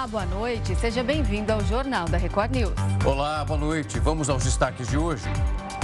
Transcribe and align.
Olá, 0.00 0.06
boa 0.06 0.24
noite. 0.24 0.74
Seja 0.76 1.04
bem-vindo 1.04 1.52
ao 1.52 1.62
Jornal 1.62 2.08
da 2.08 2.16
Record 2.16 2.52
News. 2.52 2.72
Olá, 3.04 3.44
boa 3.44 3.60
noite. 3.60 4.00
Vamos 4.00 4.30
aos 4.30 4.42
destaques 4.42 4.88
de 4.88 4.96
hoje. 4.96 5.24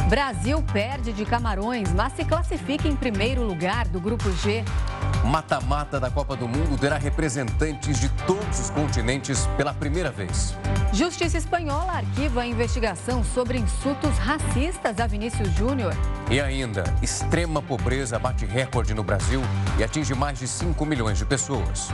Brasil 0.09 0.65
perde 0.73 1.13
de 1.13 1.27
Camarões, 1.27 1.93
mas 1.93 2.15
se 2.15 2.25
classifica 2.25 2.89
em 2.89 2.97
primeiro 2.97 3.43
lugar 3.43 3.87
do 3.89 4.01
Grupo 4.01 4.33
G. 4.33 4.65
Mata-mata 5.23 6.01
da 6.01 6.11
Copa 6.11 6.35
do 6.35 6.49
Mundo 6.49 6.79
terá 6.79 6.97
representantes 6.97 8.01
de 8.01 8.09
todos 8.27 8.59
os 8.59 8.71
continentes 8.71 9.47
pela 9.59 9.75
primeira 9.75 10.11
vez. 10.11 10.57
Justiça 10.95 11.37
Espanhola 11.37 11.93
arquiva 11.93 12.41
a 12.41 12.47
investigação 12.47 13.23
sobre 13.23 13.59
insultos 13.59 14.17
racistas 14.17 14.99
a 14.99 15.07
Vinícius 15.07 15.51
Júnior. 15.51 15.93
E 16.31 16.41
ainda, 16.41 16.85
extrema 17.03 17.61
pobreza 17.61 18.19
bate 18.19 18.47
recorde 18.47 18.95
no 18.95 19.05
Brasil 19.05 19.43
e 19.79 19.85
atinge 19.85 20.15
mais 20.15 20.39
de 20.39 20.49
5 20.49 20.87
milhões 20.87 21.19
de 21.19 21.27
pessoas. 21.27 21.91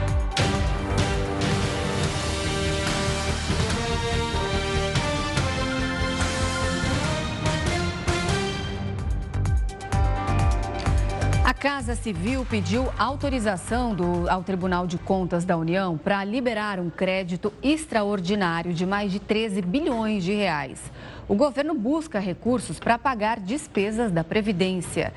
Casa 11.63 11.95
Civil 11.95 12.45
pediu 12.49 12.91
autorização 12.97 13.95
do, 13.95 14.29
ao 14.29 14.43
Tribunal 14.43 14.85
de 14.85 14.97
Contas 14.97 15.45
da 15.45 15.55
União 15.55 15.97
para 15.97 16.21
liberar 16.25 16.77
um 16.77 16.89
crédito 16.89 17.53
extraordinário 17.63 18.73
de 18.73 18.85
mais 18.85 19.13
de 19.13 19.17
13 19.21 19.61
bilhões 19.61 20.25
de 20.25 20.33
reais. 20.33 20.91
O 21.25 21.35
governo 21.35 21.73
busca 21.73 22.19
recursos 22.19 22.81
para 22.81 22.99
pagar 22.99 23.39
despesas 23.39 24.11
da 24.11 24.25
Previdência. 24.25 25.13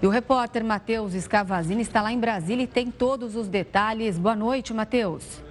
E 0.00 0.06
o 0.06 0.10
repórter 0.10 0.64
Matheus 0.64 1.12
Escavazini 1.12 1.82
está 1.82 2.00
lá 2.00 2.10
em 2.10 2.18
Brasília 2.18 2.64
e 2.64 2.66
tem 2.66 2.90
todos 2.90 3.36
os 3.36 3.46
detalhes. 3.46 4.16
Boa 4.16 4.34
noite, 4.34 4.72
Matheus. 4.72 5.42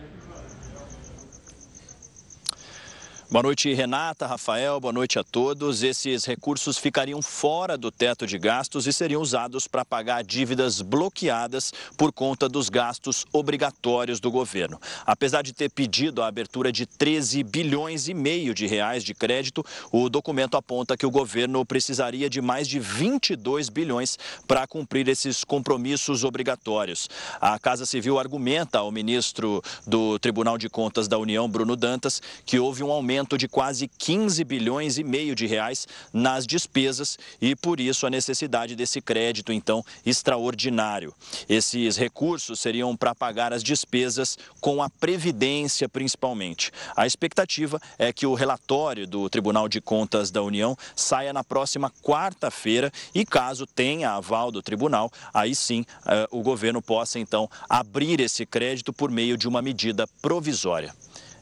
Boa 3.32 3.44
noite, 3.44 3.74
Renata, 3.74 4.28
Rafael, 4.28 4.78
boa 4.82 4.92
noite 4.92 5.18
a 5.18 5.24
todos. 5.24 5.84
Esses 5.84 6.26
recursos 6.26 6.78
ficariam 6.78 7.22
fora 7.22 7.78
do 7.78 7.90
teto 7.90 8.28
de 8.28 8.38
gastos 8.38 8.88
e 8.88 8.92
seriam 8.92 9.22
usados 9.22 9.70
para 9.70 9.86
pagar 9.86 10.22
dívidas 10.22 10.82
bloqueadas 10.82 11.72
por 11.96 12.12
conta 12.12 12.50
dos 12.50 12.68
gastos 12.68 13.26
obrigatórios 13.32 14.20
do 14.20 14.30
governo. 14.30 14.78
Apesar 15.06 15.44
de 15.44 15.54
ter 15.54 15.70
pedido 15.70 16.22
a 16.22 16.28
abertura 16.28 16.74
de 16.74 16.86
13 16.86 17.42
bilhões 17.44 18.10
e 18.10 18.14
meio 18.14 18.54
de 18.54 18.68
reais 18.68 19.02
de 19.02 19.14
crédito, 19.14 19.66
o 19.94 20.10
documento 20.10 20.58
aponta 20.58 20.98
que 20.98 21.06
o 21.06 21.10
governo 21.10 21.66
precisaria 21.66 22.30
de 22.30 22.42
mais 22.42 22.68
de 22.68 22.82
22 22.82 23.70
bilhões 23.70 24.20
para 24.46 24.68
cumprir 24.68 25.08
esses 25.08 25.46
compromissos 25.46 26.26
obrigatórios. 26.26 27.10
A 27.40 27.58
Casa 27.58 27.86
Civil 27.86 28.20
argumenta 28.20 28.80
ao 28.80 28.92
ministro 28.92 29.64
do 29.88 30.20
Tribunal 30.20 30.58
de 30.58 30.68
Contas 30.68 31.08
da 31.08 31.18
União, 31.18 31.50
Bruno 31.50 31.78
Dantas, 31.78 32.22
que 32.46 32.60
houve 32.60 32.84
um 32.84 32.92
aumento 32.92 33.21
aumento 33.22 33.38
de 33.38 33.48
quase 33.48 33.88
15 33.88 34.44
bilhões 34.44 34.98
e 34.98 35.04
meio 35.04 35.36
de 35.36 35.46
reais 35.46 35.88
nas 36.12 36.46
despesas 36.46 37.18
e 37.40 37.56
por 37.56 37.80
isso 37.80 38.06
a 38.06 38.10
necessidade 38.10 38.76
desse 38.76 39.00
crédito 39.00 39.54
então 39.54 39.84
extraordinário. 40.06 41.14
Esses 41.48 41.98
recursos 41.98 42.60
seriam 42.60 42.96
para 42.98 43.16
pagar 43.16 43.54
as 43.54 43.64
despesas 43.64 44.38
com 44.60 44.82
a 44.82 44.90
previdência 44.90 45.88
principalmente. 45.88 46.72
A 46.96 47.06
expectativa 47.06 47.80
é 47.98 48.12
que 48.12 48.26
o 48.26 48.34
relatório 48.34 49.08
do 49.08 49.30
Tribunal 49.30 49.70
de 49.70 49.80
Contas 49.80 50.32
da 50.32 50.42
União 50.42 50.76
saia 50.96 51.32
na 51.32 51.44
próxima 51.44 51.92
quarta-feira 52.04 52.92
e 53.14 53.26
caso 53.26 53.66
tenha 53.68 54.12
aval 54.12 54.52
do 54.52 54.62
tribunal, 54.62 55.12
aí 55.34 55.56
sim 55.56 55.86
eh, 56.06 56.28
o 56.32 56.42
governo 56.42 56.82
possa 56.82 57.20
então 57.20 57.50
abrir 57.70 58.20
esse 58.20 58.46
crédito 58.46 58.92
por 58.92 59.12
meio 59.12 59.38
de 59.38 59.48
uma 59.48 59.62
medida 59.62 60.08
provisória. 60.22 60.94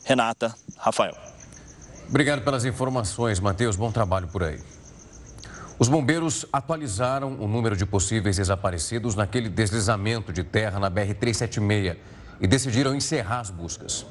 Renata, 0.03 0.55
Rafael. 0.77 1.38
Obrigado 2.09 2.41
pelas 2.41 2.65
informações, 2.65 3.39
Matheus. 3.39 3.75
Bom 3.75 3.91
trabalho 3.91 4.27
por 4.27 4.43
aí. 4.43 4.59
Os 5.77 5.88
bombeiros 5.88 6.43
atualizaram 6.51 7.35
o 7.39 7.47
número 7.47 7.78
de 7.78 7.85
possíveis 7.85 8.38
desaparecidos 8.38 9.13
naquele 9.13 9.47
deslizamento 9.47 10.34
de 10.34 10.44
terra 10.44 10.79
na 10.79 10.89
BR-376 10.89 11.97
e 12.41 12.47
decidiram 12.47 12.95
encerrar 12.95 13.41
as 13.41 13.51
buscas. 13.51 14.07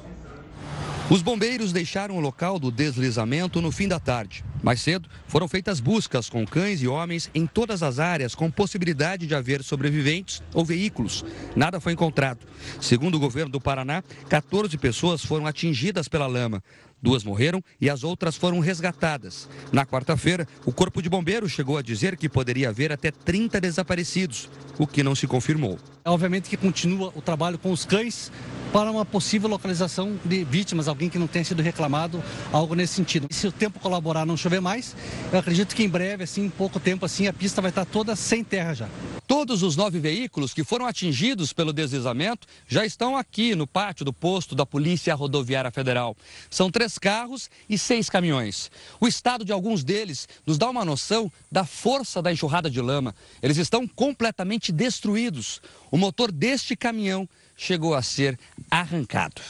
Os 1.09 1.21
bombeiros 1.21 1.73
deixaram 1.73 2.15
o 2.15 2.19
local 2.19 2.57
do 2.57 2.71
deslizamento 2.71 3.59
no 3.61 3.71
fim 3.71 3.87
da 3.87 3.99
tarde. 3.99 4.45
Mais 4.61 4.79
cedo, 4.79 5.09
foram 5.27 5.47
feitas 5.47 5.79
buscas 5.79 6.29
com 6.29 6.45
cães 6.45 6.81
e 6.83 6.87
homens 6.87 7.31
em 7.33 7.47
todas 7.47 7.81
as 7.81 7.97
áreas, 7.97 8.35
com 8.35 8.51
possibilidade 8.51 9.25
de 9.25 9.33
haver 9.33 9.63
sobreviventes 9.63 10.43
ou 10.53 10.63
veículos. 10.63 11.25
Nada 11.55 11.79
foi 11.79 11.93
encontrado. 11.93 12.39
Segundo 12.79 13.15
o 13.15 13.19
governo 13.19 13.51
do 13.51 13.59
Paraná, 13.59 14.03
14 14.29 14.77
pessoas 14.77 15.25
foram 15.25 15.47
atingidas 15.47 16.07
pela 16.07 16.27
lama. 16.27 16.63
Duas 17.01 17.23
morreram 17.23 17.63
e 17.79 17.89
as 17.89 18.03
outras 18.03 18.35
foram 18.35 18.59
resgatadas. 18.59 19.47
Na 19.71 19.85
quarta-feira, 19.85 20.47
o 20.65 20.71
Corpo 20.71 21.01
de 21.01 21.09
Bombeiros 21.09 21.51
chegou 21.51 21.77
a 21.77 21.81
dizer 21.81 22.17
que 22.17 22.27
poderia 22.27 22.69
haver 22.69 22.91
até 22.91 23.11
30 23.11 23.61
desaparecidos, 23.61 24.49
o 24.77 24.85
que 24.85 25.03
não 25.03 25.15
se 25.15 25.27
confirmou. 25.27 25.77
Obviamente 26.05 26.49
que 26.49 26.57
continua 26.57 27.11
o 27.15 27.21
trabalho 27.21 27.57
com 27.57 27.71
os 27.71 27.85
cães 27.85 28.31
para 28.71 28.91
uma 28.91 29.05
possível 29.05 29.49
localização 29.49 30.19
de 30.23 30.43
vítimas, 30.43 30.87
alguém 30.87 31.09
que 31.09 31.17
não 31.17 31.27
tenha 31.27 31.43
sido 31.43 31.61
reclamado, 31.61 32.23
algo 32.51 32.75
nesse 32.75 32.93
sentido. 32.93 33.27
E 33.29 33.33
se 33.33 33.47
o 33.47 33.51
tempo 33.51 33.79
colaborar 33.79 34.25
não 34.25 34.37
chover 34.37 34.61
mais, 34.61 34.95
eu 35.31 35.39
acredito 35.39 35.75
que 35.75 35.83
em 35.83 35.89
breve, 35.89 36.23
assim, 36.23 36.49
pouco 36.49 36.79
tempo, 36.79 37.05
assim, 37.05 37.27
a 37.27 37.33
pista 37.33 37.61
vai 37.61 37.69
estar 37.69 37.85
toda 37.85 38.15
sem 38.15 38.43
terra 38.43 38.73
já. 38.73 38.89
Todos 39.29 39.61
os 39.61 39.75
nove 39.75 39.99
veículos 39.99 40.55
que 40.55 40.63
foram 40.63 40.87
atingidos 40.87 41.53
pelo 41.53 41.71
deslizamento 41.71 42.47
já 42.67 42.83
estão 42.83 43.15
aqui 43.15 43.53
no 43.53 43.67
pátio 43.67 44.03
do 44.03 44.11
posto 44.11 44.55
da 44.55 44.65
Polícia 44.65 45.13
Rodoviária 45.13 45.69
Federal. 45.69 46.17
São 46.49 46.71
três 46.71 46.97
carros 46.97 47.47
e 47.69 47.77
seis 47.77 48.09
caminhões. 48.09 48.71
O 48.99 49.07
estado 49.07 49.45
de 49.45 49.51
alguns 49.51 49.83
deles 49.83 50.27
nos 50.47 50.57
dá 50.57 50.67
uma 50.67 50.83
noção 50.83 51.31
da 51.51 51.63
força 51.63 52.23
da 52.23 52.33
enxurrada 52.33 52.71
de 52.71 52.81
lama. 52.81 53.13
Eles 53.39 53.57
estão 53.57 53.87
completamente 53.87 54.71
destruídos. 54.71 55.61
O 55.91 55.97
motor 55.97 56.31
deste 56.31 56.75
caminhão 56.75 57.29
chegou 57.55 57.93
a 57.93 58.01
ser 58.01 58.35
arrancado. 58.67 59.43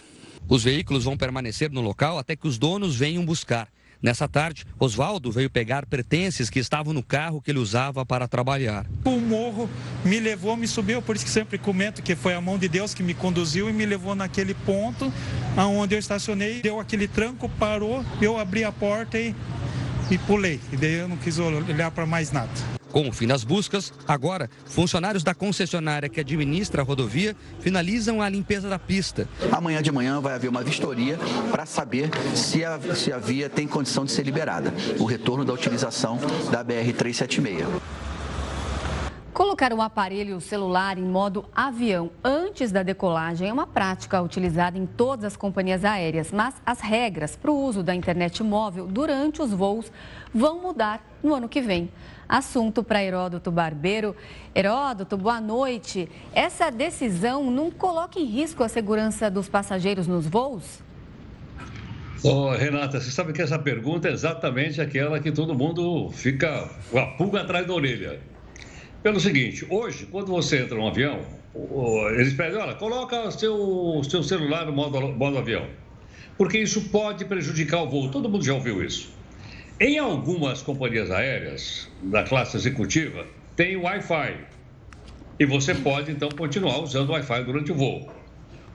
Os 0.50 0.62
veículos 0.62 1.06
vão 1.06 1.16
permanecer 1.16 1.72
no 1.72 1.80
local 1.80 2.20
até 2.20 2.36
que 2.36 2.50
os 2.50 2.58
donos 2.58 2.98
venham 2.98 3.26
buscar. 3.26 3.70
Nessa 4.02 4.30
tarde, 4.30 4.66
Oswaldo 4.80 5.30
veio 5.30 5.50
pegar 5.50 5.86
pertences 5.86 6.50
que 6.50 6.58
estavam 6.58 6.94
no 6.94 7.04
carro 7.04 7.42
que 7.42 7.52
ele 7.52 7.60
usava 7.60 8.06
para 8.06 8.30
trabalhar. 8.30 8.86
O 9.04 9.20
morro 9.20 9.70
me 10.06 10.20
levou, 10.22 10.56
me 10.56 10.68
subiu, 10.68 11.02
por 11.02 11.18
isso 11.18 11.26
que 11.26 11.32
sempre 11.32 11.58
comento 11.58 12.02
que 12.02 12.16
foi 12.16 12.34
a 12.34 12.40
mão 12.40 12.58
de 12.58 12.70
Deus 12.70 12.94
que 12.94 13.04
me 13.04 13.14
conduziu 13.14 13.70
e 13.70 13.74
me 13.74 13.86
levou 13.86 14.16
naquele 14.16 14.54
ponto 14.54 15.12
aonde 15.58 15.96
eu 15.96 16.00
estacionei, 16.00 16.62
deu 16.62 16.80
aquele 16.80 17.08
tranco, 17.10 17.50
parou, 17.60 18.06
eu 18.22 18.38
abri 18.38 18.64
a 18.64 18.72
porta 18.72 19.20
e, 19.20 19.36
e 20.10 20.18
pulei. 20.18 20.62
E 20.72 20.78
daí 20.78 20.94
eu 20.94 21.10
não 21.10 21.18
quis 21.18 21.38
olhar 21.38 21.92
para 21.92 22.06
mais 22.06 22.32
nada. 22.32 22.79
Com 22.92 23.08
o 23.08 23.12
fim 23.12 23.28
das 23.28 23.44
buscas, 23.44 23.94
agora, 24.08 24.50
funcionários 24.66 25.24
da 25.24 25.36
concessionária 25.36 26.10
que 26.10 26.20
administra 26.20 26.82
a 26.82 26.86
rodovia 26.86 27.36
finalizam 27.60 28.22
a 28.22 28.28
limpeza 28.28 28.68
da 28.68 28.80
pista. 28.80 29.28
Amanhã 29.52 29.82
de 29.82 29.92
manhã 29.92 30.20
vai 30.20 30.34
haver 30.34 30.50
uma 30.50 30.64
vistoria 30.64 31.18
para 31.52 31.66
saber 31.66 32.10
se 32.36 32.66
a, 32.66 32.80
se 32.96 33.14
a 33.14 33.20
via 33.20 33.50
tem 33.50 33.68
condição 33.68 34.06
de 34.06 34.12
ser 34.12 34.24
liberada. 34.24 34.74
O 35.00 35.06
retorno 35.06 35.46
da 35.46 35.54
utilização 35.54 36.18
da 36.52 36.66
BR-376. 36.66 37.68
Colocar 39.40 39.72
o 39.72 39.82
aparelho 39.82 40.42
celular 40.42 40.98
em 40.98 41.06
modo 41.06 41.46
avião 41.56 42.12
antes 42.22 42.74
da 42.74 42.84
decolagem 42.84 43.48
é 43.48 43.54
uma 43.54 43.66
prática 43.66 44.22
utilizada 44.22 44.78
em 44.78 44.86
todas 44.86 45.24
as 45.24 45.38
companhias 45.38 45.86
aéreas, 45.86 46.30
mas 46.30 46.56
as 46.66 46.82
regras 46.82 47.38
para 47.38 47.50
o 47.50 47.58
uso 47.58 47.82
da 47.82 47.96
internet 47.96 48.44
móvel 48.44 48.86
durante 48.86 49.42
os 49.42 49.52
voos 49.54 49.90
vão 50.34 50.62
mudar 50.62 51.02
no 51.24 51.34
ano 51.34 51.48
que 51.48 51.62
vem. 51.62 51.90
Assunto 52.30 52.84
para 52.84 53.04
Heródoto 53.04 53.50
Barbeiro. 53.50 54.16
Heródoto, 54.54 55.18
boa 55.18 55.42
noite. 55.42 56.08
Essa 56.32 56.70
decisão 56.70 57.50
não 57.50 57.72
coloca 57.72 58.20
em 58.20 58.26
risco 58.26 58.64
a 58.64 58.70
segurança 58.70 59.32
dos 59.32 59.50
passageiros 59.50 60.06
nos 60.06 60.28
voos? 60.28 60.80
Oh, 62.24 62.52
Renata, 62.52 63.02
você 63.02 63.10
sabe 63.10 63.34
que 63.34 63.42
essa 63.42 63.58
pergunta 63.58 64.10
é 64.10 64.12
exatamente 64.12 64.80
aquela 64.80 65.20
que 65.20 65.32
todo 65.32 65.56
mundo 65.56 66.12
fica 66.12 66.70
com 66.92 67.00
a 67.00 67.08
pulga 67.08 67.42
atrás 67.42 67.66
da 67.66 67.74
orelha. 67.74 68.20
Pelo 69.02 69.20
seguinte, 69.20 69.66
hoje, 69.68 70.06
quando 70.06 70.28
você 70.28 70.62
entra 70.62 70.78
num 70.78 70.88
avião, 70.88 71.22
eles 72.12 72.34
pedem, 72.34 72.60
olha, 72.62 72.76
coloca 72.76 73.28
o 73.28 73.32
seu, 73.32 74.02
seu 74.08 74.22
celular 74.22 74.68
no 74.68 74.74
modo, 74.74 75.02
modo 75.02 75.40
avião. 75.40 75.66
Porque 76.38 76.60
isso 76.60 76.90
pode 76.90 77.26
prejudicar 77.26 77.82
o 77.82 77.90
voo. 77.90 78.12
Todo 78.12 78.30
mundo 78.30 78.46
já 78.46 78.54
ouviu 78.54 78.84
isso. 78.84 79.18
Em 79.82 79.98
algumas 79.98 80.62
companhias 80.62 81.10
aéreas, 81.10 81.88
da 82.04 82.24
classe 82.24 82.58
executiva, 82.58 83.26
tem 83.56 83.78
Wi-Fi. 83.78 84.36
E 85.40 85.46
você 85.46 85.74
pode, 85.74 86.12
então, 86.12 86.28
continuar 86.32 86.80
usando 86.80 87.12
o 87.12 87.14
Wi-Fi 87.14 87.46
durante 87.46 87.72
o 87.72 87.76
voo. 87.76 88.12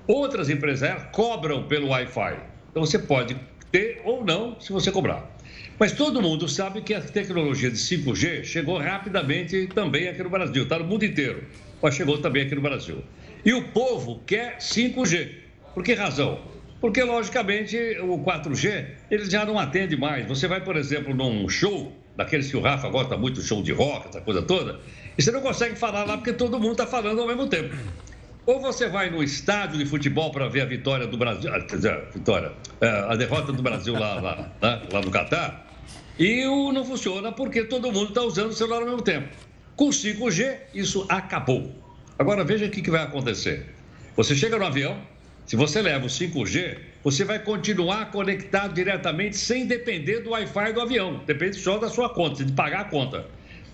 Outras 0.07 0.49
empresas 0.49 1.03
cobram 1.13 1.65
pelo 1.65 1.89
Wi-Fi. 1.89 2.39
Então, 2.71 2.87
você 2.87 2.99
pode 2.99 3.37
ter 3.71 4.01
ou 4.03 4.25
não, 4.25 4.59
se 4.59 4.73
você 4.73 4.91
cobrar. 4.91 5.31
Mas 5.79 5.93
todo 5.93 6.23
mundo 6.23 6.49
sabe 6.49 6.81
que 6.81 6.95
a 6.95 7.03
tecnologia 7.03 7.71
de 7.71 7.77
5G 7.77 8.43
chegou 8.43 8.79
rapidamente 8.79 9.67
também 9.75 10.09
aqui 10.09 10.23
no 10.23 10.31
Brasil. 10.31 10.63
Está 10.63 10.79
no 10.79 10.87
mundo 10.87 11.05
inteiro, 11.05 11.45
mas 11.83 11.97
chegou 11.97 12.17
também 12.17 12.45
aqui 12.47 12.55
no 12.55 12.63
Brasil. 12.63 13.05
E 13.45 13.53
o 13.53 13.69
povo 13.69 14.23
quer 14.27 14.57
5G. 14.57 15.35
Por 15.75 15.85
que 15.85 15.93
razão? 15.93 16.41
Porque, 16.85 17.03
logicamente, 17.03 17.79
o 18.03 18.19
4G, 18.19 18.89
ele 19.11 19.25
já 19.25 19.43
não 19.47 19.59
atende 19.59 19.97
mais. 19.97 20.27
Você 20.27 20.47
vai, 20.47 20.63
por 20.63 20.77
exemplo, 20.77 21.15
num 21.15 21.49
show, 21.49 21.91
daqueles 22.15 22.51
que 22.51 22.59
o 22.59 22.61
Rafa 22.61 22.91
gosta 22.91 23.17
muito, 23.17 23.41
show 23.41 23.63
de 23.63 23.73
rock, 23.73 24.09
essa 24.09 24.21
coisa 24.21 24.43
toda, 24.43 24.79
e 25.17 25.23
você 25.23 25.33
não 25.33 25.41
consegue 25.41 25.77
falar 25.77 26.05
lá 26.05 26.19
porque 26.19 26.35
todo 26.35 26.61
mundo 26.61 26.73
está 26.73 26.87
falando 26.87 27.23
ao 27.23 27.27
mesmo 27.27 27.47
tempo. 27.47 27.75
Ou 28.45 28.61
você 28.61 28.87
vai 28.87 29.09
no 29.09 29.23
estádio 29.23 29.79
de 29.79 29.87
futebol 29.87 30.31
para 30.31 30.47
ver 30.47 30.61
a 30.61 30.67
vitória 30.67 31.07
do 31.07 31.17
Brasil, 31.17 31.51
a 31.51 31.59
vitória, 32.13 32.53
é, 32.83 32.87
a 32.87 33.17
derrota 33.17 33.51
do 33.51 33.63
Brasil 33.63 33.95
lá, 33.95 34.21
lá, 34.21 34.53
lá, 34.61 34.83
lá 34.93 35.01
no 35.01 35.11
Catar, 35.11 35.67
e 36.19 36.45
o 36.45 36.71
não 36.71 36.85
funciona 36.85 37.33
porque 37.33 37.65
todo 37.65 37.91
mundo 37.91 38.09
está 38.11 38.21
usando 38.21 38.51
o 38.51 38.53
celular 38.53 38.81
ao 38.81 38.89
mesmo 38.89 39.01
tempo. 39.01 39.31
Com 39.75 39.89
5G, 39.89 40.59
isso 40.75 41.07
acabou. 41.09 41.75
Agora 42.19 42.45
veja 42.45 42.67
o 42.67 42.71
que, 42.71 42.83
que 42.83 42.91
vai 42.91 43.03
acontecer. 43.03 43.75
Você 44.15 44.37
chega 44.37 44.59
no 44.59 44.67
avião, 44.67 45.01
se 45.47 45.57
você 45.57 45.83
leva 45.83 46.07
o 46.07 46.09
5G, 46.09 46.79
você 47.03 47.25
vai 47.25 47.39
continuar 47.39 48.11
conectado 48.11 48.75
diretamente 48.75 49.37
sem 49.37 49.67
depender 49.67 50.21
do 50.21 50.31
Wi-Fi 50.31 50.73
do 50.73 50.81
avião. 50.81 51.23
Depende 51.27 51.57
só 51.57 51.77
da 51.77 51.89
sua 51.89 52.09
conta, 52.09 52.45
de 52.45 52.53
pagar 52.53 52.81
a 52.81 52.85
conta. 52.85 53.27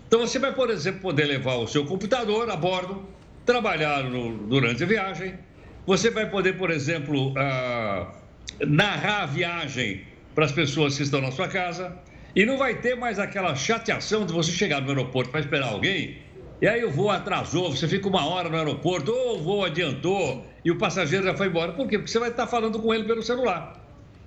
Então 0.08 0.20
você 0.20 0.38
vai, 0.40 0.52
por 0.52 0.68
exemplo, 0.68 1.00
poder 1.00 1.26
levar 1.26 1.54
o 1.54 1.68
seu 1.68 1.84
computador 1.86 2.50
a 2.50 2.56
bordo, 2.56 3.08
trabalhar 3.46 4.02
no, 4.02 4.36
durante 4.48 4.82
a 4.82 4.86
viagem. 4.86 5.34
Você 5.86 6.10
vai 6.10 6.28
poder, 6.28 6.56
por 6.56 6.70
exemplo, 6.70 7.32
ah, 7.36 8.12
narrar 8.66 9.22
a 9.22 9.26
viagem 9.26 10.02
para 10.34 10.46
as 10.46 10.52
pessoas 10.52 10.96
que 10.96 11.04
estão 11.04 11.20
na 11.20 11.30
sua 11.30 11.46
casa. 11.46 11.96
E 12.34 12.44
não 12.44 12.58
vai 12.58 12.80
ter 12.80 12.96
mais 12.96 13.18
aquela 13.20 13.54
chateação 13.54 14.26
de 14.26 14.32
você 14.32 14.50
chegar 14.50 14.80
no 14.80 14.88
aeroporto 14.88 15.30
para 15.30 15.40
esperar 15.40 15.68
alguém 15.68 16.18
e 16.60 16.68
aí 16.68 16.84
o 16.84 16.90
voo 16.90 17.08
atrasou, 17.08 17.74
você 17.74 17.88
fica 17.88 18.06
uma 18.06 18.26
hora 18.26 18.50
no 18.50 18.56
aeroporto, 18.56 19.10
ou 19.10 19.38
o 19.38 19.42
voo 19.42 19.64
adiantou 19.64 20.44
e 20.64 20.70
o 20.70 20.76
passageiro 20.76 21.24
já 21.24 21.34
foi 21.34 21.48
embora. 21.48 21.72
Por 21.72 21.88
quê? 21.88 21.98
Porque 21.98 22.10
você 22.10 22.18
vai 22.18 22.30
estar 22.30 22.46
falando 22.46 22.78
com 22.78 22.92
ele 22.92 23.04
pelo 23.04 23.22
celular. 23.22 23.80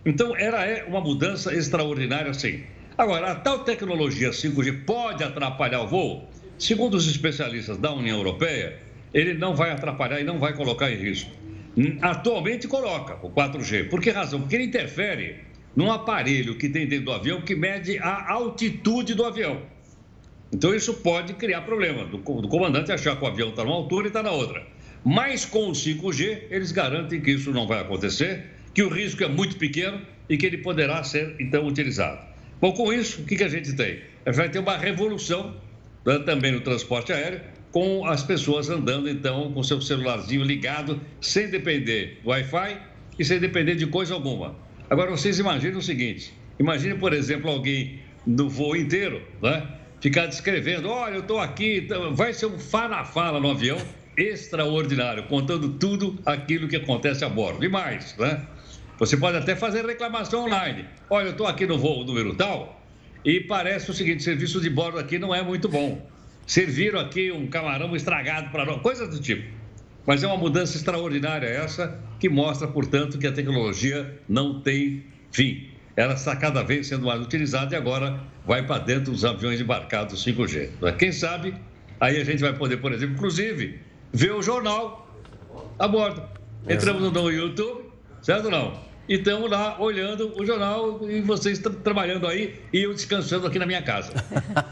Então, 0.06 0.36
era 0.36 0.66
é 0.66 0.84
uma 0.84 1.00
mudança 1.00 1.54
extraordinária, 1.56 2.34
sim. 2.34 2.64
Agora, 2.98 3.32
a 3.32 3.36
tal 3.36 3.60
tecnologia 3.60 4.30
5G 4.30 4.86
pode 4.86 5.24
atrapalhar 5.24 5.82
o 5.82 5.88
voo? 5.88 6.30
Segundo 6.60 6.96
os 6.96 7.08
especialistas 7.08 7.78
da 7.78 7.92
União 7.92 8.18
Europeia, 8.18 8.80
ele 9.14 9.34
não 9.34 9.56
vai 9.56 9.72
atrapalhar 9.72 10.20
e 10.20 10.24
não 10.24 10.40
vai 10.40 10.54
colocar 10.54 10.92
em 10.92 10.96
risco. 10.96 11.32
Hum, 11.78 11.98
atualmente 12.02 12.68
coloca 12.68 13.18
o 13.26 13.32
4G. 13.32 13.90
Por 13.90 14.02
que 14.02 14.12
razão? 14.12 14.42
Porque 14.42 14.56
ele 14.56 14.66
interfere 14.66 15.40
num 15.76 15.92
aparelho 15.92 16.58
que 16.58 16.70
tem 16.70 16.88
dentro 16.88 17.06
do 17.06 17.12
avião 17.12 17.42
que 17.42 17.56
mede 17.56 17.98
a 17.98 18.32
altitude 18.32 19.16
do 19.16 19.26
avião. 19.26 19.62
Então 20.52 20.74
isso 20.74 20.94
pode 20.96 21.34
criar 21.34 21.62
problema 21.62 22.06
do, 22.06 22.18
do 22.18 22.48
comandante 22.48 22.92
achar 22.92 23.18
que 23.18 23.24
o 23.24 23.28
avião 23.28 23.50
está 23.50 23.64
numa 23.64 23.76
altura 23.76 24.06
e 24.06 24.10
está 24.10 24.22
na 24.22 24.32
outra. 24.32 24.66
Mas 25.04 25.44
com 25.44 25.68
o 25.68 25.72
5G, 25.72 26.44
eles 26.50 26.72
garantem 26.72 27.20
que 27.20 27.32
isso 27.32 27.52
não 27.52 27.68
vai 27.68 27.82
acontecer, 27.82 28.46
que 28.74 28.82
o 28.82 28.90
risco 28.90 29.24
é 29.24 29.28
muito 29.28 29.58
pequeno 29.58 30.02
e 30.30 30.38
que 30.38 30.46
ele 30.46 30.58
poderá 30.58 31.04
ser 31.04 31.36
então 31.40 31.68
utilizado. 31.68 32.20
Bom, 32.62 32.72
com 32.72 32.94
isso, 32.94 33.22
o 33.22 33.26
que, 33.26 33.44
a 33.44 33.50
gente 33.50 33.74
tem? 33.74 34.00
Vai 34.26 34.50
ter 34.50 34.60
uma 34.60 34.78
revolução 34.78 35.56
né, 36.06 36.20
também 36.20 36.54
no 36.54 36.62
transporte 36.62 37.12
aéreo, 37.12 37.42
com 37.72 38.06
as 38.06 38.24
pessoas 38.24 38.70
andando 38.70 39.10
então 39.10 39.52
com 39.52 39.62
seu 39.62 39.82
celularzinho 39.82 40.44
ligado, 40.44 41.02
sem 41.20 41.50
depender 41.50 42.20
do 42.24 42.30
Wi-Fi 42.30 42.80
e 43.20 43.26
sem 43.26 43.40
depender 43.40 43.76
de 43.76 43.88
coisa 43.88 44.14
alguma. 44.14 44.56
Agora 44.90 45.12
vocês 45.12 45.40
imaginem 45.40 45.76
o 45.76 45.82
seguinte: 45.82 46.34
imagine, 46.58 46.96
por 46.96 47.12
exemplo, 47.12 47.50
alguém 47.50 48.00
no 48.26 48.48
voo 48.48 48.76
inteiro, 48.76 49.22
né? 49.42 49.68
ficar 50.00 50.28
descrevendo, 50.28 50.90
olha, 50.90 51.16
eu 51.16 51.22
estou 51.22 51.40
aqui, 51.40 51.80
então, 51.80 52.16
vai 52.16 52.34
ser 52.34 52.46
um 52.46 52.60
fala-fala 52.60 53.40
no 53.40 53.52
avião 53.52 53.78
extraordinário, 54.18 55.24
contando 55.24 55.70
tudo 55.70 56.20
aquilo 56.26 56.68
que 56.68 56.76
acontece 56.76 57.24
a 57.26 57.30
bordo. 57.30 57.64
E 57.64 57.70
mais, 57.70 58.16
né? 58.18 58.42
Você 59.00 59.18
pode 59.18 59.38
até 59.38 59.56
fazer 59.56 59.86
reclamação 59.86 60.46
online. 60.46 60.86
Olha, 61.10 61.26
eu 61.26 61.32
estou 61.32 61.48
aqui 61.48 61.66
no 61.66 61.78
voo 61.78 62.06
número 62.06 62.36
tal 62.36 62.82
e 63.26 63.40
parece 63.40 63.90
o 63.90 63.94
seguinte, 63.94 64.24
serviço 64.24 64.62
de 64.62 64.70
bordo 64.70 65.00
aqui 65.00 65.18
não 65.18 65.34
é 65.34 65.42
muito 65.42 65.68
bom. 65.68 66.08
Serviram 66.46 67.00
aqui 67.00 67.32
um 67.32 67.48
camarão 67.48 67.96
estragado 67.96 68.50
para 68.52 68.66
nós, 68.66 68.82
coisa 68.82 69.08
do 69.08 69.20
tipo. 69.20 69.52
Mas 70.06 70.22
é 70.22 70.28
uma 70.28 70.38
mudança 70.38 70.78
extraordinária 70.78 71.48
essa 71.48 72.00
que 72.20 72.30
mostra, 72.30 72.68
portanto, 72.68 73.18
que 73.18 73.26
a 73.26 73.32
tecnologia 73.32 74.20
não 74.28 74.62
tem 74.62 75.04
fim 75.32 75.74
ela 75.96 76.14
está 76.14 76.36
cada 76.36 76.64
vez 76.64 76.88
sendo 76.88 77.06
mais 77.06 77.22
utilizada 77.22 77.76
e 77.76 77.78
agora 77.78 78.20
vai 78.46 78.66
para 78.66 78.80
dentro 78.80 79.12
dos 79.12 79.24
aviões 79.24 79.62
embarcados 79.62 80.26
5G. 80.26 80.70
Quem 80.98 81.12
sabe, 81.12 81.54
aí 82.00 82.20
a 82.20 82.24
gente 82.24 82.40
vai 82.40 82.54
poder, 82.54 82.78
por 82.78 82.92
exemplo, 82.92 83.16
inclusive, 83.16 83.80
ver 84.14 84.32
o 84.32 84.42
jornal 84.42 85.08
a 85.80 85.88
bordo. 85.88 86.24
Entramos 86.70 87.12
no 87.12 87.32
YouTube, 87.32 87.92
certo 88.22 88.46
ou 88.46 88.52
não? 88.52 88.74
E 89.08 89.16
estamos 89.16 89.50
lá 89.50 89.80
olhando 89.82 90.34
o 90.40 90.46
jornal 90.46 91.00
e 91.10 91.20
vocês 91.22 91.60
trabalhando 91.84 92.26
aí 92.26 92.62
e 92.72 92.84
eu 92.84 92.94
descansando 92.94 93.46
aqui 93.46 93.60
na 93.60 93.66
minha 93.66 93.82
casa. 93.82 94.14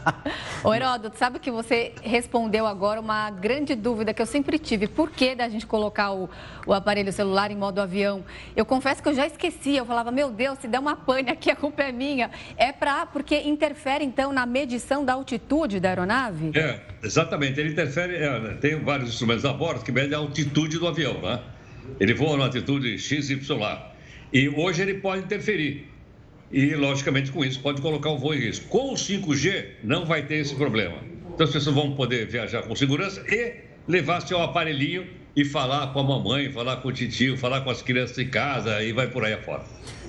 Ô 0.64 0.72
Heródoto, 0.72 1.18
sabe 1.18 1.38
que 1.38 1.50
você 1.50 1.92
respondeu 2.02 2.66
agora 2.66 3.00
uma 3.00 3.30
grande 3.30 3.74
dúvida 3.74 4.14
que 4.14 4.22
eu 4.22 4.26
sempre 4.26 4.58
tive. 4.58 4.86
Por 4.86 5.10
que 5.10 5.34
da 5.34 5.48
gente 5.48 5.66
colocar 5.66 6.12
o, 6.12 6.30
o 6.66 6.72
aparelho 6.72 7.12
celular 7.12 7.50
em 7.50 7.56
modo 7.56 7.80
avião? 7.80 8.24
Eu 8.56 8.64
confesso 8.64 9.02
que 9.02 9.08
eu 9.08 9.14
já 9.14 9.26
esqueci. 9.26 9.76
Eu 9.76 9.84
falava, 9.84 10.10
meu 10.10 10.30
Deus, 10.30 10.58
se 10.60 10.68
der 10.68 10.78
uma 10.78 10.96
pane 10.96 11.30
aqui, 11.30 11.50
a 11.50 11.56
culpa 11.56 11.82
é 11.82 11.92
minha. 11.92 12.30
É 12.56 12.72
para 12.72 13.04
porque 13.06 13.36
interfere, 13.40 14.04
então, 14.04 14.32
na 14.32 14.46
medição 14.46 15.04
da 15.04 15.12
altitude 15.12 15.78
da 15.78 15.90
aeronave? 15.90 16.52
É, 16.54 16.80
exatamente. 17.02 17.60
Ele 17.60 17.70
interfere, 17.70 18.14
é, 18.16 18.54
tem 18.54 18.80
vários 18.82 19.10
instrumentos 19.10 19.44
a 19.44 19.52
bordo 19.52 19.84
que 19.84 19.92
medem 19.92 20.14
a 20.14 20.18
altitude 20.18 20.78
do 20.78 20.86
avião, 20.86 21.20
né? 21.20 21.40
Ele 22.00 22.14
voa 22.14 22.32
numa 22.32 22.44
altitude 22.44 22.98
XY. 22.98 23.91
E 24.32 24.48
hoje 24.48 24.82
ele 24.82 24.94
pode 24.94 25.24
interferir. 25.24 25.86
E, 26.50 26.74
logicamente, 26.74 27.30
com 27.30 27.44
isso 27.44 27.60
pode 27.60 27.80
colocar 27.80 28.10
o 28.10 28.18
voo 28.18 28.34
em 28.34 28.38
risco. 28.38 28.68
Com 28.68 28.92
o 28.92 28.94
5G, 28.94 29.66
não 29.82 30.04
vai 30.04 30.26
ter 30.26 30.36
esse 30.36 30.54
problema. 30.54 30.96
Então, 31.34 31.46
as 31.46 31.52
pessoas 31.52 31.74
vão 31.74 31.94
poder 31.94 32.26
viajar 32.26 32.62
com 32.62 32.74
segurança 32.76 33.24
e 33.28 33.54
levar 33.88 34.20
seu 34.20 34.40
aparelhinho 34.40 35.06
e 35.34 35.44
falar 35.44 35.92
com 35.92 36.00
a 36.00 36.02
mamãe, 36.02 36.52
falar 36.52 36.76
com 36.76 36.88
o 36.88 36.92
tio, 36.92 37.36
falar 37.36 37.62
com 37.62 37.70
as 37.70 37.80
crianças 37.82 38.18
em 38.18 38.28
casa 38.28 38.82
e 38.82 38.92
vai 38.92 39.06
por 39.06 39.24
aí 39.24 39.32
afora. 39.32 39.62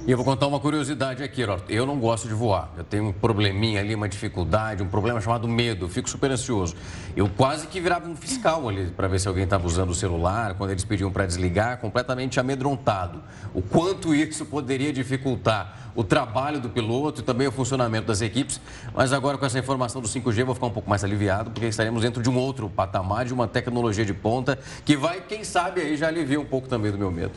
E 0.05 0.11
eu 0.11 0.17
vou 0.17 0.25
contar 0.25 0.47
uma 0.47 0.59
curiosidade 0.59 1.23
aqui, 1.23 1.45
ó. 1.45 1.57
Eu 1.69 1.85
não 1.85 1.97
gosto 1.97 2.27
de 2.27 2.33
voar. 2.33 2.69
Eu 2.77 2.83
tenho 2.83 3.05
um 3.05 3.13
probleminha 3.13 3.79
ali, 3.79 3.95
uma 3.95 4.09
dificuldade, 4.09 4.83
um 4.83 4.87
problema 4.89 5.21
chamado 5.21 5.47
medo. 5.47 5.85
Eu 5.85 5.89
fico 5.89 6.09
super 6.09 6.29
ansioso. 6.29 6.75
Eu 7.15 7.29
quase 7.29 7.67
que 7.67 7.79
virava 7.79 8.09
um 8.09 8.15
fiscal 8.15 8.67
ali 8.67 8.87
para 8.87 9.07
ver 9.07 9.17
se 9.17 9.29
alguém 9.29 9.45
estava 9.45 9.65
usando 9.65 9.91
o 9.91 9.95
celular, 9.95 10.55
quando 10.55 10.71
eles 10.71 10.83
pediam 10.83 11.09
para 11.09 11.25
desligar, 11.25 11.77
completamente 11.77 12.37
amedrontado. 12.37 13.23
O 13.53 13.61
quanto 13.61 14.13
isso 14.13 14.45
poderia 14.45 14.91
dificultar 14.91 15.82
o 15.95 16.03
trabalho 16.03 16.59
do 16.59 16.69
piloto 16.69 17.21
e 17.21 17.23
também 17.23 17.47
o 17.47 17.51
funcionamento 17.51 18.07
das 18.07 18.21
equipes. 18.21 18.59
Mas 18.93 19.13
agora, 19.13 19.37
com 19.37 19.45
essa 19.45 19.59
informação 19.59 20.01
do 20.01 20.07
5G, 20.07 20.39
eu 20.39 20.45
vou 20.45 20.55
ficar 20.55 20.67
um 20.67 20.71
pouco 20.71 20.89
mais 20.89 21.03
aliviado, 21.03 21.51
porque 21.51 21.67
estaremos 21.67 22.01
dentro 22.01 22.21
de 22.21 22.29
um 22.29 22.37
outro 22.37 22.69
patamar, 22.69 23.25
de 23.25 23.33
uma 23.33 23.47
tecnologia 23.47 24.05
de 24.05 24.13
ponta, 24.13 24.57
que 24.85 24.95
vai, 24.95 25.21
quem 25.21 25.43
sabe, 25.43 25.81
aí 25.81 25.95
já 25.95 26.07
alivia 26.07 26.39
um 26.39 26.45
pouco 26.45 26.67
também 26.67 26.91
do 26.91 26.97
meu 26.97 27.11
medo. 27.11 27.33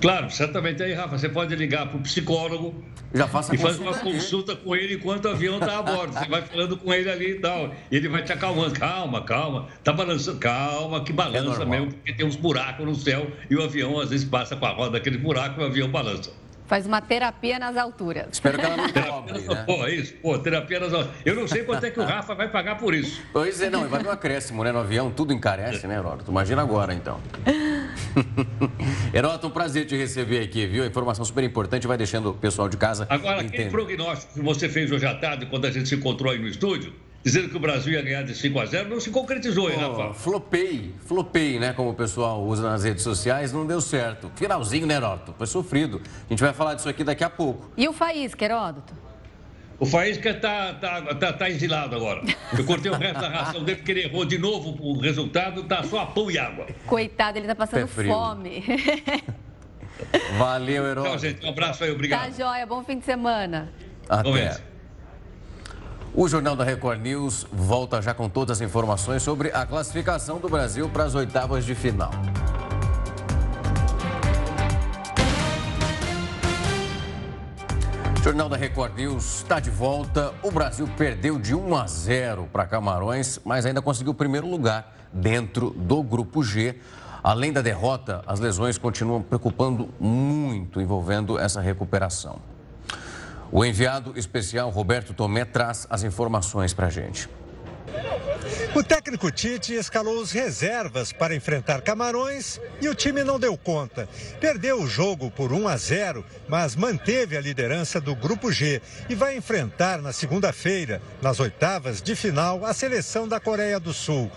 Claro, 0.00 0.30
certamente 0.30 0.82
aí, 0.82 0.92
Rafa, 0.92 1.18
você 1.18 1.28
pode 1.28 1.54
ligar 1.56 1.86
para 1.88 1.96
o 1.96 2.00
psicólogo 2.02 2.74
Já 3.14 3.26
faça 3.26 3.54
e 3.54 3.58
fazer 3.58 3.82
uma 3.82 3.94
consulta 3.94 4.54
com 4.54 4.76
ele 4.76 4.94
enquanto 4.94 5.24
o 5.24 5.30
avião 5.30 5.58
está 5.58 5.78
a 5.78 5.82
bordo. 5.82 6.12
Você 6.12 6.28
vai 6.28 6.42
falando 6.42 6.76
com 6.76 6.92
ele 6.92 7.10
ali 7.10 7.30
e 7.30 7.40
tal. 7.40 7.72
E 7.90 7.96
ele 7.96 8.08
vai 8.08 8.22
te 8.22 8.30
acalmando. 8.30 8.78
Calma, 8.78 9.22
calma. 9.22 9.68
Tá 9.82 9.92
balançando. 9.92 10.38
Calma, 10.38 11.02
que 11.02 11.14
balança 11.14 11.62
é 11.62 11.64
mesmo, 11.64 11.92
porque 11.92 12.12
tem 12.12 12.26
uns 12.26 12.36
buracos 12.36 12.84
no 12.84 12.94
céu 12.94 13.30
e 13.48 13.56
o 13.56 13.62
avião 13.62 13.98
às 13.98 14.10
vezes 14.10 14.28
passa 14.28 14.54
com 14.54 14.66
a 14.66 14.70
roda 14.70 14.92
daquele 14.92 15.16
buraco 15.16 15.60
e 15.60 15.64
o 15.64 15.66
avião 15.66 15.88
balança. 15.88 16.30
Faz 16.66 16.84
uma 16.84 17.00
terapia 17.00 17.58
nas 17.58 17.76
alturas. 17.76 18.26
Espero 18.32 18.58
que 18.58 18.64
ela 18.64 18.76
não 18.76 18.88
cobre, 18.92 19.40
né? 19.40 19.64
Pô, 19.64 19.86
isso, 19.86 20.14
pô, 20.14 20.38
terapia 20.38 20.80
nas 20.80 20.92
alturas. 20.92 21.14
Eu 21.24 21.34
não 21.36 21.46
sei 21.46 21.62
quanto 21.62 21.84
é 21.86 21.90
que 21.90 22.00
o 22.00 22.04
Rafa 22.04 22.34
vai 22.34 22.48
pagar 22.50 22.76
por 22.76 22.92
isso. 22.92 23.22
Pois 23.32 23.60
é, 23.60 23.70
não, 23.70 23.88
vai 23.88 24.02
ter 24.02 24.08
um 24.08 24.12
acréscimo, 24.12 24.64
né? 24.64 24.72
No 24.72 24.80
avião, 24.80 25.10
tudo 25.10 25.32
encarece, 25.32 25.86
né, 25.86 25.96
Heródoto? 25.96 26.30
Imagina 26.30 26.62
agora, 26.62 26.92
então. 26.92 27.20
Heródoto, 29.14 29.46
um 29.46 29.50
prazer 29.50 29.86
te 29.86 29.96
receber 29.96 30.42
aqui, 30.42 30.66
viu? 30.66 30.84
Informação 30.84 31.24
super 31.24 31.44
importante, 31.44 31.86
vai 31.86 31.96
deixando 31.96 32.30
o 32.30 32.34
pessoal 32.34 32.68
de 32.68 32.76
casa 32.76 33.06
Agora, 33.08 33.38
entender. 33.38 33.54
aquele 33.54 33.70
prognóstico 33.70 34.34
que 34.34 34.40
você 34.40 34.68
fez 34.68 34.90
hoje 34.90 35.06
à 35.06 35.14
tarde, 35.14 35.46
quando 35.46 35.66
a 35.66 35.70
gente 35.70 35.88
se 35.88 35.94
encontrou 35.94 36.32
aí 36.32 36.38
no 36.38 36.48
estúdio, 36.48 36.92
dizendo 37.26 37.48
que 37.48 37.56
o 37.56 37.58
Brasil 37.58 37.92
ia 37.92 38.02
ganhar 38.02 38.22
de 38.22 38.32
5 38.36 38.60
a 38.60 38.66
0, 38.66 38.88
não 38.88 39.00
se 39.00 39.10
concretizou, 39.10 39.68
hein, 39.68 39.76
Rafa? 39.76 40.14
Flopei, 40.14 40.94
flopei, 41.06 41.58
né? 41.58 41.72
Como 41.72 41.90
o 41.90 41.94
pessoal 41.94 42.40
usa 42.40 42.70
nas 42.70 42.84
redes 42.84 43.02
sociais, 43.02 43.52
não 43.52 43.66
deu 43.66 43.80
certo. 43.80 44.30
Finalzinho, 44.36 44.86
né, 44.86 44.94
Heródoto? 44.94 45.34
Foi 45.36 45.46
sofrido. 45.48 46.00
A 46.24 46.28
gente 46.32 46.40
vai 46.40 46.52
falar 46.52 46.74
disso 46.74 46.88
aqui 46.88 47.02
daqui 47.02 47.24
a 47.24 47.30
pouco. 47.30 47.68
E 47.76 47.88
o 47.88 47.92
Faísca, 47.92 48.44
Heródoto? 48.44 48.94
O 49.80 49.84
Faísca 49.84 50.30
está 50.30 50.74
tá, 50.74 51.14
tá, 51.16 51.32
tá 51.32 51.50
exilado 51.50 51.96
agora. 51.96 52.22
Eu 52.56 52.64
cortei 52.64 52.92
o 52.92 52.94
resto 52.94 53.20
da 53.20 53.28
ração 53.28 53.64
dele 53.64 53.78
porque 53.78 53.90
ele 53.90 54.04
errou 54.04 54.24
de 54.24 54.38
novo 54.38 54.76
o 54.80 55.00
resultado, 55.00 55.64
tá 55.64 55.82
só 55.82 56.06
pão 56.06 56.30
e 56.30 56.38
água. 56.38 56.68
Coitado, 56.86 57.38
ele 57.38 57.48
tá 57.48 57.56
passando 57.56 57.88
fome. 57.88 58.62
Valeu, 60.38 60.86
Heródoto. 60.86 61.10
Tchau, 61.10 61.18
gente. 61.18 61.44
Um 61.44 61.48
abraço 61.48 61.82
aí, 61.82 61.90
obrigado. 61.90 62.22
Tá 62.22 62.30
joia, 62.30 62.64
bom 62.64 62.84
fim 62.84 63.00
de 63.00 63.04
semana. 63.04 63.72
Até. 64.08 64.60
O 66.18 66.26
Jornal 66.26 66.56
da 66.56 66.64
Record 66.64 67.02
News 67.02 67.46
volta 67.52 68.00
já 68.00 68.14
com 68.14 68.26
todas 68.26 68.56
as 68.56 68.66
informações 68.66 69.22
sobre 69.22 69.50
a 69.52 69.66
classificação 69.66 70.38
do 70.38 70.48
Brasil 70.48 70.88
para 70.88 71.04
as 71.04 71.14
oitavas 71.14 71.62
de 71.62 71.74
final. 71.74 72.10
Jornal 78.24 78.48
da 78.48 78.56
Record 78.56 78.94
News 78.96 79.40
está 79.40 79.60
de 79.60 79.68
volta. 79.68 80.32
O 80.42 80.50
Brasil 80.50 80.88
perdeu 80.96 81.38
de 81.38 81.54
1 81.54 81.76
a 81.76 81.86
0 81.86 82.48
para 82.50 82.64
Camarões, 82.64 83.38
mas 83.44 83.66
ainda 83.66 83.82
conseguiu 83.82 84.12
o 84.12 84.14
primeiro 84.14 84.48
lugar 84.48 84.96
dentro 85.12 85.68
do 85.72 86.02
Grupo 86.02 86.42
G. 86.42 86.76
Além 87.22 87.52
da 87.52 87.60
derrota, 87.60 88.22
as 88.26 88.40
lesões 88.40 88.78
continuam 88.78 89.20
preocupando 89.20 89.90
muito 90.00 90.80
envolvendo 90.80 91.38
essa 91.38 91.60
recuperação. 91.60 92.55
O 93.50 93.64
enviado 93.64 94.18
especial 94.18 94.70
Roberto 94.70 95.14
Tomé 95.14 95.44
traz 95.44 95.86
as 95.88 96.02
informações 96.02 96.74
para 96.74 96.86
a 96.86 96.90
gente. 96.90 97.28
O 98.74 98.82
técnico 98.82 99.30
Tite 99.30 99.72
escalou 99.72 100.20
os 100.20 100.32
reservas 100.32 101.12
para 101.12 101.34
enfrentar 101.34 101.80
Camarões 101.80 102.60
e 102.80 102.88
o 102.88 102.94
time 102.94 103.24
não 103.24 103.40
deu 103.40 103.56
conta. 103.56 104.08
Perdeu 104.38 104.82
o 104.82 104.86
jogo 104.86 105.30
por 105.30 105.52
1 105.52 105.66
a 105.66 105.76
0, 105.76 106.24
mas 106.46 106.76
manteve 106.76 107.36
a 107.36 107.40
liderança 107.40 108.00
do 108.00 108.14
Grupo 108.14 108.52
G 108.52 108.82
e 109.08 109.14
vai 109.14 109.36
enfrentar 109.36 110.02
na 110.02 110.12
segunda-feira, 110.12 111.00
nas 111.22 111.40
oitavas 111.40 112.02
de 112.02 112.14
final, 112.14 112.66
a 112.66 112.74
seleção 112.74 113.26
da 113.26 113.40
Coreia 113.40 113.80
do 113.80 113.94
Sul. 113.94 114.30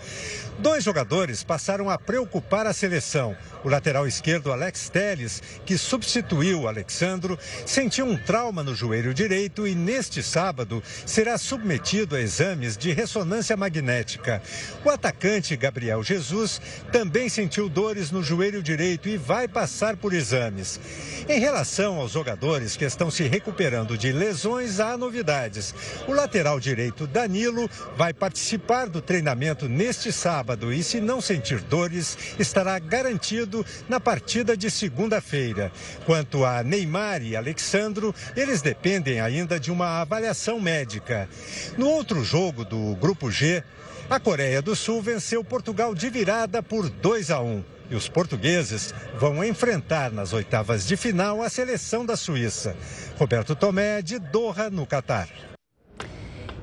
Dois 0.60 0.84
jogadores 0.84 1.42
passaram 1.42 1.88
a 1.88 1.96
preocupar 1.96 2.66
a 2.66 2.74
seleção. 2.74 3.34
O 3.64 3.68
lateral 3.70 4.06
esquerdo 4.06 4.52
Alex 4.52 4.90
Teles, 4.90 5.42
que 5.64 5.78
substituiu 5.78 6.68
Alexandro, 6.68 7.38
sentiu 7.64 8.04
um 8.04 8.14
trauma 8.14 8.62
no 8.62 8.74
joelho 8.74 9.14
direito 9.14 9.66
e 9.66 9.74
neste 9.74 10.22
sábado 10.22 10.82
será 11.06 11.38
submetido 11.38 12.14
a 12.14 12.20
exames 12.20 12.76
de 12.76 12.92
ressonância 12.92 13.56
magnética. 13.56 14.42
O 14.84 14.90
atacante 14.90 15.56
Gabriel 15.56 16.02
Jesus 16.02 16.60
também 16.92 17.30
sentiu 17.30 17.66
dores 17.66 18.10
no 18.10 18.22
joelho 18.22 18.62
direito 18.62 19.08
e 19.08 19.16
vai 19.16 19.48
passar 19.48 19.96
por 19.96 20.12
exames. 20.12 20.78
Em 21.26 21.40
relação 21.40 21.96
aos 21.96 22.12
jogadores 22.12 22.76
que 22.76 22.84
estão 22.84 23.10
se 23.10 23.22
recuperando 23.22 23.96
de 23.96 24.12
lesões, 24.12 24.78
há 24.78 24.98
novidades. 24.98 25.74
O 26.06 26.12
lateral 26.12 26.60
direito 26.60 27.06
Danilo 27.06 27.66
vai 27.96 28.12
participar 28.12 28.90
do 28.90 29.00
treinamento 29.00 29.66
neste 29.66 30.12
sábado 30.12 30.49
sábado 30.50 30.72
e, 30.72 30.82
se 30.82 31.00
não 31.00 31.20
sentir 31.20 31.60
dores, 31.60 32.18
estará 32.38 32.78
garantido 32.78 33.64
na 33.88 34.00
partida 34.00 34.56
de 34.56 34.70
segunda-feira. 34.70 35.70
Quanto 36.04 36.44
a 36.44 36.62
Neymar 36.64 37.22
e 37.22 37.36
Alexandro, 37.36 38.12
eles 38.36 38.60
dependem 38.60 39.20
ainda 39.20 39.60
de 39.60 39.70
uma 39.70 40.00
avaliação 40.00 40.58
médica. 40.58 41.28
No 41.78 41.88
outro 41.88 42.24
jogo 42.24 42.64
do 42.64 42.96
Grupo 42.96 43.30
G, 43.30 43.62
a 44.08 44.18
Coreia 44.18 44.60
do 44.60 44.74
Sul 44.74 45.00
venceu 45.00 45.44
Portugal 45.44 45.94
de 45.94 46.10
virada 46.10 46.62
por 46.62 46.88
2 46.88 47.30
a 47.30 47.40
1 47.40 47.62
e 47.90 47.94
os 47.94 48.08
portugueses 48.08 48.92
vão 49.18 49.44
enfrentar 49.44 50.10
nas 50.10 50.32
oitavas 50.32 50.86
de 50.86 50.96
final 50.96 51.42
a 51.42 51.48
seleção 51.48 52.04
da 52.04 52.16
Suíça. 52.16 52.76
Roberto 53.18 53.54
Tomé, 53.54 54.02
de 54.02 54.18
Doha, 54.18 54.68
no 54.70 54.86
Catar. 54.86 55.49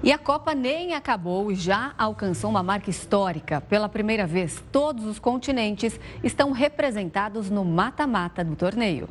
E 0.04 0.12
a 0.12 0.18
Copa 0.18 0.54
nem 0.54 0.94
acabou 0.94 1.52
e 1.52 1.56
já 1.56 1.94
alcançou 1.98 2.50
uma 2.50 2.62
marca 2.62 2.90
histórica. 2.90 3.60
Pela 3.62 3.90
primeira 3.90 4.28
vez, 4.28 4.64
todos 4.72 5.06
os 5.06 5.18
continentes 5.18 6.00
estão 6.24 6.52
representados 6.52 7.50
no 7.50 7.66
mata-mata 7.66 8.44
do 8.44 8.56
torneio. 8.56 9.10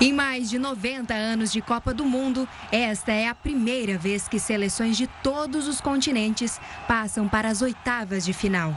Em 0.00 0.12
mais 0.12 0.50
de 0.50 0.58
90 0.58 1.14
anos 1.14 1.52
de 1.52 1.62
Copa 1.62 1.94
do 1.94 2.04
Mundo, 2.04 2.48
esta 2.72 3.12
é 3.12 3.28
a 3.28 3.34
primeira 3.34 3.96
vez 3.96 4.26
que 4.26 4.40
seleções 4.40 4.96
de 4.96 5.06
todos 5.22 5.68
os 5.68 5.80
continentes 5.80 6.60
passam 6.88 7.28
para 7.28 7.48
as 7.48 7.62
oitavas 7.62 8.24
de 8.24 8.32
final. 8.32 8.74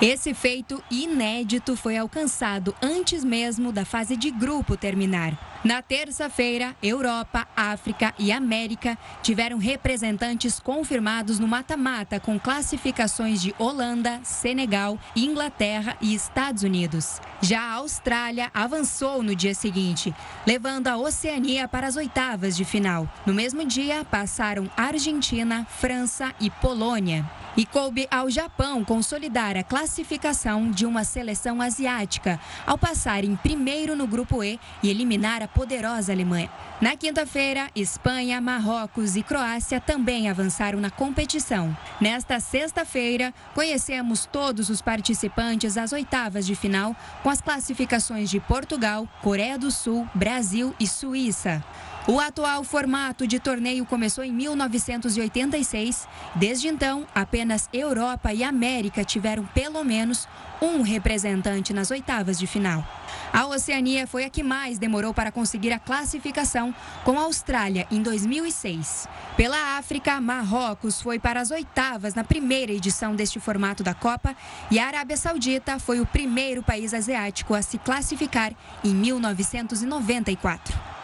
Esse 0.00 0.32
feito 0.32 0.82
inédito 0.88 1.76
foi 1.76 1.96
alcançado 1.96 2.74
antes 2.80 3.24
mesmo 3.24 3.72
da 3.72 3.84
fase 3.84 4.16
de 4.16 4.30
grupo 4.30 4.76
terminar. 4.76 5.53
Na 5.64 5.80
terça-feira, 5.80 6.76
Europa, 6.82 7.48
África 7.56 8.12
e 8.18 8.30
América 8.30 8.98
tiveram 9.22 9.56
representantes 9.56 10.60
confirmados 10.60 11.38
no 11.38 11.48
mata-mata 11.48 12.20
com 12.20 12.38
classificações 12.38 13.40
de 13.40 13.54
Holanda, 13.58 14.20
Senegal, 14.24 14.98
Inglaterra 15.16 15.96
e 16.02 16.14
Estados 16.14 16.64
Unidos. 16.64 17.18
Já 17.40 17.62
a 17.62 17.72
Austrália 17.76 18.50
avançou 18.52 19.22
no 19.22 19.34
dia 19.34 19.54
seguinte, 19.54 20.14
levando 20.46 20.88
a 20.88 20.98
Oceania 20.98 21.66
para 21.66 21.86
as 21.86 21.96
oitavas 21.96 22.54
de 22.54 22.64
final. 22.66 23.08
No 23.24 23.32
mesmo 23.32 23.64
dia, 23.64 24.04
passaram 24.04 24.70
Argentina, 24.76 25.64
França 25.64 26.34
e 26.38 26.50
Polônia. 26.50 27.24
E 27.56 27.64
coube 27.64 28.08
ao 28.10 28.28
Japão 28.28 28.84
consolidar 28.84 29.56
a 29.56 29.62
classificação 29.62 30.72
de 30.72 30.84
uma 30.84 31.04
seleção 31.04 31.62
asiática, 31.62 32.40
ao 32.66 32.76
passar 32.76 33.22
em 33.22 33.36
primeiro 33.36 33.94
no 33.94 34.08
grupo 34.08 34.42
E 34.42 34.58
e 34.82 34.90
eliminar 34.90 35.40
a 35.40 35.46
poderosa 35.54 36.12
Alemanha. 36.12 36.50
Na 36.80 36.96
quinta-feira, 36.96 37.70
Espanha, 37.74 38.40
Marrocos 38.40 39.16
e 39.16 39.22
Croácia 39.22 39.80
também 39.80 40.28
avançaram 40.28 40.80
na 40.80 40.90
competição. 40.90 41.74
Nesta 42.00 42.40
sexta-feira, 42.40 43.32
conhecemos 43.54 44.26
todos 44.26 44.68
os 44.68 44.82
participantes 44.82 45.78
às 45.78 45.92
oitavas 45.92 46.44
de 46.44 46.54
final, 46.54 46.94
com 47.22 47.30
as 47.30 47.40
classificações 47.40 48.28
de 48.28 48.40
Portugal, 48.40 49.08
Coreia 49.22 49.56
do 49.56 49.70
Sul, 49.70 50.06
Brasil 50.14 50.74
e 50.78 50.86
Suíça. 50.86 51.64
O 52.06 52.20
atual 52.20 52.62
formato 52.64 53.26
de 53.26 53.40
torneio 53.40 53.86
começou 53.86 54.22
em 54.22 54.30
1986. 54.30 56.06
Desde 56.34 56.68
então, 56.68 57.06
apenas 57.14 57.66
Europa 57.72 58.30
e 58.30 58.44
América 58.44 59.02
tiveram 59.02 59.46
pelo 59.46 59.82
menos 59.82 60.28
um 60.60 60.82
representante 60.82 61.72
nas 61.72 61.90
oitavas 61.90 62.38
de 62.38 62.46
final. 62.46 62.86
A 63.32 63.46
Oceania 63.46 64.06
foi 64.06 64.24
a 64.24 64.30
que 64.30 64.42
mais 64.42 64.78
demorou 64.78 65.14
para 65.14 65.32
conseguir 65.32 65.72
a 65.72 65.78
classificação, 65.78 66.74
com 67.04 67.18
a 67.18 67.22
Austrália 67.22 67.86
em 67.90 68.02
2006. 68.02 69.08
Pela 69.34 69.78
África, 69.78 70.20
Marrocos 70.20 71.00
foi 71.00 71.18
para 71.18 71.40
as 71.40 71.50
oitavas 71.50 72.14
na 72.14 72.22
primeira 72.22 72.70
edição 72.70 73.16
deste 73.16 73.40
formato 73.40 73.82
da 73.82 73.94
Copa 73.94 74.36
e 74.70 74.78
a 74.78 74.86
Arábia 74.86 75.16
Saudita 75.16 75.78
foi 75.78 76.00
o 76.00 76.06
primeiro 76.06 76.62
país 76.62 76.92
asiático 76.92 77.54
a 77.54 77.62
se 77.62 77.78
classificar 77.78 78.52
em 78.84 78.94
1994. 78.94 80.94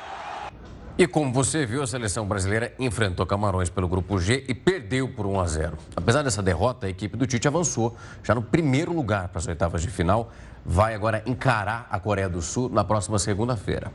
E 1.01 1.07
como 1.07 1.33
você 1.33 1.65
viu, 1.65 1.83
a 1.83 1.87
seleção 1.87 2.27
brasileira 2.27 2.75
enfrentou 2.79 3.25
Camarões 3.25 3.71
pelo 3.71 3.89
grupo 3.89 4.19
G 4.19 4.45
e 4.47 4.53
perdeu 4.55 5.09
por 5.09 5.25
1 5.25 5.41
a 5.41 5.47
0. 5.47 5.79
Apesar 5.97 6.21
dessa 6.21 6.43
derrota, 6.43 6.87
a 6.87 6.91
equipe 6.91 7.17
do 7.17 7.27
Tite 7.27 7.49
avançou 7.49 7.97
já 8.23 8.35
no 8.35 8.43
primeiro 8.43 8.93
lugar 8.93 9.29
para 9.29 9.39
as 9.39 9.47
oitavas 9.47 9.81
de 9.81 9.89
final. 9.89 10.31
Vai 10.63 10.95
agora 10.95 11.23
encarar 11.25 11.89
a 11.91 11.99
Coreia 11.99 12.29
do 12.29 12.43
Sul 12.43 12.69
na 12.69 12.85
próxima 12.85 13.19
segunda-feira. 13.19 13.91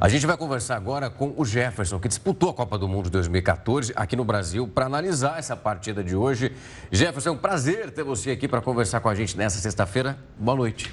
A 0.00 0.08
gente 0.08 0.26
vai 0.26 0.34
conversar 0.34 0.76
agora 0.76 1.10
com 1.10 1.34
o 1.36 1.44
Jefferson, 1.44 2.00
que 2.00 2.08
disputou 2.08 2.48
a 2.48 2.54
Copa 2.54 2.78
do 2.78 2.88
Mundo 2.88 3.04
de 3.04 3.10
2014 3.10 3.92
aqui 3.94 4.16
no 4.16 4.24
Brasil, 4.24 4.66
para 4.66 4.86
analisar 4.86 5.38
essa 5.38 5.54
partida 5.54 6.02
de 6.02 6.16
hoje. 6.16 6.52
Jefferson, 6.90 7.28
é 7.28 7.32
um 7.32 7.36
prazer 7.36 7.90
ter 7.90 8.02
você 8.02 8.30
aqui 8.30 8.48
para 8.48 8.62
conversar 8.62 9.00
com 9.00 9.10
a 9.10 9.14
gente 9.14 9.36
nessa 9.36 9.58
sexta-feira. 9.58 10.16
Boa 10.38 10.56
noite. 10.56 10.90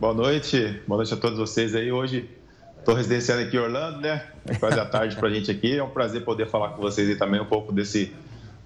Boa 0.00 0.14
noite, 0.14 0.80
boa 0.88 0.96
noite 0.96 1.12
a 1.12 1.16
todos 1.18 1.38
vocês 1.38 1.74
aí. 1.74 1.92
Hoje 1.92 2.41
Estou 2.82 2.96
residenciando 2.96 3.42
aqui 3.42 3.56
em 3.56 3.60
Orlando, 3.60 4.00
né? 4.00 4.26
É 4.44 4.56
quase 4.56 4.80
a 4.80 4.84
tarde 4.84 5.14
para 5.14 5.28
a 5.28 5.30
gente 5.30 5.48
aqui. 5.48 5.78
É 5.78 5.84
um 5.84 5.90
prazer 5.90 6.24
poder 6.24 6.48
falar 6.48 6.70
com 6.70 6.82
vocês 6.82 7.08
aí 7.08 7.14
também 7.14 7.40
um 7.40 7.44
pouco 7.44 7.72
desse, 7.72 8.12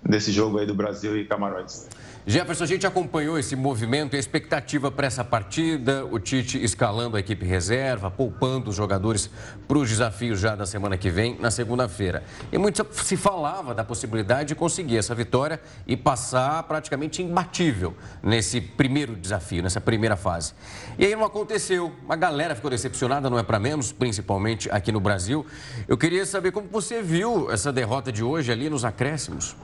desse 0.02 0.32
jogo 0.32 0.58
aí 0.58 0.64
do 0.64 0.74
Brasil 0.74 1.18
e 1.18 1.26
Camarões. 1.26 1.86
Jefferson, 2.28 2.64
a 2.64 2.66
gente 2.66 2.84
acompanhou 2.84 3.38
esse 3.38 3.54
movimento 3.54 4.14
e 4.14 4.16
a 4.16 4.18
expectativa 4.18 4.90
para 4.90 5.06
essa 5.06 5.24
partida, 5.24 6.04
o 6.04 6.18
Tite 6.18 6.60
escalando 6.60 7.16
a 7.16 7.20
equipe 7.20 7.46
reserva, 7.46 8.10
poupando 8.10 8.68
os 8.68 8.74
jogadores 8.74 9.30
para 9.68 9.78
os 9.78 9.88
desafios 9.88 10.40
já 10.40 10.56
da 10.56 10.66
semana 10.66 10.98
que 10.98 11.08
vem, 11.08 11.38
na 11.38 11.52
segunda-feira. 11.52 12.24
E 12.50 12.58
muito 12.58 12.84
se 12.90 13.16
falava 13.16 13.72
da 13.72 13.84
possibilidade 13.84 14.48
de 14.48 14.54
conseguir 14.56 14.98
essa 14.98 15.14
vitória 15.14 15.60
e 15.86 15.96
passar 15.96 16.64
praticamente 16.64 17.22
imbatível 17.22 17.94
nesse 18.20 18.60
primeiro 18.60 19.14
desafio, 19.14 19.62
nessa 19.62 19.80
primeira 19.80 20.16
fase. 20.16 20.52
E 20.98 21.06
aí 21.06 21.14
não 21.14 21.24
aconteceu. 21.24 21.92
A 22.08 22.16
galera 22.16 22.56
ficou 22.56 22.72
decepcionada, 22.72 23.30
não 23.30 23.38
é 23.38 23.44
para 23.44 23.60
menos, 23.60 23.92
principalmente 23.92 24.68
aqui 24.72 24.90
no 24.90 24.98
Brasil. 24.98 25.46
Eu 25.86 25.96
queria 25.96 26.26
saber 26.26 26.50
como 26.50 26.66
você 26.66 27.00
viu 27.00 27.52
essa 27.52 27.72
derrota 27.72 28.10
de 28.10 28.24
hoje 28.24 28.50
ali 28.50 28.68
nos 28.68 28.84
acréscimos. 28.84 29.54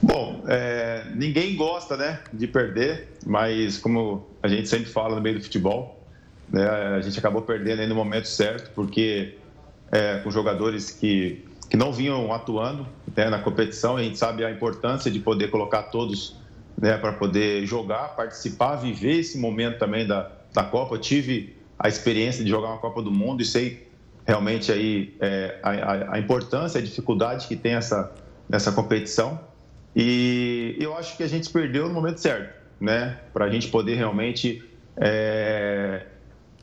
Bom, 0.00 0.44
é, 0.46 1.04
ninguém 1.14 1.56
gosta 1.56 1.96
né, 1.96 2.20
de 2.32 2.46
perder, 2.46 3.08
mas 3.26 3.78
como 3.78 4.26
a 4.42 4.48
gente 4.48 4.68
sempre 4.68 4.90
fala 4.90 5.16
no 5.16 5.20
meio 5.20 5.38
do 5.38 5.42
futebol, 5.42 6.06
né, 6.48 6.66
a 6.68 7.00
gente 7.00 7.18
acabou 7.18 7.42
perdendo 7.42 7.86
no 7.86 7.94
momento 7.94 8.28
certo, 8.28 8.70
porque 8.74 9.36
é, 9.90 10.18
com 10.18 10.30
jogadores 10.30 10.90
que, 10.90 11.44
que 11.68 11.76
não 11.76 11.92
vinham 11.92 12.32
atuando 12.32 12.86
né, 13.16 13.28
na 13.28 13.40
competição, 13.40 13.96
a 13.96 14.02
gente 14.02 14.16
sabe 14.16 14.44
a 14.44 14.50
importância 14.50 15.10
de 15.10 15.18
poder 15.18 15.50
colocar 15.50 15.84
todos 15.84 16.36
né, 16.80 16.96
para 16.96 17.12
poder 17.12 17.66
jogar, 17.66 18.14
participar, 18.14 18.76
viver 18.76 19.18
esse 19.18 19.36
momento 19.38 19.78
também 19.78 20.06
da, 20.06 20.30
da 20.52 20.62
Copa. 20.62 20.94
Eu 20.94 21.00
tive 21.00 21.56
a 21.78 21.88
experiência 21.88 22.44
de 22.44 22.50
jogar 22.50 22.68
uma 22.68 22.78
Copa 22.78 23.02
do 23.02 23.10
Mundo 23.10 23.42
e 23.42 23.44
sei 23.44 23.88
realmente 24.26 24.70
aí 24.70 25.16
é, 25.20 25.58
a, 25.62 26.14
a 26.14 26.18
importância, 26.18 26.78
a 26.78 26.82
dificuldade 26.82 27.48
que 27.48 27.56
tem 27.56 27.74
essa, 27.74 28.12
nessa 28.48 28.70
competição. 28.70 29.40
E 29.94 30.76
eu 30.78 30.96
acho 30.96 31.16
que 31.16 31.22
a 31.22 31.28
gente 31.28 31.50
perdeu 31.50 31.88
no 31.88 31.94
momento 31.94 32.18
certo, 32.18 32.54
né? 32.80 33.18
Para 33.32 33.46
a 33.46 33.50
gente 33.50 33.68
poder 33.68 33.94
realmente 33.94 34.62
é, 34.96 36.06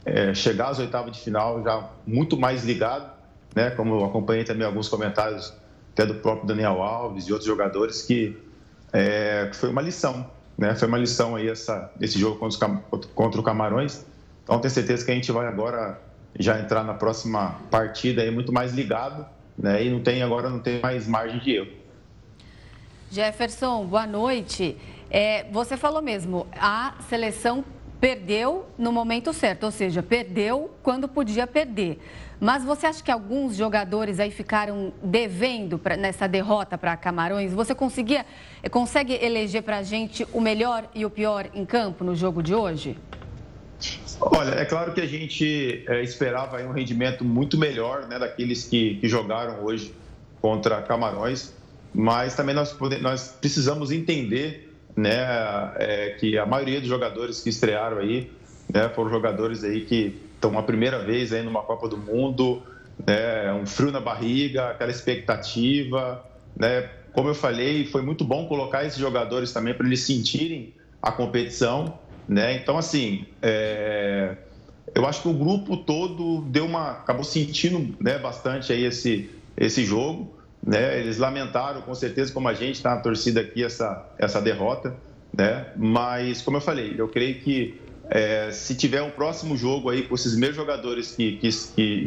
é, 0.05 0.33
chegar 0.33 0.69
às 0.69 0.79
oitavas 0.79 1.11
de 1.11 1.19
final 1.21 1.63
já 1.63 1.89
muito 2.05 2.37
mais 2.37 2.63
ligado, 2.63 3.11
né? 3.55 3.71
Como 3.71 3.95
eu 3.95 4.05
acompanhei 4.05 4.43
também 4.43 4.65
alguns 4.65 4.87
comentários 4.87 5.53
até 5.93 6.05
do 6.05 6.15
próprio 6.15 6.47
Daniel 6.47 6.81
Alves 6.81 7.27
e 7.27 7.31
outros 7.31 7.47
jogadores 7.47 8.01
que 8.01 8.37
é, 8.93 9.49
foi 9.53 9.69
uma 9.69 9.81
lição, 9.81 10.29
né? 10.57 10.75
Foi 10.75 10.87
uma 10.87 10.97
lição 10.97 11.35
aí 11.35 11.49
essa, 11.49 11.91
esse 11.99 12.19
jogo 12.19 12.37
contra, 12.37 12.81
os, 12.91 13.05
contra 13.07 13.39
o 13.39 13.43
Camarões. 13.43 14.05
Então 14.43 14.59
tenho 14.59 14.73
certeza 14.73 15.03
que 15.03 15.11
a 15.11 15.15
gente 15.15 15.31
vai 15.31 15.47
agora 15.47 15.99
já 16.37 16.59
entrar 16.59 16.83
na 16.83 16.93
próxima 16.93 17.55
partida 17.71 18.21
aí 18.21 18.29
muito 18.29 18.51
mais 18.51 18.73
ligado, 18.73 19.25
né? 19.57 19.83
E 19.83 19.89
não 19.89 20.01
tem 20.01 20.21
agora 20.21 20.49
não 20.49 20.59
tem 20.59 20.79
mais 20.81 21.07
margem 21.07 21.39
de 21.39 21.55
erro. 21.55 21.84
Jefferson, 23.15 23.85
boa 23.85 24.05
noite. 24.05 24.75
É, 25.09 25.45
você 25.49 25.77
falou 25.77 26.01
mesmo, 26.01 26.45
a 26.51 26.95
seleção 27.07 27.63
perdeu 27.97 28.65
no 28.77 28.91
momento 28.91 29.31
certo, 29.31 29.63
ou 29.63 29.71
seja, 29.71 30.03
perdeu 30.03 30.69
quando 30.83 31.07
podia 31.07 31.47
perder. 31.47 31.97
Mas 32.41 32.65
você 32.65 32.87
acha 32.87 33.01
que 33.01 33.09
alguns 33.09 33.55
jogadores 33.55 34.19
aí 34.19 34.31
ficaram 34.31 34.91
devendo 35.01 35.79
pra, 35.79 35.95
nessa 35.95 36.27
derrota 36.27 36.77
para 36.77 36.97
Camarões? 36.97 37.53
Você 37.53 37.73
conseguia, 37.73 38.25
consegue 38.69 39.13
eleger 39.13 39.63
para 39.63 39.77
a 39.77 39.83
gente 39.83 40.27
o 40.33 40.41
melhor 40.41 40.83
e 40.93 41.05
o 41.05 41.09
pior 41.09 41.49
em 41.53 41.65
campo 41.65 42.03
no 42.03 42.13
jogo 42.15 42.43
de 42.43 42.53
hoje? 42.53 42.97
Olha, 44.19 44.55
é 44.55 44.65
claro 44.65 44.93
que 44.93 44.99
a 44.99 45.07
gente 45.07 45.85
é, 45.87 46.03
esperava 46.03 46.61
um 46.63 46.73
rendimento 46.73 47.23
muito 47.23 47.57
melhor 47.57 48.07
né, 48.09 48.19
daqueles 48.19 48.65
que, 48.65 48.95
que 48.95 49.07
jogaram 49.07 49.63
hoje 49.63 49.95
contra 50.41 50.81
Camarões, 50.81 51.53
mas 51.95 52.35
também 52.35 52.53
nós, 52.53 52.75
nós 53.01 53.37
precisamos 53.39 53.91
entender 53.91 54.73
né, 54.95 55.71
é, 55.77 56.15
que 56.19 56.37
a 56.37 56.45
maioria 56.45 56.79
dos 56.79 56.89
jogadores 56.89 57.41
que 57.41 57.49
estrearam 57.49 57.99
aí 57.99 58.29
né, 58.71 58.89
foram 58.89 59.09
jogadores 59.09 59.63
aí 59.63 59.81
que 59.81 60.21
estão 60.33 60.57
a 60.59 60.63
primeira 60.63 60.99
vez 60.99 61.31
aí 61.31 61.41
numa 61.41 61.61
Copa 61.61 61.87
do 61.87 61.97
Mundo, 61.97 62.61
né, 63.07 63.53
um 63.53 63.65
frio 63.65 63.91
na 63.91 64.01
barriga, 64.01 64.69
aquela 64.69 64.91
expectativa, 64.91 66.23
né? 66.55 66.89
Como 67.13 67.29
eu 67.29 67.35
falei, 67.35 67.85
foi 67.85 68.01
muito 68.01 68.25
bom 68.25 68.45
colocar 68.45 68.83
esses 68.83 68.99
jogadores 68.99 69.53
também 69.53 69.73
para 69.73 69.87
eles 69.87 70.01
sentirem 70.01 70.73
a 71.01 71.11
competição, 71.13 71.97
né? 72.27 72.57
Então 72.57 72.77
assim, 72.77 73.25
é... 73.41 74.35
eu 74.93 75.05
acho 75.05 75.21
que 75.21 75.29
o 75.29 75.33
grupo 75.33 75.77
todo 75.77 76.41
deu 76.49 76.65
uma, 76.65 76.91
acabou 76.91 77.23
sentindo, 77.23 77.95
né, 78.01 78.17
bastante 78.17 78.73
aí 78.73 78.83
esse 78.83 79.29
esse 79.57 79.85
jogo, 79.85 80.34
né? 80.65 80.99
Eles 80.99 81.17
lamentaram 81.17 81.81
com 81.81 81.93
certeza, 81.93 82.33
como 82.33 82.47
a 82.47 82.53
gente 82.53 82.75
está 82.75 82.95
na 82.95 83.01
torcida 83.01 83.41
aqui 83.41 83.63
essa 83.63 84.09
essa 84.17 84.41
derrota, 84.41 84.95
né? 85.35 85.67
Mas 85.75 86.41
como 86.41 86.57
eu 86.57 86.61
falei, 86.61 86.95
eu 86.97 87.07
creio 87.07 87.35
que 87.35 87.79
é, 88.09 88.51
se 88.51 88.75
tiver 88.75 89.01
um 89.01 89.09
próximo 89.09 89.57
jogo 89.57 89.89
aí 89.89 90.03
com 90.03 90.15
esses 90.15 90.35
mesmos 90.35 90.57
jogadores 90.57 91.15
que, 91.15 91.37
que, 91.37 91.49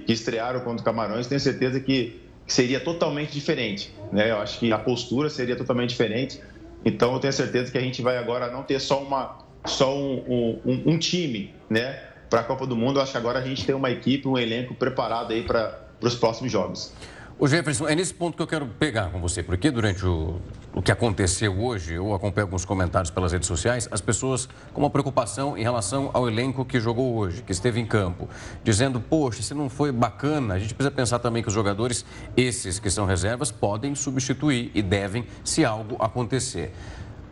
que 0.01 0.13
estrearam 0.13 0.61
contra 0.61 0.81
o 0.81 0.85
Camarões, 0.85 1.27
tenho 1.27 1.41
certeza 1.41 1.81
que, 1.81 2.21
que, 2.47 2.53
seria 2.53 2.81
totalmente 2.81 3.33
diferente. 3.33 3.93
Né? 4.13 4.31
Eu 4.31 4.39
acho 4.39 4.59
que 4.59 4.73
a 4.73 4.79
postura 4.79 5.29
seria 5.29 5.57
totalmente 5.57 5.91
diferente. 5.91 6.41
Então, 6.85 7.13
eu 7.13 7.19
tenho 7.19 7.33
certeza 7.33 7.73
que 7.73 7.79
a 7.79 7.81
gente 7.81 8.01
vai 8.01 8.17
agora 8.17 8.51
não 8.51 8.63
ter 8.63 8.81
só, 8.81 9.03
uma, 9.03 9.39
só 9.67 9.97
um, 9.97 10.61
um, 10.65 10.83
um 10.87 10.99
time 10.99 11.53
né? 11.69 12.01
para 12.31 12.41
a 12.41 12.45
Copa 12.45 12.65
do 12.67 12.77
Mundo. 12.77 12.99
Eu 12.99 13.03
acho 13.03 13.13
que 13.13 13.19
agora 13.19 13.41
a 13.41 13.43
gente 13.43 13.67
tem 13.67 13.75
uma 13.75 13.91
equipe, 13.91 14.29
um 14.29 14.39
elenco 14.39 14.75
preparado 14.75 15.33
aí 15.33 15.43
para 15.43 15.81
os 16.01 16.15
próximos 16.15 16.53
jogos. 16.53 16.93
O 17.41 17.47
Jefferson, 17.47 17.87
é 17.87 17.95
nesse 17.95 18.13
ponto 18.13 18.37
que 18.37 18.43
eu 18.43 18.49
quero 18.49 18.67
pegar 18.67 19.11
com 19.11 19.21
você, 19.21 19.45
porque 19.45 19.71
durante 19.71 20.05
o, 20.05 20.41
o 20.75 20.83
que 20.83 20.91
aconteceu 20.91 21.57
hoje, 21.57 21.95
eu 21.95 22.13
acompanhei 22.13 22.43
alguns 22.43 22.65
comentários 22.65 23.13
pelas 23.13 23.31
redes 23.31 23.47
sociais, 23.47 23.87
as 23.93 24.01
pessoas 24.01 24.49
com 24.73 24.81
uma 24.81 24.91
preocupação 24.91 25.57
em 25.57 25.63
relação 25.63 26.11
ao 26.13 26.29
elenco 26.29 26.65
que 26.65 26.81
jogou 26.81 27.15
hoje, 27.15 27.41
que 27.43 27.53
esteve 27.53 27.79
em 27.79 27.87
campo, 27.87 28.29
dizendo, 28.65 29.01
poxa, 29.01 29.41
se 29.41 29.55
não 29.55 29.71
foi 29.71 29.93
bacana, 29.93 30.55
a 30.55 30.59
gente 30.59 30.75
precisa 30.75 30.91
pensar 30.91 31.21
também 31.21 31.41
que 31.41 31.49
os 31.49 31.55
jogadores, 31.55 32.05
esses 32.37 32.81
que 32.81 32.91
são 32.91 33.07
reservas, 33.07 33.53
podem 33.53 33.95
substituir 33.95 34.73
e 34.75 34.83
devem 34.83 35.25
se 35.45 35.65
algo 35.65 35.95
acontecer. 36.01 36.73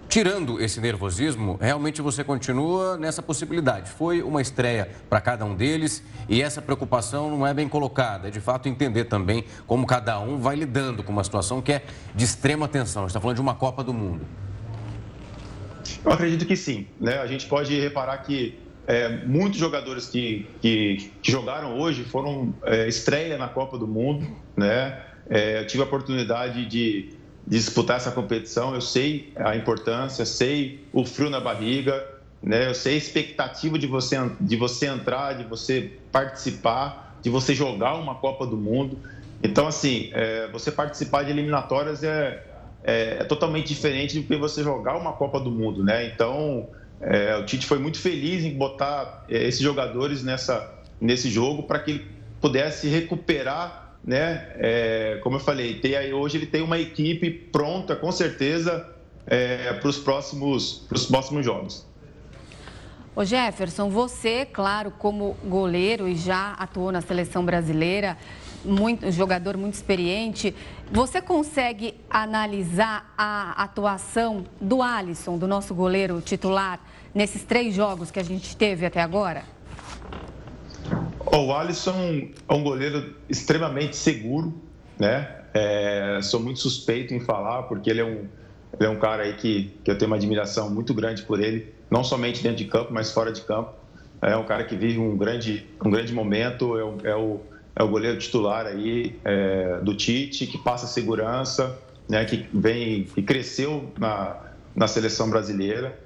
Tirando 0.09 0.61
esse 0.61 0.81
nervosismo, 0.81 1.59
realmente 1.61 2.01
você 2.01 2.23
continua 2.23 2.97
nessa 2.97 3.21
possibilidade. 3.21 3.91
Foi 3.91 4.23
uma 4.23 4.41
estreia 4.41 4.89
para 5.11 5.21
cada 5.21 5.45
um 5.45 5.55
deles 5.55 6.03
e 6.29 6.41
essa 6.41 6.63
preocupação 6.63 7.31
não 7.31 7.47
é 7.47 7.53
bem 7.53 7.69
colocada. 7.69 8.29
É 8.29 8.31
de 8.31 8.41
fato 8.41 8.69
entender 8.69 9.07
também 9.07 9.45
como 9.67 9.87
cada 9.87 10.19
um 10.21 10.39
vai 10.39 10.57
lidando 10.57 11.03
com 11.03 11.13
uma 11.13 11.25
situação 11.25 11.61
que 11.61 11.73
é 11.73 11.85
de 12.15 12.25
extrema 12.25 12.69
tensão. 12.69 13.03
A 13.03 13.05
gente 13.07 13.11
está 13.11 13.21
falando 13.21 13.37
de 13.37 13.43
uma 13.43 13.55
Copa 13.55 13.83
do 13.83 13.93
Mundo. 13.93 14.25
Eu 16.05 16.13
acredito 16.13 16.47
que 16.47 16.57
sim. 16.57 16.87
Né? 17.01 17.19
A 17.19 17.27
gente 17.27 17.47
pode 17.47 17.79
reparar 17.79 18.19
que 18.19 18.59
é, 18.87 19.25
muitos 19.27 19.59
jogadores 19.59 20.07
que, 20.07 20.47
que, 20.61 21.11
que, 21.21 21.33
jogaram 21.33 21.79
hoje 21.79 22.05
foram 22.05 22.55
é, 22.63 22.87
estreia 22.87 23.37
na 23.37 23.49
Copa 23.49 23.77
do 23.77 23.87
Mundo. 23.87 24.27
Né? 24.57 25.01
É, 25.29 25.61
eu 25.61 25.67
tive 25.67 25.83
a 25.83 25.87
oportunidade 25.87 26.65
de 26.67 27.16
disputar 27.47 27.97
essa 27.97 28.11
competição. 28.11 28.75
Eu 28.75 28.81
sei 28.81 29.33
a 29.37 29.57
importância, 29.57 30.25
sei 30.25 30.85
o 30.93 31.05
frio 31.05 31.31
na 31.31 31.41
barriga, 31.41 32.05
né? 32.43 32.69
Eu 32.69 32.75
sei 32.75 32.95
a 32.95 32.99
expectativa 32.99 33.79
de 33.79 33.87
você 33.87 34.17
de 34.41 34.57
você 34.57 34.87
entrar, 34.87 35.35
de 35.35 35.45
você 35.45 35.99
participar, 36.11 37.19
de 37.23 37.31
você 37.31 37.55
jogar 37.55 37.95
uma 37.95 38.17
Copa 38.17 38.47
do 38.47 38.57
Mundo. 38.57 38.99
Então, 39.43 39.67
assim, 39.67 40.11
é, 40.13 40.49
você 40.51 40.73
participar 40.73 41.23
de 41.23 41.31
eliminatórias 41.31 42.03
é, 42.03 42.43
é, 42.83 43.19
é, 43.21 43.25
totalmente 43.25 43.69
diferente 43.69 44.19
do 44.19 44.27
que 44.27 44.37
você 44.37 44.63
jogar 44.63 44.97
uma 44.97 45.13
Copa 45.13 45.39
do 45.39 45.51
Mundo, 45.51 45.85
né? 45.85 46.07
Então, 46.07 46.69
é, 47.01 47.37
o 47.37 47.45
Tite 47.45 47.67
foi 47.67 47.79
muito 47.79 47.99
feliz 47.99 48.45
em 48.45 48.57
botar 48.57 49.25
é, 49.29 49.45
esses 49.47 49.61
jogadores 49.61 50.23
nessa 50.23 50.75
nesse 50.99 51.29
jogo 51.29 51.65
para 51.65 51.79
que 51.79 51.91
ele 51.91 52.07
pudesse 52.41 52.89
recuperar 52.89 53.86
né? 54.07 54.47
É, 54.55 55.19
como 55.23 55.37
eu 55.37 55.41
falei, 55.41 55.81
tem 55.81 55.97
aí, 55.97 56.13
hoje 56.13 56.39
ele 56.39 56.47
tem 56.47 56.63
uma 56.63 56.79
equipe 56.79 57.29
pronta, 57.29 57.97
com 57.97 58.13
certeza, 58.13 58.89
é, 59.27 59.73
para 59.73 59.89
os 59.89 59.99
próximos, 59.99 60.87
próximos 61.09 61.45
jogos. 61.45 61.85
Ô 63.17 63.25
Jefferson, 63.25 63.89
você, 63.89 64.45
claro, 64.45 64.91
como 64.91 65.37
goleiro 65.45 66.07
e 66.07 66.15
já 66.15 66.53
atuou 66.53 66.93
na 66.93 67.01
seleção 67.01 67.45
brasileira, 67.45 68.17
muito, 68.65 69.11
jogador 69.11 69.57
muito 69.57 69.75
experiente, 69.75 70.55
você 70.93 71.21
consegue 71.21 71.95
analisar 72.11 73.13
a 73.17 73.63
atuação 73.63 74.45
do 74.61 74.83
Alisson, 74.83 75.39
do 75.39 75.49
nosso 75.49 75.75
goleiro 75.75 76.21
titular, 76.21 76.79
nesses 77.15 77.43
três 77.43 77.75
jogos 77.75 78.11
que 78.11 78.21
a 78.21 78.23
gente 78.23 78.57
teve 78.57 78.85
até 78.85 79.01
agora? 79.01 79.56
O 81.33 81.53
Alisson 81.53 82.29
é 82.49 82.55
um 82.55 82.63
goleiro 82.63 83.15
extremamente 83.29 83.97
seguro, 83.97 84.55
né? 84.99 85.43
É, 85.53 86.21
sou 86.23 86.39
muito 86.39 86.61
suspeito 86.61 87.15
em 87.15 87.21
falar, 87.21 87.65
porque 87.65 87.91
ele 87.91 88.01
é 88.01 88.05
um, 88.05 88.27
ele 88.79 88.87
é 88.87 88.89
um 88.89 88.99
cara 88.99 89.23
aí 89.25 89.35
que, 89.35 89.75
que 89.83 89.91
eu 89.91 89.97
tenho 89.97 90.11
uma 90.11 90.17
admiração 90.17 90.71
muito 90.71 90.93
grande 90.95 91.23
por 91.23 91.41
ele, 91.41 91.75
não 91.91 92.05
somente 92.05 92.43
dentro 92.43 92.59
de 92.59 92.67
campo, 92.67 92.93
mas 92.93 93.11
fora 93.11 93.33
de 93.33 93.41
campo. 93.41 93.73
É 94.21 94.37
um 94.37 94.45
cara 94.45 94.65
que 94.65 94.77
vive 94.77 94.99
um 94.99 95.17
grande, 95.17 95.67
um 95.85 95.91
grande 95.91 96.13
momento, 96.13 96.77
é 96.79 96.85
o, 96.85 96.99
é 97.05 97.17
o, 97.17 97.41
é 97.75 97.83
o 97.83 97.89
goleiro 97.89 98.19
titular 98.19 98.67
aí 98.67 99.19
é, 99.25 99.79
do 99.83 99.95
Tite, 99.95 100.47
que 100.47 100.59
passa 100.59 100.87
segurança, 100.87 101.79
né? 102.09 102.25
que 102.25 102.47
vem, 102.53 103.05
que 103.05 103.23
cresceu 103.23 103.93
na, 103.99 104.37
na 104.75 104.87
seleção 104.87 105.29
brasileira. 105.29 105.99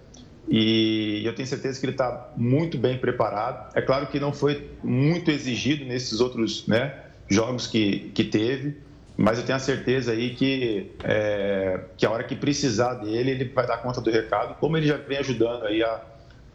E 0.48 1.22
eu 1.24 1.34
tenho 1.34 1.46
certeza 1.46 1.78
que 1.78 1.86
ele 1.86 1.92
está 1.92 2.30
muito 2.36 2.76
bem 2.78 2.98
preparado. 2.98 3.70
É 3.74 3.80
claro 3.80 4.06
que 4.06 4.18
não 4.18 4.32
foi 4.32 4.70
muito 4.82 5.30
exigido 5.30 5.84
nesses 5.84 6.20
outros 6.20 6.66
né, 6.66 6.94
jogos 7.28 7.66
que, 7.66 8.10
que 8.14 8.24
teve, 8.24 8.76
mas 9.16 9.38
eu 9.38 9.44
tenho 9.44 9.56
a 9.56 9.60
certeza 9.60 10.12
aí 10.12 10.34
que, 10.34 10.90
é, 11.04 11.80
que 11.96 12.06
a 12.06 12.10
hora 12.10 12.24
que 12.24 12.34
precisar 12.34 12.94
dele, 12.94 13.30
ele 13.30 13.44
vai 13.44 13.66
dar 13.66 13.78
conta 13.78 14.00
do 14.00 14.10
recado, 14.10 14.54
como 14.58 14.76
ele 14.76 14.86
já 14.86 14.96
vem 14.96 15.18
ajudando 15.18 15.66
aí 15.66 15.82
a, 15.82 16.00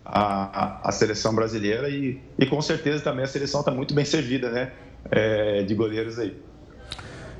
a, 0.03 0.89
a 0.89 0.91
seleção 0.91 1.33
brasileira 1.33 1.89
e, 1.89 2.19
e 2.37 2.45
com 2.45 2.61
certeza 2.61 3.03
também 3.03 3.23
a 3.23 3.27
seleção 3.27 3.61
está 3.61 3.71
muito 3.71 3.93
bem 3.93 4.03
servida 4.03 4.49
né, 4.49 4.71
é, 5.11 5.63
de 5.63 5.73
goleiros 5.73 6.19
aí. 6.19 6.35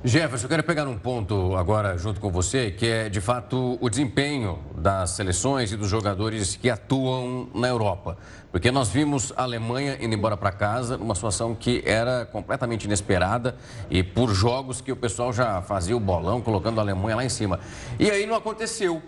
Jefferson, 0.08 0.46
eu 0.46 0.50
quero 0.50 0.64
pegar 0.64 0.88
um 0.88 1.00
ponto 1.00 1.56
agora 1.56 1.98
junto 1.98 2.22
com 2.22 2.30
você, 2.30 2.70
que 2.70 2.86
é 2.86 3.10
de 3.10 3.20
fato 3.20 3.76
o 3.82 3.90
desempenho 3.90 4.60
das 4.78 5.10
seleções 5.10 5.72
e 5.72 5.76
dos 5.76 5.90
jogadores 5.90 6.56
que 6.56 6.70
atuam 6.70 7.50
na 7.56 7.68
Europa. 7.68 8.16
Porque 8.52 8.70
nós 8.70 8.90
vimos 8.90 9.34
a 9.36 9.42
Alemanha 9.42 9.98
indo 10.00 10.14
embora 10.14 10.38
para 10.38 10.52
casa 10.52 10.96
numa 10.96 11.16
situação 11.16 11.56
que 11.56 11.82
era 11.88 12.24
completamente 12.24 12.84
inesperada 12.84 13.56
e 13.90 14.04
por 14.04 14.32
jogos 14.32 14.80
que 14.80 14.92
o 14.92 14.96
pessoal 14.96 15.34
já 15.34 15.60
fazia 15.64 15.98
o 15.98 16.00
bolão 16.00 16.40
colocando 16.40 16.78
a 16.78 16.84
Alemanha 16.84 17.16
lá 17.16 17.26
em 17.26 17.30
cima. 17.30 17.60
E 17.98 18.12
aí 18.12 18.28
não 18.28 18.36
aconteceu. 18.36 19.02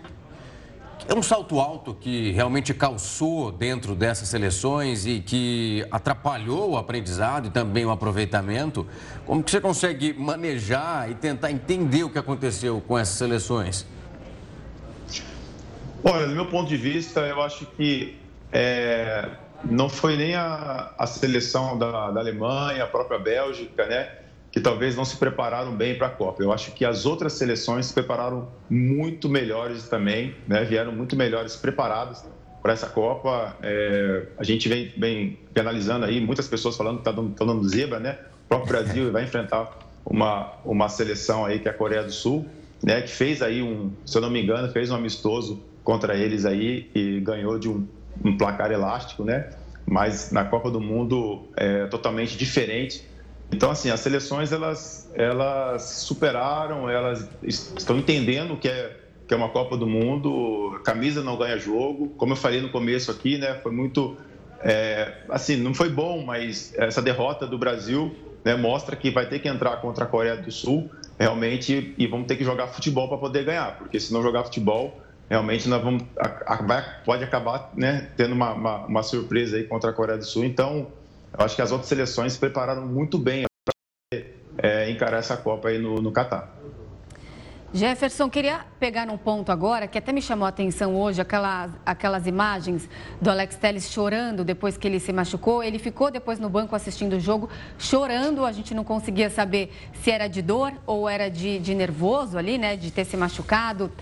É 1.06 1.14
um 1.14 1.22
salto 1.22 1.60
alto 1.60 1.94
que 1.94 2.32
realmente 2.32 2.74
calçou 2.74 3.52
dentro 3.52 3.94
dessas 3.94 4.28
seleções 4.28 5.06
e 5.06 5.20
que 5.20 5.86
atrapalhou 5.90 6.72
o 6.72 6.76
aprendizado 6.76 7.46
e 7.46 7.50
também 7.50 7.84
o 7.84 7.90
aproveitamento. 7.90 8.86
Como 9.24 9.42
que 9.42 9.50
você 9.50 9.60
consegue 9.60 10.12
manejar 10.12 11.10
e 11.10 11.14
tentar 11.14 11.50
entender 11.50 12.02
o 12.02 12.10
que 12.10 12.18
aconteceu 12.18 12.82
com 12.86 12.98
essas 12.98 13.16
seleções? 13.16 13.86
Olha, 16.02 16.26
do 16.26 16.34
meu 16.34 16.46
ponto 16.46 16.68
de 16.68 16.76
vista, 16.76 17.20
eu 17.20 17.40
acho 17.42 17.66
que 17.66 18.18
é, 18.52 19.28
não 19.64 19.88
foi 19.88 20.16
nem 20.16 20.34
a, 20.34 20.92
a 20.98 21.06
seleção 21.06 21.78
da, 21.78 22.10
da 22.10 22.20
Alemanha, 22.20 22.84
a 22.84 22.86
própria 22.86 23.18
Bélgica, 23.18 23.86
né? 23.86 24.10
Que 24.50 24.60
talvez 24.60 24.96
não 24.96 25.04
se 25.04 25.16
prepararam 25.16 25.76
bem 25.76 25.96
para 25.96 26.06
a 26.06 26.10
Copa. 26.10 26.42
Eu 26.42 26.52
acho 26.52 26.72
que 26.72 26.84
as 26.84 27.04
outras 27.04 27.34
seleções 27.34 27.86
se 27.86 27.94
prepararam 27.94 28.48
muito 28.68 29.28
melhores 29.28 29.88
também, 29.88 30.34
né? 30.46 30.64
vieram 30.64 30.92
muito 30.92 31.16
melhores 31.16 31.56
preparadas 31.56 32.24
para 32.62 32.72
essa 32.72 32.88
Copa. 32.88 33.56
É, 33.62 34.26
a 34.38 34.44
gente 34.44 34.68
vem, 34.68 34.92
vem, 34.96 35.38
analisando 35.58 36.06
aí, 36.06 36.20
muitas 36.20 36.48
pessoas 36.48 36.76
falando 36.76 36.96
que 36.96 37.00
está 37.02 37.12
dando, 37.12 37.34
tá 37.34 37.44
dando 37.44 37.68
zebra, 37.68 38.00
né? 38.00 38.18
O 38.44 38.48
próprio 38.48 38.68
Brasil 38.72 39.12
vai 39.12 39.24
enfrentar 39.24 39.78
uma, 40.04 40.52
uma 40.64 40.88
seleção 40.88 41.44
aí 41.44 41.58
que 41.58 41.68
é 41.68 41.70
a 41.70 41.74
Coreia 41.74 42.02
do 42.02 42.12
Sul, 42.12 42.46
né? 42.82 43.02
Que 43.02 43.10
fez 43.10 43.42
aí 43.42 43.62
um, 43.62 43.92
se 44.04 44.16
eu 44.16 44.22
não 44.22 44.30
me 44.30 44.42
engano, 44.42 44.70
fez 44.72 44.90
um 44.90 44.94
amistoso 44.94 45.62
contra 45.84 46.16
eles 46.16 46.44
aí 46.44 46.90
e 46.94 47.20
ganhou 47.20 47.58
de 47.58 47.68
um, 47.68 47.86
um 48.24 48.36
placar 48.36 48.70
elástico, 48.70 49.24
né? 49.24 49.50
Mas 49.86 50.30
na 50.30 50.44
Copa 50.44 50.70
do 50.70 50.80
Mundo 50.80 51.48
é 51.56 51.86
totalmente 51.86 52.36
diferente 52.36 53.07
então, 53.50 53.70
assim, 53.70 53.90
as 53.90 54.00
seleções 54.00 54.52
elas, 54.52 55.10
elas 55.14 55.82
superaram, 55.82 56.88
elas 56.88 57.28
estão 57.42 57.96
entendendo 57.96 58.56
que 58.56 58.68
é, 58.68 58.96
que 59.26 59.32
é 59.32 59.36
uma 59.36 59.48
Copa 59.48 59.76
do 59.76 59.86
Mundo, 59.86 60.80
camisa 60.84 61.22
não 61.22 61.36
ganha 61.36 61.58
jogo. 61.58 62.10
Como 62.10 62.32
eu 62.32 62.36
falei 62.36 62.60
no 62.60 62.68
começo 62.68 63.10
aqui, 63.10 63.38
né, 63.38 63.54
foi 63.62 63.72
muito. 63.72 64.16
É, 64.60 65.22
assim, 65.28 65.56
não 65.56 65.72
foi 65.72 65.88
bom, 65.88 66.24
mas 66.24 66.74
essa 66.76 67.00
derrota 67.00 67.46
do 67.46 67.56
Brasil 67.56 68.14
né, 68.44 68.56
mostra 68.56 68.96
que 68.96 69.10
vai 69.10 69.26
ter 69.28 69.38
que 69.38 69.48
entrar 69.48 69.76
contra 69.76 70.04
a 70.04 70.06
Coreia 70.06 70.36
do 70.36 70.50
Sul 70.50 70.90
realmente 71.18 71.94
e 71.96 72.06
vamos 72.06 72.26
ter 72.26 72.36
que 72.36 72.44
jogar 72.44 72.66
futebol 72.68 73.08
para 73.08 73.18
poder 73.18 73.44
ganhar, 73.44 73.78
porque 73.78 73.98
se 73.98 74.12
não 74.12 74.22
jogar 74.22 74.44
futebol, 74.44 75.00
realmente 75.28 75.68
nós 75.68 75.82
vamos 75.82 76.04
a, 76.18 76.54
a, 76.54 76.82
pode 77.04 77.22
acabar 77.22 77.70
né, 77.76 78.08
tendo 78.16 78.32
uma, 78.32 78.52
uma, 78.52 78.86
uma 78.86 79.02
surpresa 79.02 79.56
aí 79.56 79.64
contra 79.64 79.90
a 79.90 79.92
Coreia 79.92 80.18
do 80.18 80.24
Sul. 80.24 80.44
Então, 80.44 80.88
eu 81.36 81.44
acho 81.44 81.56
que 81.56 81.62
as 81.62 81.72
outras 81.72 81.88
seleções 81.88 82.34
se 82.34 82.38
prepararam 82.38 82.86
muito 82.86 83.18
bem 83.18 83.44
para 83.64 84.20
é, 84.62 84.90
encarar 84.90 85.18
essa 85.18 85.36
Copa 85.36 85.68
aí 85.68 85.78
no, 85.78 85.96
no 85.96 86.12
Catar. 86.12 86.58
Jefferson, 87.70 88.30
queria 88.30 88.64
pegar 88.80 89.06
num 89.06 89.18
ponto 89.18 89.52
agora 89.52 89.86
que 89.86 89.98
até 89.98 90.10
me 90.10 90.22
chamou 90.22 90.46
a 90.46 90.48
atenção 90.48 90.96
hoje, 90.96 91.20
aquelas, 91.20 91.70
aquelas 91.84 92.26
imagens 92.26 92.88
do 93.20 93.28
Alex 93.28 93.56
Telles 93.56 93.90
chorando 93.90 94.42
depois 94.42 94.78
que 94.78 94.88
ele 94.88 94.98
se 94.98 95.12
machucou. 95.12 95.62
Ele 95.62 95.78
ficou 95.78 96.10
depois 96.10 96.38
no 96.38 96.48
banco 96.48 96.74
assistindo 96.74 97.16
o 97.16 97.20
jogo, 97.20 97.50
chorando. 97.78 98.46
A 98.46 98.52
gente 98.52 98.72
não 98.72 98.84
conseguia 98.84 99.28
saber 99.28 99.70
se 99.92 100.10
era 100.10 100.28
de 100.28 100.40
dor 100.40 100.72
ou 100.86 101.06
era 101.06 101.28
de, 101.28 101.58
de 101.58 101.74
nervoso 101.74 102.38
ali, 102.38 102.56
né, 102.56 102.74
de 102.74 102.90
ter 102.90 103.04
se 103.04 103.18
machucado. 103.18 103.92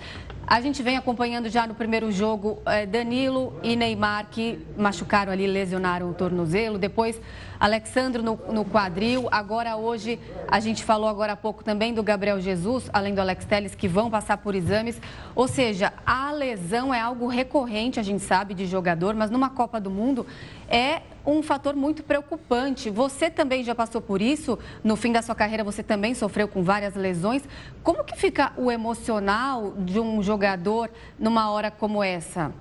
A 0.48 0.60
gente 0.60 0.80
vem 0.80 0.96
acompanhando 0.96 1.48
já 1.48 1.66
no 1.66 1.74
primeiro 1.74 2.12
jogo 2.12 2.62
eh, 2.66 2.86
Danilo 2.86 3.58
e 3.64 3.74
Neymar 3.74 4.28
que 4.30 4.64
machucaram 4.78 5.32
ali, 5.32 5.44
lesionaram 5.44 6.08
o 6.08 6.14
tornozelo. 6.14 6.78
Depois 6.78 7.20
Alexandro 7.58 8.22
no, 8.22 8.38
no, 8.52 8.64
quadril. 8.64 9.26
Agora 9.32 9.76
hoje 9.76 10.20
a 10.46 10.60
gente 10.60 10.84
falou 10.84 11.08
agora 11.08 11.32
há 11.32 11.36
pouco 11.36 11.64
também 11.64 11.92
do 11.92 12.00
Gabriel 12.00 12.40
Jesus, 12.40 12.88
além 12.92 13.12
do 13.12 13.20
Alex 13.20 13.44
Telles, 13.44 13.74
que 13.74 13.88
vão 13.88 14.08
passar 14.08 14.36
por 14.36 14.54
exames. 14.54 15.00
Ou 15.34 15.48
seja, 15.48 15.92
a 16.06 16.30
lesão 16.30 16.94
é 16.94 17.00
algo 17.00 17.26
recorrente, 17.26 17.98
a 17.98 18.02
gente 18.04 18.22
sabe, 18.22 18.54
de 18.54 18.66
jogador, 18.66 19.16
mas 19.16 19.32
numa 19.32 19.50
Copa 19.50 19.80
do 19.80 19.90
Mundo 19.90 20.24
é 20.68 21.02
um 21.26 21.42
fator 21.42 21.74
muito 21.74 22.02
preocupante. 22.02 22.88
Você 22.88 23.28
também 23.28 23.64
já 23.64 23.74
passou 23.74 24.00
por 24.00 24.22
isso? 24.22 24.58
No 24.84 24.96
fim 24.96 25.12
da 25.12 25.22
sua 25.22 25.34
carreira, 25.34 25.64
você 25.64 25.82
também 25.82 26.14
sofreu 26.14 26.46
com 26.46 26.62
várias 26.62 26.94
lesões. 26.94 27.42
Como 27.82 28.04
que 28.04 28.16
fica 28.16 28.52
o 28.56 28.70
emocional 28.70 29.74
de 29.78 29.98
um 29.98 30.22
jogador 30.22 30.90
numa 31.18 31.50
hora 31.50 31.70
como 31.70 32.02
essa? 32.02 32.52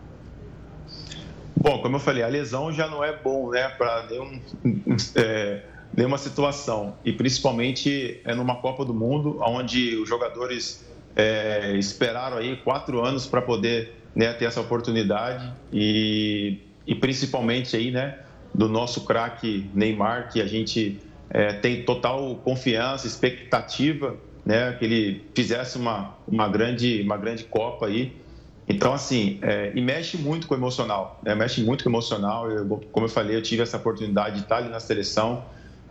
Bom, 1.56 1.82
como 1.82 1.96
eu 1.96 2.00
falei, 2.00 2.24
a 2.24 2.28
lesão 2.28 2.72
já 2.72 2.88
não 2.88 3.04
é 3.04 3.16
bom, 3.16 3.50
né, 3.50 3.70
para 3.70 4.06
nenhum, 4.08 4.40
é, 5.16 5.64
nenhuma 5.96 6.18
situação. 6.18 6.96
E 7.04 7.12
principalmente 7.12 8.22
é 8.26 8.36
numa 8.36 8.56
Copa 8.58 8.84
do 8.84 8.94
Mundo, 8.94 9.40
onde 9.42 9.96
os 9.96 10.08
jogadores 10.08 10.86
é, 11.16 11.76
esperaram 11.78 12.38
aí 12.38 12.58
quatro 12.58 13.04
anos 13.04 13.26
para 13.26 13.42
poder 13.42 13.96
né, 14.14 14.34
ter 14.34 14.46
essa 14.46 14.62
oportunidade 14.62 15.52
e, 15.72 16.60
e 16.88 16.94
principalmente 16.94 17.76
aí, 17.76 17.92
né, 17.92 18.20
do 18.54 18.70
nosso 18.70 19.06
craque 19.06 19.70
Neymar, 19.74 20.32
que 20.32 20.42
a 20.42 20.46
gente 20.46 21.00
é, 21.30 21.54
tem 21.54 21.84
total 21.84 22.36
confiança, 22.44 23.08
expectativa, 23.08 24.16
né, 24.46 24.74
que 24.74 24.86
ele 24.86 25.26
fizesse 25.34 25.78
uma, 25.78 26.16
uma, 26.28 26.48
grande, 26.48 27.02
uma 27.02 27.18
grande 27.18 27.44
Copa 27.44 27.88
aí. 27.88 28.14
Então, 28.68 28.94
assim, 28.94 29.40
é, 29.42 29.72
e 29.76 29.82
mexe 29.82 30.18
muito 30.18 30.48
com 30.48 30.54
o 30.54 30.58
emocional, 30.58 31.20
né, 31.24 31.36
mexe 31.36 31.62
muito 31.64 31.84
com 31.84 31.90
o 31.90 31.94
emocional. 31.94 32.50
Eu, 32.50 32.66
como 32.92 33.06
eu 33.06 33.10
falei, 33.10 33.36
eu 33.36 33.42
tive 33.42 33.62
essa 33.64 33.78
oportunidade 33.78 34.36
de 34.36 34.42
estar 34.44 34.58
ali 34.58 34.70
na 34.70 34.80
seleção, 34.80 35.44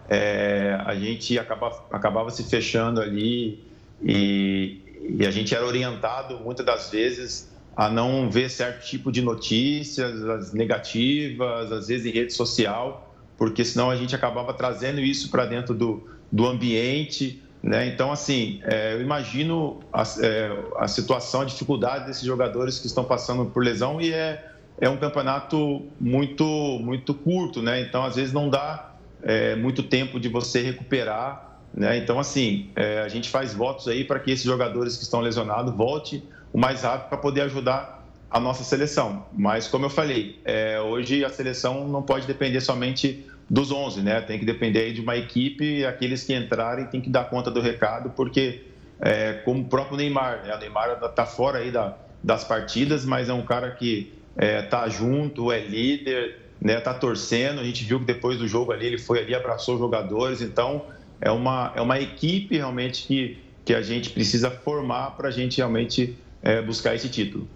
é, 0.08 0.78
a 0.84 0.94
gente 0.94 1.38
acaba, 1.38 1.68
acabava 1.90 2.30
se 2.30 2.44
fechando 2.44 3.00
ali 3.00 3.62
e, 4.02 4.80
e 5.18 5.26
a 5.26 5.30
gente 5.30 5.54
era 5.54 5.64
orientado 5.64 6.38
muitas 6.40 6.64
das 6.64 6.90
vezes 6.90 7.53
a 7.76 7.88
não 7.88 8.30
ver 8.30 8.48
certo 8.50 8.84
tipo 8.84 9.10
de 9.10 9.20
notícias, 9.20 10.22
as 10.24 10.52
negativas, 10.52 11.72
às 11.72 11.88
vezes 11.88 12.06
em 12.06 12.10
rede 12.10 12.32
social, 12.32 13.14
porque 13.36 13.64
senão 13.64 13.90
a 13.90 13.96
gente 13.96 14.14
acabava 14.14 14.54
trazendo 14.54 15.00
isso 15.00 15.30
para 15.30 15.44
dentro 15.44 15.74
do, 15.74 16.08
do 16.30 16.46
ambiente. 16.46 17.42
Né? 17.62 17.88
Então, 17.88 18.12
assim, 18.12 18.60
é, 18.64 18.94
eu 18.94 19.00
imagino 19.00 19.80
a, 19.92 20.02
é, 20.20 20.56
a 20.76 20.86
situação, 20.86 21.40
a 21.40 21.44
dificuldade 21.44 22.06
desses 22.06 22.22
jogadores 22.22 22.78
que 22.78 22.86
estão 22.86 23.04
passando 23.04 23.46
por 23.46 23.64
lesão 23.64 24.00
e 24.00 24.12
é, 24.12 24.52
é 24.80 24.88
um 24.88 24.96
campeonato 24.96 25.82
muito, 25.98 26.44
muito 26.80 27.14
curto, 27.14 27.62
né? 27.62 27.80
Então, 27.80 28.04
às 28.04 28.16
vezes 28.16 28.32
não 28.32 28.50
dá 28.50 28.94
é, 29.22 29.56
muito 29.56 29.82
tempo 29.82 30.20
de 30.20 30.28
você 30.28 30.60
recuperar, 30.60 31.58
né? 31.72 31.96
Então, 31.96 32.18
assim, 32.20 32.70
é, 32.76 33.00
a 33.00 33.08
gente 33.08 33.30
faz 33.30 33.54
votos 33.54 33.88
aí 33.88 34.04
para 34.04 34.20
que 34.20 34.30
esses 34.30 34.44
jogadores 34.44 34.96
que 34.96 35.04
estão 35.04 35.20
lesionados 35.20 35.74
voltem 35.74 36.22
o 36.54 36.58
mais 36.58 36.82
rápido 36.82 37.08
para 37.08 37.18
poder 37.18 37.40
ajudar 37.40 38.06
a 38.30 38.38
nossa 38.38 38.62
seleção. 38.62 39.26
Mas, 39.32 39.66
como 39.66 39.86
eu 39.86 39.90
falei, 39.90 40.38
é, 40.44 40.80
hoje 40.80 41.24
a 41.24 41.28
seleção 41.28 41.88
não 41.88 42.00
pode 42.00 42.28
depender 42.28 42.60
somente 42.60 43.26
dos 43.50 43.72
11, 43.72 44.02
né? 44.02 44.20
Tem 44.20 44.38
que 44.38 44.44
depender 44.44 44.92
de 44.92 45.00
uma 45.00 45.16
equipe 45.16 45.80
e 45.80 45.84
aqueles 45.84 46.22
que 46.22 46.32
entrarem 46.32 46.86
têm 46.86 47.00
que 47.00 47.10
dar 47.10 47.24
conta 47.24 47.50
do 47.50 47.60
recado, 47.60 48.10
porque, 48.10 48.62
é, 49.00 49.32
como 49.44 49.62
o 49.62 49.64
próprio 49.64 49.96
Neymar, 49.96 50.44
né? 50.46 50.54
o 50.54 50.58
Neymar 50.58 50.96
está 51.04 51.26
fora 51.26 51.58
aí 51.58 51.72
da, 51.72 51.96
das 52.22 52.44
partidas, 52.44 53.04
mas 53.04 53.28
é 53.28 53.32
um 53.32 53.44
cara 53.44 53.72
que 53.72 54.12
está 54.36 54.86
é, 54.86 54.90
junto, 54.90 55.50
é 55.50 55.58
líder, 55.58 56.38
né? 56.60 56.78
Está 56.78 56.94
torcendo. 56.94 57.60
A 57.60 57.64
gente 57.64 57.82
viu 57.82 57.98
que 57.98 58.04
depois 58.04 58.38
do 58.38 58.46
jogo 58.46 58.70
ali 58.70 58.86
ele 58.86 58.98
foi 58.98 59.18
ali, 59.18 59.34
abraçou 59.34 59.74
os 59.74 59.80
jogadores. 59.80 60.40
Então, 60.40 60.86
é 61.20 61.32
uma, 61.32 61.72
é 61.74 61.80
uma 61.80 61.98
equipe 61.98 62.56
realmente 62.56 63.08
que, 63.08 63.38
que 63.64 63.74
a 63.74 63.82
gente 63.82 64.10
precisa 64.10 64.52
formar 64.52 65.16
para 65.16 65.28
a 65.28 65.32
gente 65.32 65.56
realmente 65.56 66.16
é, 66.44 66.60
buscar 66.60 66.94
esse 66.94 67.08
título. 67.08 67.48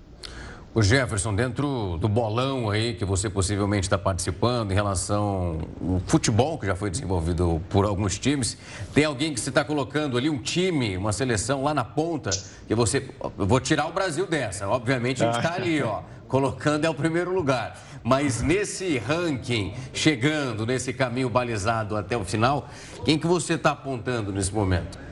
O 0.75 0.83
Jefferson, 0.83 1.35
dentro 1.35 1.99
do 1.99 2.09
bolão 2.09 2.71
aí 2.71 2.95
que 2.95 3.05
você 3.05 3.29
possivelmente 3.29 3.87
está 3.87 3.99
participando 3.99 4.71
em 4.71 4.75
relação 4.75 5.61
ao 5.81 6.01
futebol 6.07 6.59
que 6.59 6.67
já 6.67 6.77
foi 6.77 6.91
desenvolvido 6.91 7.61
por 7.69 7.85
alguns 7.85 8.19
times, 8.19 8.57
tem 8.95 9.05
alguém 9.05 9.33
que 9.33 9.41
você 9.41 9.49
está 9.49 9.65
colocando 9.65 10.17
ali 10.17 10.29
um 10.29 10.39
time, 10.39 10.97
uma 10.97 11.13
seleção 11.13 11.65
lá 11.65 11.75
na 11.75 11.85
ponta 11.85 12.31
que 12.67 12.75
você, 12.75 13.09
eu 13.21 13.47
vou 13.47 13.59
tirar 13.61 13.87
o 13.87 13.93
Brasil 13.93 14.27
dessa. 14.27 14.69
Obviamente 14.69 15.25
a 15.25 15.33
gente 15.33 15.43
está 15.43 15.55
ali, 15.55 15.83
ó, 15.83 16.03
colocando 16.29 16.85
é 16.85 16.91
o 16.91 16.95
primeiro 16.95 17.35
lugar. 17.35 17.83
Mas 18.05 18.43
nesse 18.43 18.99
ranking, 18.99 19.75
chegando 19.93 20.65
nesse 20.65 20.93
caminho 20.93 21.29
balizado 21.29 21.97
até 21.97 22.17
o 22.17 22.25
final, 22.25 22.69
quem 23.05 23.19
que 23.19 23.27
você 23.27 23.55
está 23.55 23.73
apontando 23.73 24.31
nesse 24.31 24.55
momento? 24.55 25.08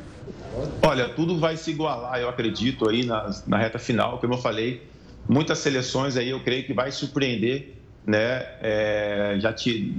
Olha, 0.83 1.09
tudo 1.09 1.38
vai 1.38 1.57
se 1.57 1.71
igualar, 1.71 2.21
eu 2.21 2.29
acredito, 2.29 2.88
aí 2.88 3.05
na, 3.05 3.31
na 3.47 3.59
reta 3.59 3.79
final, 3.79 4.19
como 4.19 4.35
eu 4.35 4.38
falei, 4.38 4.83
muitas 5.29 5.59
seleções 5.59 6.16
aí 6.16 6.31
eu 6.31 6.42
creio 6.42 6.64
que 6.64 6.73
vai 6.73 6.90
surpreender, 6.90 7.75
né? 8.07 8.47
É, 8.61 9.37
já 9.38 9.53
te, 9.53 9.92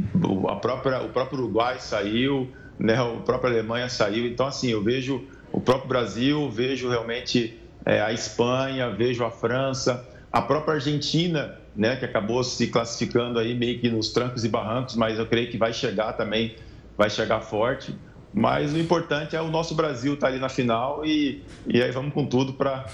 a 0.48 0.56
própria, 0.56 1.02
o 1.02 1.10
próprio 1.10 1.40
Uruguai 1.40 1.78
saiu, 1.80 2.52
né? 2.80 3.00
O 3.02 3.22
próprio 3.22 3.52
Alemanha 3.52 3.90
saiu, 3.90 4.26
então 4.26 4.48
assim 4.48 4.70
eu 4.70 4.82
vejo 4.82 5.28
o 5.52 5.60
próprio 5.60 5.90
Brasil, 5.90 6.50
vejo 6.50 6.90
realmente 6.90 7.60
é, 7.86 8.02
a 8.02 8.12
Espanha, 8.12 8.90
vejo 8.90 9.24
a 9.26 9.32
França, 9.32 10.08
a 10.32 10.42
própria 10.42 10.76
Argentina, 10.76 11.58
né? 11.76 11.98
Que 11.98 12.06
acabou 12.06 12.44
se 12.44 12.68
classificando 12.68 13.40
aí 13.40 13.54
meio 13.54 13.80
que 13.80 13.90
nos 13.90 14.14
trancos 14.14 14.44
e 14.46 14.50
barrancos, 14.50 14.96
mas 14.96 15.20
eu 15.20 15.26
creio 15.28 15.52
que 15.52 15.58
vai 15.58 15.74
chegar 15.74 16.14
também, 16.14 16.56
vai 16.98 17.10
chegar 17.10 17.42
forte. 17.42 17.94
Mas 18.38 18.72
o 18.72 18.78
importante 18.78 19.36
é 19.36 19.42
o 19.42 19.48
nosso 19.48 19.74
Brasil 19.74 20.14
estar 20.14 20.28
tá 20.28 20.32
ali 20.32 20.40
na 20.40 20.48
final 20.48 21.04
e, 21.04 21.44
e 21.66 21.82
aí 21.82 21.90
vamos 21.90 22.14
com 22.14 22.24
tudo 22.24 22.54
para 22.54 22.86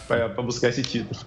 buscar 0.41 0.69
esse 0.69 0.81
título. 0.81 1.19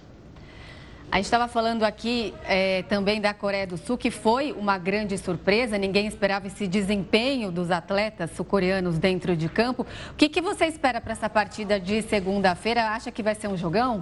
A 1.11 1.17
gente 1.17 1.25
estava 1.25 1.47
falando 1.47 1.83
aqui 1.83 2.33
é, 2.43 2.81
também 2.81 3.21
da 3.21 3.31
Coreia 3.31 3.67
do 3.67 3.77
Sul, 3.77 3.95
que 3.95 4.09
foi 4.09 4.51
uma 4.53 4.75
grande 4.79 5.15
surpresa. 5.19 5.77
Ninguém 5.77 6.07
esperava 6.07 6.47
esse 6.47 6.67
desempenho 6.67 7.51
dos 7.51 7.69
atletas 7.69 8.31
sul-coreanos 8.31 8.97
dentro 8.97 9.37
de 9.37 9.47
campo. 9.47 9.85
O 10.11 10.15
que, 10.15 10.27
que 10.27 10.41
você 10.41 10.65
espera 10.65 10.99
para 10.99 11.13
essa 11.13 11.29
partida 11.29 11.79
de 11.79 12.01
segunda-feira? 12.01 12.89
Acha 12.89 13.11
que 13.11 13.21
vai 13.21 13.35
ser 13.35 13.47
um 13.47 13.55
jogão? 13.55 14.01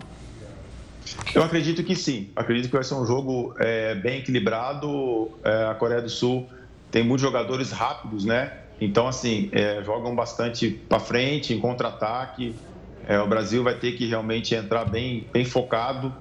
Eu 1.35 1.43
acredito 1.43 1.83
que 1.83 1.95
sim. 1.95 2.29
Acredito 2.37 2.69
que 2.69 2.75
vai 2.75 2.85
ser 2.85 2.95
um 2.95 3.05
jogo 3.05 3.53
é, 3.59 3.93
bem 3.95 4.19
equilibrado. 4.19 5.29
É, 5.43 5.65
a 5.65 5.75
Coreia 5.75 6.01
do 6.01 6.09
Sul 6.09 6.49
tem 6.89 7.03
muitos 7.03 7.21
jogadores 7.21 7.71
rápidos, 7.71 8.23
né? 8.23 8.64
Então, 8.79 9.07
assim, 9.07 9.49
é, 9.51 9.81
jogam 9.83 10.15
bastante 10.15 10.69
para 10.69 10.99
frente, 10.99 11.53
em 11.53 11.59
contra-ataque. 11.59 12.55
É, 13.07 13.19
o 13.19 13.27
Brasil 13.27 13.63
vai 13.63 13.75
ter 13.75 13.93
que 13.93 14.05
realmente 14.05 14.53
entrar 14.53 14.85
bem, 14.85 15.27
bem 15.31 15.45
focado, 15.45 16.13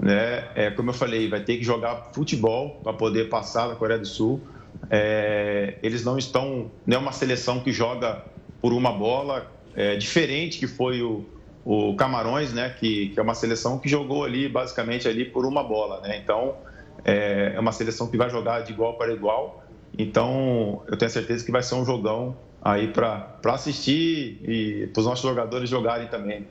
né? 0.00 0.48
É, 0.54 0.70
como 0.70 0.90
eu 0.90 0.94
falei, 0.94 1.28
vai 1.28 1.40
ter 1.40 1.56
que 1.58 1.64
jogar 1.64 2.10
futebol 2.14 2.80
para 2.82 2.92
poder 2.92 3.28
passar 3.28 3.68
da 3.68 3.74
Coreia 3.74 3.98
do 3.98 4.06
Sul. 4.06 4.40
É, 4.88 5.78
eles 5.82 6.04
não 6.04 6.16
estão, 6.18 6.70
não 6.86 6.96
é 6.96 7.00
uma 7.00 7.12
seleção 7.12 7.60
que 7.60 7.72
joga 7.72 8.24
por 8.60 8.72
uma 8.72 8.92
bola, 8.92 9.50
é, 9.74 9.96
diferente 9.96 10.58
que 10.58 10.66
foi 10.66 11.02
o, 11.02 11.24
o 11.64 11.94
Camarões, 11.94 12.52
né? 12.52 12.70
Que, 12.70 13.10
que, 13.10 13.20
é 13.20 13.22
uma 13.22 13.34
seleção 13.34 13.78
que 13.78 13.88
jogou 13.88 14.24
ali 14.24 14.48
basicamente 14.48 15.06
ali 15.06 15.24
por 15.24 15.46
uma 15.46 15.62
bola, 15.62 16.00
né? 16.00 16.18
Então 16.22 16.56
é, 17.04 17.52
é 17.54 17.60
uma 17.60 17.72
seleção 17.72 18.08
que 18.08 18.16
vai 18.16 18.30
jogar 18.30 18.60
de 18.60 18.72
igual 18.72 18.96
para 18.96 19.12
igual. 19.12 19.59
Então 19.98 20.84
eu 20.88 20.96
tenho 20.96 21.10
certeza 21.10 21.44
que 21.44 21.52
vai 21.52 21.62
ser 21.62 21.74
um 21.74 21.84
jogão 21.84 22.36
aí 22.60 22.92
para 22.92 23.40
assistir 23.44 24.40
e 24.42 24.86
para 24.92 25.00
os 25.00 25.06
nossos 25.06 25.28
jogadores 25.28 25.68
jogarem 25.68 26.08
também. 26.08 26.46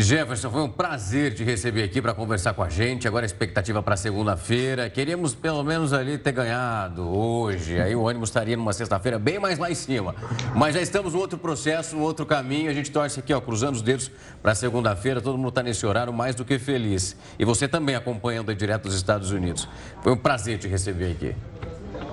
Jefferson, 0.00 0.48
foi 0.48 0.62
um 0.62 0.70
prazer 0.70 1.34
te 1.34 1.42
receber 1.42 1.82
aqui 1.82 2.00
para 2.00 2.14
conversar 2.14 2.54
com 2.54 2.62
a 2.62 2.68
gente. 2.68 3.08
Agora 3.08 3.24
a 3.24 3.26
expectativa 3.26 3.82
para 3.82 3.96
segunda-feira. 3.96 4.88
Queríamos 4.88 5.34
pelo 5.34 5.64
menos 5.64 5.92
ali 5.92 6.16
ter 6.16 6.30
ganhado 6.30 7.02
hoje. 7.02 7.80
Aí 7.80 7.96
o 7.96 8.06
ânimo 8.06 8.22
estaria 8.22 8.56
numa 8.56 8.72
sexta-feira 8.72 9.18
bem 9.18 9.40
mais 9.40 9.58
lá 9.58 9.68
em 9.68 9.74
cima. 9.74 10.14
Mas 10.54 10.76
já 10.76 10.80
estamos 10.80 11.14
no 11.14 11.18
outro 11.18 11.36
processo, 11.36 11.96
no 11.96 12.02
outro 12.02 12.24
caminho. 12.24 12.70
A 12.70 12.72
gente 12.72 12.92
torce 12.92 13.18
aqui, 13.18 13.34
ó, 13.34 13.40
cruzando 13.40 13.74
os 13.74 13.82
dedos 13.82 14.08
para 14.40 14.54
segunda-feira. 14.54 15.20
Todo 15.20 15.36
mundo 15.36 15.48
está 15.48 15.64
nesse 15.64 15.84
horário 15.84 16.12
mais 16.12 16.36
do 16.36 16.44
que 16.44 16.60
feliz. 16.60 17.16
E 17.36 17.44
você 17.44 17.66
também 17.66 17.96
acompanhando 17.96 18.50
aí 18.50 18.56
direto 18.56 18.84
dos 18.84 18.94
Estados 18.94 19.32
Unidos. 19.32 19.68
Foi 20.00 20.12
um 20.12 20.16
prazer 20.16 20.58
te 20.58 20.68
receber 20.68 21.10
aqui. 21.10 21.34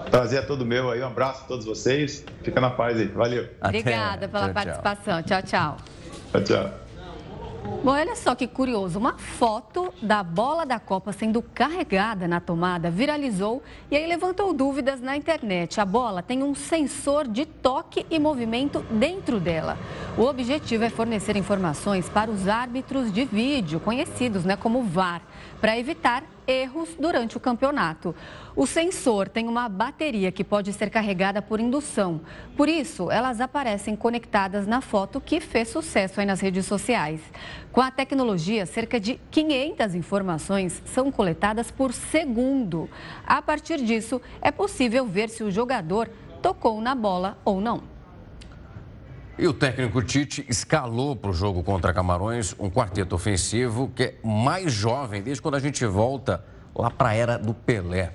Prazer 0.10 0.40
é 0.40 0.42
todo 0.42 0.66
meu 0.66 0.90
aí. 0.90 1.04
Um 1.04 1.06
abraço 1.06 1.44
a 1.44 1.48
todos 1.48 1.68
vocês. 1.68 2.26
Fica 2.42 2.60
na 2.60 2.72
paz 2.72 2.98
aí. 2.98 3.06
Valeu. 3.10 3.48
Obrigada 3.64 4.28
pela 4.28 4.46
tchau, 4.46 4.54
participação. 4.56 5.22
Tchau, 5.22 5.42
tchau. 5.44 5.78
Tchau, 6.32 6.44
tchau. 6.44 6.85
Bom, 7.86 7.92
olha 7.92 8.16
só 8.16 8.34
que 8.34 8.48
curioso. 8.48 8.98
Uma 8.98 9.18
foto 9.18 9.94
da 10.02 10.24
bola 10.24 10.66
da 10.66 10.80
Copa 10.80 11.14
sendo 11.14 11.42
carregada 11.42 12.28
na 12.28 12.40
tomada 12.40 12.90
viralizou 12.90 13.62
e 13.92 13.96
aí 13.96 14.08
levantou 14.08 14.52
dúvidas 14.54 15.00
na 15.02 15.16
internet. 15.16 15.80
A 15.80 15.86
bola 15.86 16.24
tem 16.24 16.42
um 16.42 16.56
sensor 16.56 17.28
de 17.28 17.46
toque 17.46 18.06
e 18.10 18.18
movimento 18.18 18.80
dentro 18.90 19.40
dela. 19.40 19.78
O 20.18 20.24
objetivo 20.24 20.84
é 20.84 20.90
fornecer 20.90 21.38
informações 21.38 22.10
para 22.10 22.32
os 22.32 22.48
árbitros 22.48 23.14
de 23.14 23.26
vídeo, 23.26 23.80
conhecidos 23.80 24.44
né, 24.44 24.56
como 24.56 24.82
VAR, 24.82 25.22
para 25.60 25.78
evitar 25.78 26.24
erros 26.48 26.96
durante 27.00 27.38
o 27.38 27.40
campeonato. 27.40 28.16
O 28.56 28.66
sensor 28.66 29.28
tem 29.28 29.48
uma 29.48 29.68
bateria 29.68 30.32
que 30.32 30.44
pode 30.44 30.72
ser 30.74 30.90
carregada 30.90 31.42
por 31.42 31.60
indução. 31.60 32.22
Por 32.56 32.70
isso, 32.70 33.10
elas 33.12 33.42
aparecem 33.42 33.96
conectadas 33.96 34.68
na 34.68 34.82
foto 34.82 35.20
que 35.20 35.40
fez 35.40 35.70
sucesso 35.70 36.20
aí 36.20 36.26
nas 36.26 36.40
redes 36.40 36.66
sociais. 36.66 37.20
Com 37.72 37.82
a 37.82 37.92
tecnologia, 37.92 38.66
cerca 38.66 39.00
de 39.00 39.20
500 39.32 39.96
informações 39.96 40.82
são 40.86 41.12
coletadas 41.12 41.72
por 41.72 41.92
segundo. 41.92 42.90
A 43.26 43.42
partir 43.42 43.84
disso, 43.84 44.22
é 44.42 44.52
possível 44.52 45.06
ver 45.06 45.30
se 45.30 45.44
o 45.44 45.52
jogador 45.52 46.10
tocou 46.42 46.80
na 46.80 46.94
bola 46.94 47.38
ou 47.44 47.60
não. 47.60 47.95
E 49.38 49.46
o 49.48 49.54
técnico 49.54 50.02
Tite 50.02 50.46
escalou 50.48 51.14
para 51.14 51.30
o 51.30 51.34
jogo 51.34 51.62
contra 51.62 51.94
Camarões 51.94 52.56
um 52.58 52.70
quarteto 52.70 53.16
ofensivo 53.16 53.92
que 53.94 54.04
é 54.04 54.16
mais 54.24 54.72
jovem 54.72 55.22
desde 55.22 55.42
quando 55.42 55.56
a 55.56 55.60
gente 55.60 55.86
volta 55.86 56.42
lá 56.74 56.90
para 56.90 57.10
a 57.10 57.14
era 57.14 57.38
do 57.38 57.54
Pelé. 57.54 58.14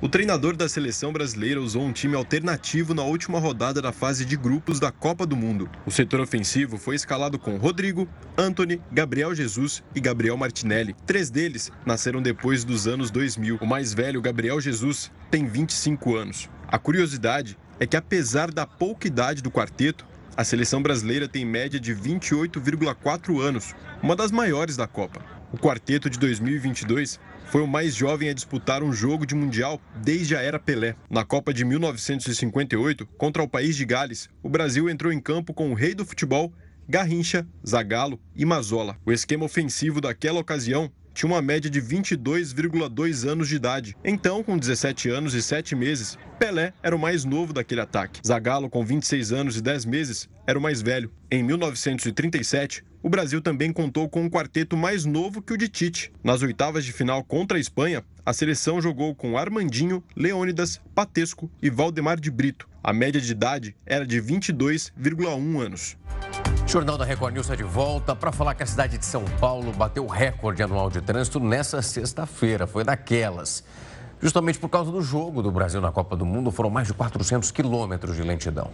O 0.00 0.08
treinador 0.08 0.56
da 0.56 0.66
seleção 0.66 1.12
brasileira 1.12 1.60
usou 1.60 1.82
um 1.82 1.92
time 1.92 2.16
alternativo 2.16 2.94
na 2.94 3.02
última 3.02 3.38
rodada 3.38 3.82
da 3.82 3.92
fase 3.92 4.24
de 4.24 4.34
grupos 4.34 4.80
da 4.80 4.90
Copa 4.90 5.26
do 5.26 5.36
Mundo. 5.36 5.68
O 5.84 5.90
setor 5.90 6.20
ofensivo 6.20 6.78
foi 6.78 6.94
escalado 6.94 7.38
com 7.38 7.58
Rodrigo, 7.58 8.08
Anthony, 8.36 8.80
Gabriel 8.90 9.34
Jesus 9.34 9.82
e 9.94 10.00
Gabriel 10.00 10.38
Martinelli. 10.38 10.96
Três 11.04 11.28
deles 11.28 11.70
nasceram 11.84 12.22
depois 12.22 12.64
dos 12.64 12.86
anos 12.86 13.10
2000. 13.10 13.58
O 13.60 13.66
mais 13.66 13.92
velho, 13.92 14.22
Gabriel 14.22 14.58
Jesus, 14.58 15.12
tem 15.30 15.46
25 15.46 16.16
anos. 16.16 16.48
A 16.66 16.78
curiosidade 16.78 17.58
é 17.80 17.86
que, 17.86 17.96
apesar 17.96 18.50
da 18.50 18.66
pouca 18.66 19.06
idade 19.06 19.42
do 19.42 19.50
quarteto, 19.50 20.06
a 20.36 20.44
seleção 20.44 20.82
brasileira 20.82 21.28
tem 21.28 21.44
média 21.44 21.80
de 21.80 21.94
28,4 21.94 23.40
anos, 23.40 23.74
uma 24.02 24.14
das 24.14 24.30
maiores 24.30 24.76
da 24.76 24.86
Copa. 24.86 25.20
O 25.52 25.58
quarteto 25.58 26.10
de 26.10 26.18
2022 26.18 27.18
foi 27.46 27.62
o 27.62 27.66
mais 27.66 27.94
jovem 27.94 28.28
a 28.28 28.34
disputar 28.34 28.82
um 28.82 28.92
jogo 28.92 29.24
de 29.24 29.34
Mundial 29.34 29.80
desde 29.96 30.36
a 30.36 30.40
era 30.40 30.58
Pelé. 30.58 30.94
Na 31.08 31.24
Copa 31.24 31.52
de 31.52 31.64
1958, 31.64 33.06
contra 33.16 33.42
o 33.42 33.48
país 33.48 33.74
de 33.74 33.84
Gales, 33.84 34.28
o 34.42 34.48
Brasil 34.48 34.88
entrou 34.88 35.12
em 35.12 35.20
campo 35.20 35.54
com 35.54 35.70
o 35.70 35.74
rei 35.74 35.94
do 35.94 36.04
futebol, 36.04 36.52
Garrincha, 36.86 37.46
Zagallo 37.66 38.20
e 38.36 38.44
Mazola. 38.44 38.96
O 39.04 39.12
esquema 39.12 39.44
ofensivo 39.44 40.00
daquela 40.00 40.40
ocasião 40.40 40.90
tinha 41.18 41.32
uma 41.32 41.42
média 41.42 41.68
de 41.68 41.82
22,2 41.82 43.28
anos 43.28 43.48
de 43.48 43.56
idade. 43.56 43.96
Então, 44.04 44.40
com 44.44 44.56
17 44.56 45.10
anos 45.10 45.34
e 45.34 45.42
7 45.42 45.74
meses, 45.74 46.16
Pelé 46.38 46.72
era 46.80 46.94
o 46.94 46.98
mais 46.98 47.24
novo 47.24 47.52
daquele 47.52 47.80
ataque. 47.80 48.20
Zagallo, 48.24 48.70
com 48.70 48.84
26 48.84 49.32
anos 49.32 49.56
e 49.56 49.60
10 49.60 49.84
meses, 49.84 50.28
era 50.46 50.56
o 50.56 50.62
mais 50.62 50.80
velho. 50.80 51.10
Em 51.28 51.42
1937, 51.42 52.84
o 53.02 53.08
Brasil 53.08 53.42
também 53.42 53.72
contou 53.72 54.08
com 54.08 54.22
um 54.22 54.30
quarteto 54.30 54.76
mais 54.76 55.04
novo 55.04 55.42
que 55.42 55.52
o 55.52 55.56
de 55.56 55.66
Tite. 55.66 56.12
Nas 56.22 56.40
oitavas 56.40 56.84
de 56.84 56.92
final 56.92 57.24
contra 57.24 57.58
a 57.58 57.60
Espanha, 57.60 58.04
a 58.24 58.32
seleção 58.32 58.80
jogou 58.80 59.12
com 59.12 59.36
Armandinho, 59.36 60.04
Leônidas, 60.14 60.80
Patesco 60.94 61.50
e 61.60 61.68
Valdemar 61.68 62.20
de 62.20 62.30
Brito. 62.30 62.68
A 62.80 62.92
média 62.92 63.20
de 63.20 63.32
idade 63.32 63.74
era 63.84 64.06
de 64.06 64.22
22,1 64.22 65.60
anos. 65.60 65.96
Jornal 66.68 66.98
da 66.98 67.04
Record 67.06 67.32
News 67.32 67.46
está 67.46 67.56
de 67.56 67.62
volta 67.62 68.14
para 68.14 68.30
falar 68.30 68.54
que 68.54 68.62
a 68.62 68.66
cidade 68.66 68.98
de 68.98 69.06
São 69.06 69.24
Paulo 69.40 69.72
bateu 69.72 70.04
o 70.04 70.06
recorde 70.06 70.62
anual 70.62 70.90
de 70.90 71.00
trânsito 71.00 71.40
nessa 71.40 71.80
sexta-feira. 71.80 72.66
Foi 72.66 72.84
daquelas. 72.84 73.64
Justamente 74.20 74.58
por 74.58 74.68
causa 74.68 74.92
do 74.92 75.00
jogo 75.00 75.42
do 75.42 75.50
Brasil 75.50 75.80
na 75.80 75.90
Copa 75.90 76.14
do 76.14 76.26
Mundo, 76.26 76.50
foram 76.50 76.68
mais 76.68 76.86
de 76.86 76.92
400 76.92 77.50
quilômetros 77.52 78.16
de 78.16 78.22
lentidão. 78.22 78.70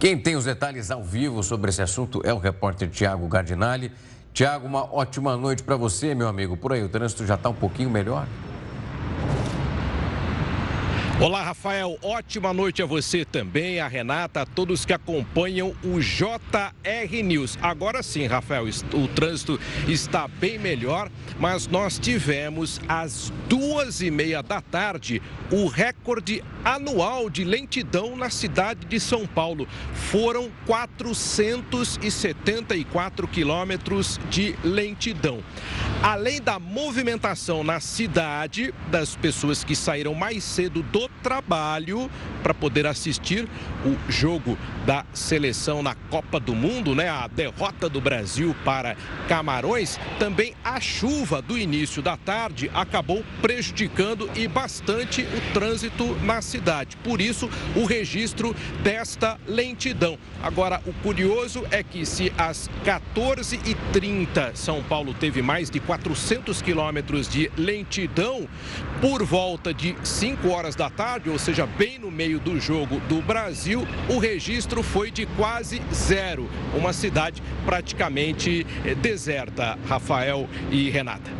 Quem 0.00 0.18
tem 0.18 0.34
os 0.34 0.44
detalhes 0.44 0.90
ao 0.90 1.00
vivo 1.00 1.40
sobre 1.44 1.70
esse 1.70 1.80
assunto 1.80 2.20
é 2.24 2.34
o 2.34 2.38
repórter 2.38 2.90
Tiago 2.90 3.28
Gardinali. 3.28 3.92
Tiago, 4.32 4.66
uma 4.66 4.92
ótima 4.92 5.36
noite 5.36 5.62
para 5.62 5.76
você, 5.76 6.16
meu 6.16 6.26
amigo. 6.26 6.56
Por 6.56 6.72
aí, 6.72 6.82
o 6.82 6.88
trânsito 6.88 7.24
já 7.24 7.36
está 7.36 7.48
um 7.48 7.54
pouquinho 7.54 7.90
melhor? 7.90 8.26
Olá, 11.20 11.42
Rafael. 11.42 11.98
Ótima 12.00 12.52
noite 12.52 12.80
a 12.80 12.86
você 12.86 13.24
também, 13.24 13.80
a 13.80 13.88
Renata, 13.88 14.42
a 14.42 14.46
todos 14.46 14.84
que 14.84 14.92
acompanham 14.92 15.74
o 15.82 15.98
JR 15.98 17.24
News. 17.24 17.58
Agora 17.60 18.04
sim, 18.04 18.24
Rafael, 18.24 18.66
o 18.94 19.08
trânsito 19.08 19.58
está 19.88 20.28
bem 20.28 20.60
melhor, 20.60 21.10
mas 21.40 21.66
nós 21.66 21.98
tivemos 21.98 22.80
às 22.86 23.32
duas 23.48 24.00
e 24.00 24.12
meia 24.12 24.44
da 24.44 24.60
tarde 24.60 25.20
o 25.50 25.66
recorde 25.66 26.40
anual 26.64 27.28
de 27.28 27.42
lentidão 27.42 28.16
na 28.16 28.30
cidade 28.30 28.86
de 28.86 29.00
São 29.00 29.26
Paulo. 29.26 29.66
Foram 29.92 30.52
474 30.66 33.26
quilômetros 33.26 34.20
de 34.30 34.54
lentidão. 34.62 35.42
Além 36.00 36.40
da 36.40 36.60
movimentação 36.60 37.64
na 37.64 37.80
cidade, 37.80 38.72
das 38.88 39.16
pessoas 39.16 39.64
que 39.64 39.74
saíram 39.74 40.14
mais 40.14 40.44
cedo 40.44 40.80
do 40.80 41.07
trabalho 41.22 42.10
para 42.42 42.54
poder 42.54 42.86
assistir 42.86 43.48
o 43.84 44.10
jogo 44.10 44.58
da 44.86 45.04
seleção 45.12 45.82
na 45.82 45.94
Copa 45.94 46.40
do 46.40 46.54
Mundo, 46.54 46.94
né? 46.94 47.08
A 47.08 47.26
derrota 47.26 47.88
do 47.88 48.00
Brasil 48.00 48.54
para 48.64 48.96
Camarões. 49.28 49.98
Também 50.18 50.54
a 50.64 50.80
chuva 50.80 51.42
do 51.42 51.58
início 51.58 52.00
da 52.00 52.16
tarde 52.16 52.70
acabou 52.74 53.24
prejudicando 53.42 54.30
e 54.34 54.48
bastante 54.48 55.22
o 55.22 55.52
trânsito 55.52 56.14
na 56.22 56.40
cidade. 56.40 56.96
Por 56.98 57.20
isso, 57.20 57.50
o 57.76 57.84
registro 57.84 58.54
desta 58.82 59.38
lentidão. 59.46 60.18
Agora, 60.42 60.80
o 60.86 60.92
curioso 60.94 61.64
é 61.70 61.82
que 61.82 62.06
se 62.06 62.32
às 62.38 62.70
14h30 62.84 64.54
São 64.54 64.82
Paulo 64.82 65.12
teve 65.12 65.42
mais 65.42 65.70
de 65.70 65.80
400 65.80 66.62
quilômetros 66.62 67.28
de 67.28 67.50
lentidão, 67.56 68.48
por 69.00 69.22
volta 69.22 69.74
de 69.74 69.96
5 70.02 70.48
horas 70.48 70.74
da 70.74 70.88
tarde, 70.98 71.30
ou 71.30 71.38
seja, 71.38 71.64
bem 71.64 71.96
no 71.96 72.10
meio 72.10 72.40
do 72.40 72.58
jogo 72.58 72.98
do 73.08 73.22
Brasil, 73.22 73.86
o 74.08 74.18
registro 74.18 74.82
foi 74.82 75.12
de 75.12 75.26
quase 75.26 75.80
zero. 75.94 76.50
Uma 76.74 76.92
cidade 76.92 77.40
praticamente 77.64 78.66
eh, 78.84 78.96
deserta, 78.96 79.78
Rafael 79.88 80.48
e 80.72 80.90
Renata. 80.90 81.30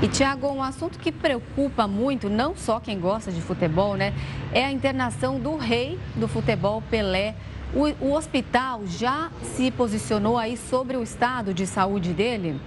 E, 0.00 0.06
Tiago, 0.06 0.46
um 0.46 0.62
assunto 0.62 0.96
que 0.96 1.10
preocupa 1.10 1.88
muito, 1.88 2.30
não 2.30 2.54
só 2.56 2.78
quem 2.78 3.00
gosta 3.00 3.32
de 3.32 3.40
futebol, 3.40 3.96
né? 3.96 4.14
É 4.52 4.64
a 4.64 4.70
internação 4.70 5.40
do 5.40 5.56
rei 5.56 5.98
do 6.14 6.28
futebol, 6.28 6.80
Pelé, 6.88 7.34
O, 7.74 7.88
o 8.04 8.12
hospital 8.12 8.82
já 8.86 9.32
se 9.56 9.72
posicionou 9.72 10.38
aí 10.38 10.56
sobre 10.56 10.96
o 10.96 11.02
estado 11.02 11.52
de 11.52 11.66
saúde 11.66 12.12
dele? 12.12 12.60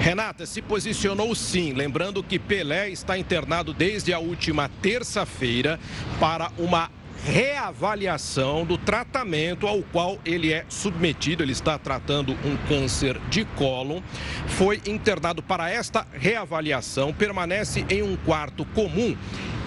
Renata 0.00 0.46
se 0.46 0.62
posicionou 0.62 1.34
sim, 1.34 1.74
lembrando 1.74 2.22
que 2.22 2.38
Pelé 2.38 2.88
está 2.88 3.18
internado 3.18 3.74
desde 3.74 4.14
a 4.14 4.18
última 4.18 4.66
terça-feira 4.80 5.78
para 6.18 6.50
uma 6.56 6.90
reavaliação 7.22 8.64
do 8.64 8.78
tratamento 8.78 9.66
ao 9.66 9.82
qual 9.82 10.18
ele 10.24 10.54
é 10.54 10.64
submetido. 10.70 11.42
Ele 11.42 11.52
está 11.52 11.76
tratando 11.78 12.32
um 12.32 12.56
câncer 12.66 13.20
de 13.28 13.44
cólon. 13.44 14.00
Foi 14.46 14.80
internado 14.86 15.42
para 15.42 15.68
esta 15.68 16.06
reavaliação, 16.14 17.12
permanece 17.12 17.84
em 17.90 18.02
um 18.02 18.16
quarto 18.16 18.64
comum 18.64 19.14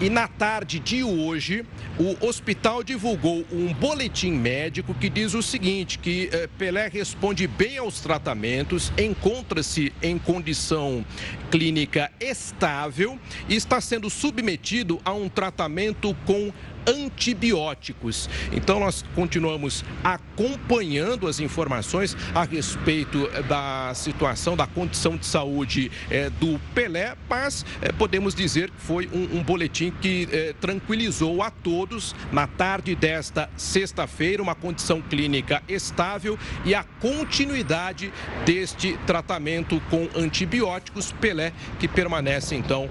e 0.01 0.09
na 0.09 0.27
tarde 0.27 0.79
de 0.79 1.03
hoje, 1.03 1.63
o 1.99 2.25
hospital 2.25 2.83
divulgou 2.83 3.45
um 3.51 3.71
boletim 3.73 4.31
médico 4.31 4.93
que 4.93 5.09
diz 5.09 5.33
o 5.33 5.43
seguinte: 5.43 5.99
que 5.99 6.29
eh, 6.31 6.49
Pelé 6.57 6.87
responde 6.87 7.45
bem 7.47 7.77
aos 7.77 7.99
tratamentos, 7.99 8.91
encontra-se 8.97 9.93
em 10.01 10.17
condição 10.17 11.05
clínica 11.51 12.11
estável 12.19 13.19
e 13.47 13.55
está 13.55 13.79
sendo 13.79 14.09
submetido 14.09 14.99
a 15.05 15.13
um 15.13 15.29
tratamento 15.29 16.15
com 16.25 16.51
antibióticos. 16.87 18.29
Então, 18.51 18.79
nós 18.79 19.03
continuamos 19.15 19.83
acompanhando 20.03 21.27
as 21.27 21.39
informações 21.39 22.15
a 22.33 22.43
respeito 22.43 23.29
da 23.47 23.91
situação, 23.93 24.55
da 24.55 24.67
condição 24.67 25.17
de 25.17 25.25
saúde 25.25 25.91
é, 26.09 26.29
do 26.29 26.59
Pelé, 26.73 27.15
mas 27.29 27.65
é, 27.81 27.91
podemos 27.91 28.35
dizer 28.35 28.69
que 28.69 28.81
foi 28.81 29.09
um, 29.13 29.39
um 29.39 29.43
boletim 29.43 29.91
que 30.01 30.27
é, 30.31 30.53
tranquilizou 30.59 31.41
a 31.41 31.49
todos 31.49 32.15
na 32.31 32.47
tarde 32.47 32.95
desta 32.95 33.49
sexta-feira, 33.55 34.41
uma 34.41 34.55
condição 34.55 35.01
clínica 35.01 35.61
estável 35.67 36.37
e 36.65 36.75
a 36.75 36.83
continuidade 36.83 38.11
deste 38.45 38.97
tratamento 39.05 39.81
com 39.89 40.07
antibióticos. 40.15 41.11
Pelé, 41.13 41.53
que 41.79 41.87
permanece 41.87 42.55
então 42.55 42.89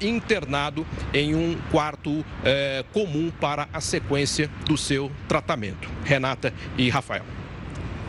internado 0.00 0.86
em 1.12 1.34
um 1.34 1.56
quarto 1.70 2.24
comum 2.92 3.30
para 3.40 3.68
a 3.72 3.80
sequência 3.80 4.50
do 4.66 4.76
seu 4.76 5.10
tratamento. 5.28 5.88
Renata 6.04 6.52
e 6.76 6.88
Rafael. 6.88 7.24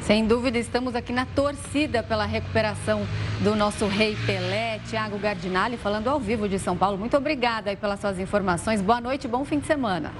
Sem 0.01 0.27
dúvida, 0.27 0.59
estamos 0.59 0.93
aqui 0.93 1.11
na 1.11 1.25
torcida 1.25 2.03
pela 2.03 2.27
recuperação 2.27 3.07
do 3.41 3.55
nosso 3.55 3.87
rei 3.87 4.15
Pelé, 4.25 4.79
Tiago 4.87 5.17
Gardinali, 5.17 5.77
falando 5.77 6.07
ao 6.07 6.19
vivo 6.19 6.47
de 6.47 6.59
São 6.59 6.77
Paulo. 6.77 6.95
Muito 6.95 7.17
obrigada 7.17 7.75
pelas 7.75 7.99
suas 7.99 8.19
informações. 8.19 8.81
Boa 8.81 9.01
noite, 9.01 9.27
bom 9.27 9.43
fim 9.43 9.57
de 9.57 9.65
semana. 9.65 10.13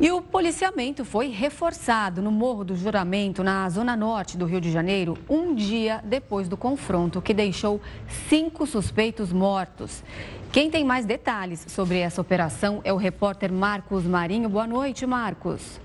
E 0.00 0.10
o 0.10 0.22
policiamento 0.22 1.04
foi 1.04 1.28
reforçado 1.28 2.22
no 2.22 2.30
Morro 2.30 2.64
do 2.64 2.74
Juramento, 2.74 3.44
na 3.44 3.68
zona 3.68 3.94
norte 3.94 4.34
do 4.34 4.46
Rio 4.46 4.58
de 4.58 4.72
Janeiro, 4.72 5.18
um 5.28 5.54
dia 5.54 6.00
depois 6.02 6.48
do 6.48 6.56
confronto 6.56 7.20
que 7.20 7.34
deixou 7.34 7.82
cinco 8.26 8.66
suspeitos 8.66 9.30
mortos. 9.30 10.02
Quem 10.50 10.70
tem 10.70 10.84
mais 10.84 11.04
detalhes 11.04 11.66
sobre 11.68 11.98
essa 11.98 12.18
operação 12.18 12.80
é 12.82 12.90
o 12.90 12.96
repórter 12.96 13.52
Marcos 13.52 14.04
Marinho. 14.04 14.48
Boa 14.48 14.66
noite, 14.66 15.04
Marcos. 15.04 15.78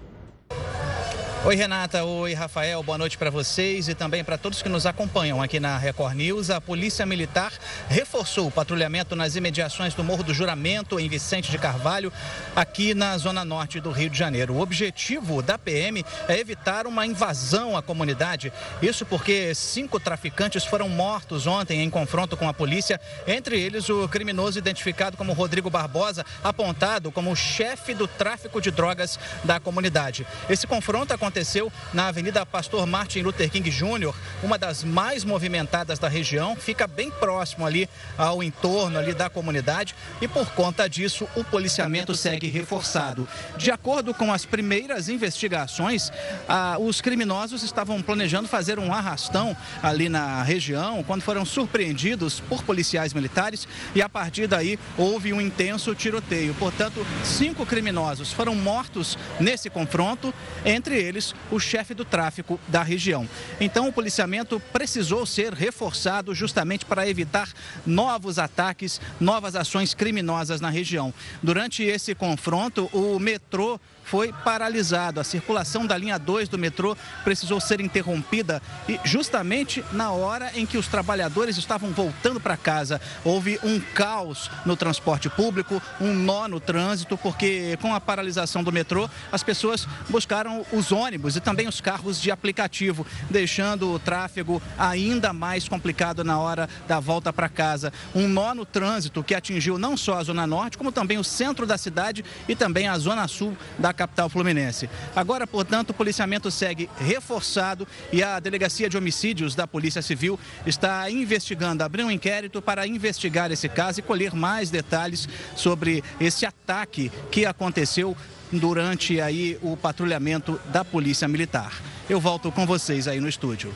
Oi, 1.45 1.55
Renata. 1.55 2.03
Oi, 2.03 2.33
Rafael. 2.33 2.81
Boa 2.81 2.97
noite 2.97 3.19
para 3.19 3.29
vocês 3.29 3.87
e 3.87 3.93
também 3.93 4.23
para 4.23 4.35
todos 4.35 4.63
que 4.63 4.67
nos 4.67 4.87
acompanham 4.87 5.43
aqui 5.43 5.59
na 5.59 5.77
Record 5.77 6.15
News. 6.15 6.49
A 6.49 6.59
Polícia 6.59 7.05
Militar 7.05 7.53
reforçou 7.87 8.47
o 8.47 8.51
patrulhamento 8.51 9.15
nas 9.15 9.35
imediações 9.35 9.93
do 9.93 10.03
Morro 10.03 10.23
do 10.23 10.33
Juramento, 10.33 10.99
em 10.99 11.07
Vicente 11.07 11.51
de 11.51 11.59
Carvalho, 11.59 12.11
aqui 12.55 12.95
na 12.95 13.15
zona 13.19 13.45
norte 13.45 13.79
do 13.79 13.91
Rio 13.91 14.09
de 14.09 14.17
Janeiro. 14.17 14.55
O 14.55 14.59
objetivo 14.59 15.43
da 15.43 15.55
PM 15.55 16.03
é 16.27 16.39
evitar 16.39 16.87
uma 16.87 17.05
invasão 17.05 17.77
à 17.77 17.81
comunidade. 17.83 18.51
Isso 18.81 19.05
porque 19.05 19.53
cinco 19.53 19.99
traficantes 19.99 20.65
foram 20.65 20.89
mortos 20.89 21.45
ontem 21.45 21.83
em 21.83 21.91
confronto 21.91 22.35
com 22.35 22.49
a 22.49 22.55
polícia, 22.55 22.99
entre 23.27 23.61
eles 23.61 23.87
o 23.87 24.09
criminoso 24.09 24.57
identificado 24.57 25.15
como 25.15 25.31
Rodrigo 25.31 25.69
Barbosa, 25.69 26.25
apontado 26.43 27.11
como 27.11 27.31
o 27.31 27.35
chefe 27.35 27.93
do 27.93 28.07
tráfico 28.07 28.59
de 28.59 28.71
drogas 28.71 29.19
da 29.43 29.59
comunidade. 29.59 30.25
Esse 30.49 30.65
confronto 30.65 31.13
aconteceu 31.13 31.34
aconteceu 31.35 31.69
na 31.93 32.07
Avenida 32.07 32.45
Pastor 32.45 32.87
Martin 32.87 33.19
Luther 33.19 33.49
King 33.49 33.69
Jr., 33.69 34.13
uma 34.41 34.57
das 34.57 34.85
mais 34.85 35.25
movimentadas 35.25 35.99
da 35.99 36.07
região, 36.07 36.55
fica 36.55 36.87
bem 36.87 37.11
próximo 37.11 37.65
ali 37.65 37.89
ao 38.17 38.41
entorno 38.41 38.97
ali 38.97 39.13
da 39.13 39.29
comunidade 39.29 39.93
e 40.21 40.29
por 40.29 40.49
conta 40.51 40.87
disso 40.87 41.27
o 41.35 41.43
policiamento 41.43 42.15
segue 42.15 42.47
reforçado. 42.47 43.27
De 43.57 43.69
acordo 43.69 44.13
com 44.13 44.31
as 44.31 44.45
primeiras 44.45 45.09
investigações, 45.09 46.09
ah, 46.47 46.77
os 46.79 47.01
criminosos 47.01 47.63
estavam 47.63 48.01
planejando 48.01 48.47
fazer 48.47 48.79
um 48.79 48.93
arrastão 48.93 49.57
ali 49.83 50.07
na 50.07 50.41
região 50.41 51.03
quando 51.03 51.21
foram 51.21 51.43
surpreendidos 51.43 52.39
por 52.39 52.63
policiais 52.63 53.13
militares 53.13 53.67
e 53.93 54.01
a 54.01 54.07
partir 54.07 54.47
daí 54.47 54.79
houve 54.97 55.33
um 55.33 55.41
intenso 55.41 55.93
tiroteio. 55.93 56.53
Portanto, 56.53 57.05
cinco 57.25 57.65
criminosos 57.65 58.31
foram 58.31 58.55
mortos 58.55 59.17
nesse 59.37 59.69
confronto, 59.69 60.33
entre 60.63 60.95
eles 60.97 61.24
o 61.49 61.59
chefe 61.59 61.93
do 61.93 62.03
tráfico 62.03 62.59
da 62.67 62.83
região. 62.83 63.27
Então, 63.59 63.87
o 63.87 63.93
policiamento 63.93 64.59
precisou 64.73 65.25
ser 65.25 65.53
reforçado 65.53 66.35
justamente 66.35 66.85
para 66.85 67.07
evitar 67.07 67.49
novos 67.85 68.37
ataques, 68.37 68.99
novas 69.19 69.55
ações 69.55 69.93
criminosas 69.93 70.59
na 70.59 70.69
região. 70.69 71.13
Durante 71.41 71.83
esse 71.83 72.13
confronto, 72.13 72.89
o 72.91 73.17
metrô 73.19 73.79
foi 74.05 74.31
paralisado. 74.31 75.19
A 75.19 75.23
circulação 75.23 75.85
da 75.85 75.97
linha 75.97 76.17
2 76.17 76.47
do 76.47 76.57
metrô 76.57 76.95
precisou 77.23 77.59
ser 77.59 77.81
interrompida 77.81 78.61
e 78.87 78.99
justamente 79.03 79.83
na 79.91 80.11
hora 80.11 80.51
em 80.55 80.65
que 80.65 80.77
os 80.77 80.87
trabalhadores 80.87 81.57
estavam 81.57 81.91
voltando 81.91 82.39
para 82.39 82.55
casa, 82.55 83.01
houve 83.23 83.59
um 83.63 83.79
caos 83.79 84.49
no 84.65 84.77
transporte 84.77 85.29
público, 85.29 85.81
um 85.99 86.13
nó 86.13 86.47
no 86.47 86.59
trânsito, 86.59 87.17
porque 87.17 87.77
com 87.81 87.93
a 87.93 87.99
paralisação 87.99 88.63
do 88.63 88.71
metrô, 88.71 89.09
as 89.31 89.43
pessoas 89.43 89.87
buscaram 90.09 90.65
os 90.71 90.91
ônibus 90.91 91.35
e 91.35 91.41
também 91.41 91.67
os 91.67 91.81
carros 91.81 92.21
de 92.21 92.31
aplicativo, 92.31 93.05
deixando 93.29 93.91
o 93.91 93.99
tráfego 93.99 94.61
ainda 94.77 95.33
mais 95.33 95.67
complicado 95.67 96.23
na 96.23 96.39
hora 96.39 96.69
da 96.87 96.99
volta 96.99 97.33
para 97.33 97.49
casa. 97.49 97.91
Um 98.13 98.27
nó 98.27 98.53
no 98.53 98.65
trânsito 98.65 99.23
que 99.23 99.33
atingiu 99.33 99.77
não 99.77 99.97
só 99.97 100.19
a 100.19 100.23
Zona 100.23 100.45
Norte, 100.45 100.77
como 100.77 100.91
também 100.91 101.17
o 101.17 101.23
centro 101.23 101.65
da 101.65 101.77
cidade 101.77 102.23
e 102.47 102.55
também 102.55 102.87
a 102.87 102.97
Zona 102.97 103.27
Sul 103.27 103.57
da 103.79 103.93
capital 103.95 104.29
fluminense. 104.29 104.89
Agora, 105.15 105.47
portanto, 105.47 105.89
o 105.89 105.93
policiamento 105.93 106.51
segue 106.51 106.89
reforçado 106.99 107.87
e 108.11 108.21
a 108.21 108.39
Delegacia 108.39 108.89
de 108.89 108.97
Homicídios 108.97 109.55
da 109.55 109.65
Polícia 109.65 110.01
Civil 110.01 110.39
está 110.65 111.09
investigando, 111.09 111.83
abriu 111.83 112.07
um 112.07 112.11
inquérito 112.11 112.61
para 112.61 112.85
investigar 112.85 113.51
esse 113.51 113.67
caso 113.67 113.99
e 113.99 114.03
colher 114.03 114.33
mais 114.33 114.69
detalhes 114.69 115.27
sobre 115.55 116.03
esse 116.19 116.45
ataque 116.45 117.11
que 117.31 117.45
aconteceu 117.45 118.15
durante 118.51 119.19
aí 119.19 119.57
o 119.61 119.75
patrulhamento 119.75 120.59
da 120.65 120.85
Polícia 120.85 121.27
Militar. 121.27 121.73
Eu 122.09 122.19
volto 122.19 122.51
com 122.51 122.65
vocês 122.65 123.07
aí 123.07 123.19
no 123.19 123.27
estúdio. 123.27 123.73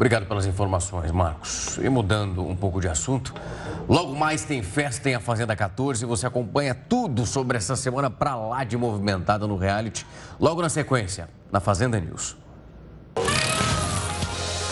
Obrigado 0.00 0.24
pelas 0.24 0.46
informações, 0.46 1.12
Marcos. 1.12 1.76
E 1.76 1.86
mudando 1.90 2.42
um 2.42 2.56
pouco 2.56 2.80
de 2.80 2.88
assunto, 2.88 3.34
logo 3.86 4.14
mais 4.14 4.42
tem 4.42 4.62
festa 4.62 5.10
em 5.10 5.14
a 5.14 5.20
Fazenda 5.20 5.54
14 5.54 6.02
e 6.02 6.06
você 6.06 6.26
acompanha 6.26 6.74
tudo 6.74 7.26
sobre 7.26 7.58
essa 7.58 7.76
semana 7.76 8.08
pra 8.08 8.34
lá 8.34 8.64
de 8.64 8.78
movimentada 8.78 9.46
no 9.46 9.58
reality, 9.58 10.06
logo 10.40 10.62
na 10.62 10.70
sequência, 10.70 11.28
na 11.52 11.60
Fazenda 11.60 12.00
News. 12.00 12.34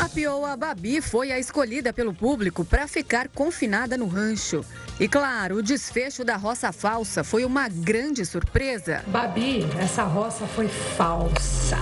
A 0.03 0.09
pioa 0.09 0.57
Babi 0.57 1.03
foi 1.03 1.31
a 1.31 1.39
escolhida 1.39 1.93
pelo 1.93 2.15
público 2.15 2.65
para 2.65 2.89
ficar 2.89 3.29
confinada 3.29 3.99
no 3.99 4.09
rancho. 4.09 4.65
E 4.99 5.07
claro, 5.07 5.57
o 5.57 5.63
desfecho 5.63 6.25
da 6.25 6.39
roça 6.39 6.73
falsa 6.73 7.23
foi 7.23 7.45
uma 7.45 7.69
grande 7.69 8.25
surpresa. 8.25 9.03
Babi, 9.07 9.69
essa 9.79 10.05
roça 10.05 10.47
foi 10.47 10.69
falsa. 10.69 11.77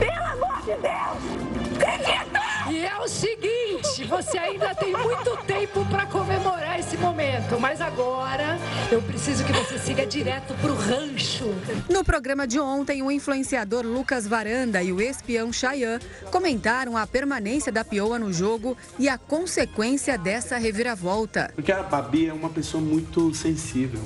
Pelo 0.00 0.24
amor 0.24 0.60
de 0.62 0.74
Deus! 0.82 1.76
Acredita! 1.76 2.51
E 2.70 2.84
é 2.84 2.96
o 2.98 3.08
seguinte, 3.08 4.04
você 4.04 4.38
ainda 4.38 4.74
tem 4.74 4.92
muito 4.92 5.36
tempo 5.46 5.84
para 5.86 6.06
comemorar 6.06 6.78
esse 6.78 6.96
momento, 6.96 7.58
mas 7.58 7.80
agora 7.80 8.58
eu 8.90 9.02
preciso 9.02 9.44
que 9.44 9.52
você 9.52 9.78
siga 9.78 10.06
direto 10.06 10.54
pro 10.60 10.74
rancho. 10.74 11.52
No 11.88 12.04
programa 12.04 12.46
de 12.46 12.60
ontem, 12.60 13.02
o 13.02 13.10
influenciador 13.10 13.84
Lucas 13.84 14.26
Varanda 14.26 14.82
e 14.82 14.92
o 14.92 15.00
espião 15.00 15.52
Chayan 15.52 15.98
comentaram 16.30 16.96
a 16.96 17.06
permanência 17.06 17.72
da 17.72 17.84
Pioa 17.84 18.18
no 18.18 18.32
jogo 18.32 18.76
e 18.98 19.08
a 19.08 19.18
consequência 19.18 20.16
dessa 20.16 20.56
reviravolta. 20.56 21.50
Porque 21.54 21.72
a 21.72 21.82
Babi 21.82 22.28
é 22.28 22.32
uma 22.32 22.50
pessoa 22.50 22.82
muito 22.82 23.34
sensível. 23.34 24.02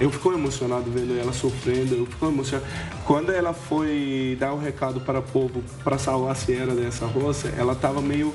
Eu 0.00 0.10
fico 0.10 0.32
emocionado 0.32 0.90
vendo 0.90 1.18
ela 1.18 1.32
sofrendo, 1.32 1.94
eu 1.94 2.06
fico 2.06 2.26
emocionado. 2.26 2.66
Quando 3.06 3.30
ela 3.30 3.52
foi 3.52 4.36
dar 4.40 4.52
o 4.52 4.58
recado 4.58 5.00
para 5.00 5.20
o 5.20 5.22
povo 5.22 5.62
para 5.84 5.98
salvar 5.98 6.32
a 6.32 6.34
Sierra 6.34 6.74
dessa 6.74 7.06
roça, 7.06 7.48
ela 7.56 7.74
estava 7.74 8.00
meio 8.02 8.34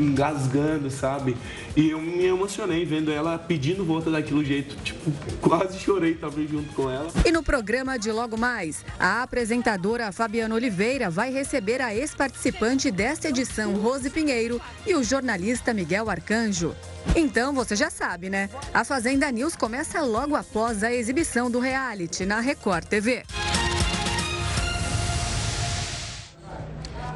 engasgando, 0.00 0.90
sabe? 0.90 1.36
E 1.76 1.90
eu 1.90 2.00
me 2.00 2.24
emocionei 2.24 2.84
vendo 2.84 3.12
ela 3.12 3.38
pedindo 3.38 3.84
volta 3.84 4.10
daquele 4.10 4.44
jeito. 4.44 4.76
Tipo, 4.82 5.10
quase 5.40 5.78
chorei 5.78 6.14
talvez 6.14 6.50
junto 6.50 6.72
com 6.74 6.90
ela. 6.90 7.08
E 7.24 7.30
no 7.30 7.42
programa 7.42 7.98
de 7.98 8.10
Logo 8.10 8.36
Mais, 8.36 8.84
a 8.98 9.22
apresentadora 9.22 10.12
Fabiana 10.12 10.54
Oliveira 10.54 11.10
vai 11.10 11.32
receber 11.32 11.80
a 11.80 11.94
ex-participante 11.94 12.90
desta 12.90 13.28
edição, 13.28 13.74
Rose 13.74 14.10
Pinheiro, 14.10 14.60
e 14.86 14.94
o 14.94 15.04
jornalista 15.04 15.72
Miguel 15.72 16.10
Arcanjo. 16.10 16.74
Então 17.14 17.52
você 17.52 17.74
já 17.74 17.90
sabe, 17.90 18.28
né? 18.28 18.48
A 18.72 18.84
Fazenda 18.84 19.30
News 19.30 19.56
começa 19.56 20.00
logo 20.00 20.34
após 20.36 20.82
a 20.82 20.92
exibição 20.92 21.50
do 21.50 21.58
reality 21.58 22.26
na 22.26 22.40
Record 22.40 22.84
TV. 22.84 23.22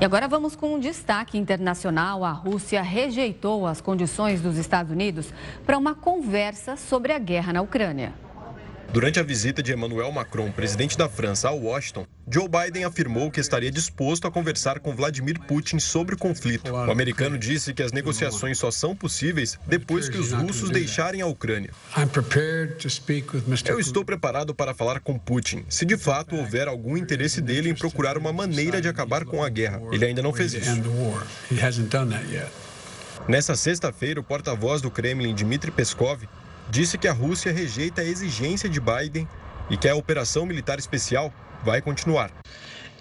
E 0.04 0.06
agora 0.06 0.28
vamos 0.28 0.54
com 0.54 0.74
um 0.74 0.78
destaque 0.78 1.38
internacional. 1.38 2.26
A 2.26 2.30
Rússia 2.30 2.82
rejeitou 2.82 3.66
as 3.66 3.80
condições 3.80 4.42
dos 4.42 4.58
Estados 4.58 4.92
Unidos 4.92 5.32
para 5.64 5.78
uma 5.78 5.94
conversa 5.94 6.76
sobre 6.76 7.10
a 7.10 7.18
guerra 7.18 7.54
na 7.54 7.62
Ucrânia. 7.62 8.12
Durante 8.94 9.18
a 9.18 9.24
visita 9.24 9.60
de 9.60 9.72
Emmanuel 9.72 10.12
Macron, 10.12 10.52
presidente 10.52 10.96
da 10.96 11.08
França, 11.08 11.48
a 11.48 11.50
Washington, 11.50 12.06
Joe 12.30 12.48
Biden 12.48 12.84
afirmou 12.84 13.28
que 13.28 13.40
estaria 13.40 13.68
disposto 13.68 14.28
a 14.28 14.30
conversar 14.30 14.78
com 14.78 14.94
Vladimir 14.94 15.40
Putin 15.48 15.80
sobre 15.80 16.14
o 16.14 16.16
conflito. 16.16 16.70
O 16.70 16.92
americano 16.92 17.36
disse 17.36 17.74
que 17.74 17.82
as 17.82 17.90
negociações 17.90 18.56
só 18.56 18.70
são 18.70 18.94
possíveis 18.94 19.58
depois 19.66 20.08
que 20.08 20.16
os 20.16 20.30
russos 20.30 20.70
deixarem 20.70 21.20
a 21.22 21.26
Ucrânia. 21.26 21.70
Eu 23.66 23.80
estou 23.80 24.04
preparado 24.04 24.54
para 24.54 24.72
falar 24.72 25.00
com 25.00 25.18
Putin, 25.18 25.64
se 25.68 25.84
de 25.84 25.96
fato 25.96 26.36
houver 26.36 26.68
algum 26.68 26.96
interesse 26.96 27.40
dele 27.40 27.70
em 27.70 27.74
procurar 27.74 28.16
uma 28.16 28.32
maneira 28.32 28.80
de 28.80 28.86
acabar 28.86 29.24
com 29.24 29.42
a 29.42 29.48
guerra. 29.48 29.82
Ele 29.90 30.04
ainda 30.04 30.22
não 30.22 30.32
fez 30.32 30.54
isso. 30.54 30.70
Nessa 33.26 33.56
sexta-feira, 33.56 34.20
o 34.20 34.22
porta-voz 34.22 34.80
do 34.80 34.90
Kremlin, 34.90 35.34
Dmitry 35.34 35.72
Peskov, 35.72 36.28
disse 36.74 36.98
que 36.98 37.06
a 37.06 37.12
Rússia 37.12 37.52
rejeita 37.52 38.02
a 38.02 38.04
exigência 38.04 38.68
de 38.68 38.80
Biden 38.80 39.28
e 39.70 39.76
que 39.76 39.88
a 39.88 39.94
operação 39.94 40.44
militar 40.44 40.76
especial 40.76 41.32
vai 41.62 41.80
continuar. 41.80 42.32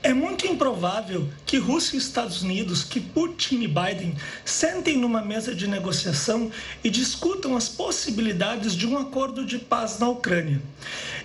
É 0.05 0.13
muito 0.13 0.45
improvável 0.45 1.29
que 1.45 1.57
Rússia 1.57 1.95
e 1.95 1.99
Estados 1.99 2.41
Unidos, 2.41 2.83
que 2.83 2.99
Putin 2.99 3.61
e 3.61 3.67
Biden 3.69 4.17
sentem 4.43 4.97
numa 4.97 5.21
mesa 5.21 5.55
de 5.55 5.65
negociação 5.65 6.51
e 6.83 6.89
discutam 6.89 7.55
as 7.55 7.69
possibilidades 7.69 8.75
de 8.75 8.85
um 8.85 8.97
acordo 8.97 9.45
de 9.45 9.57
paz 9.57 9.99
na 9.99 10.09
Ucrânia. 10.09 10.61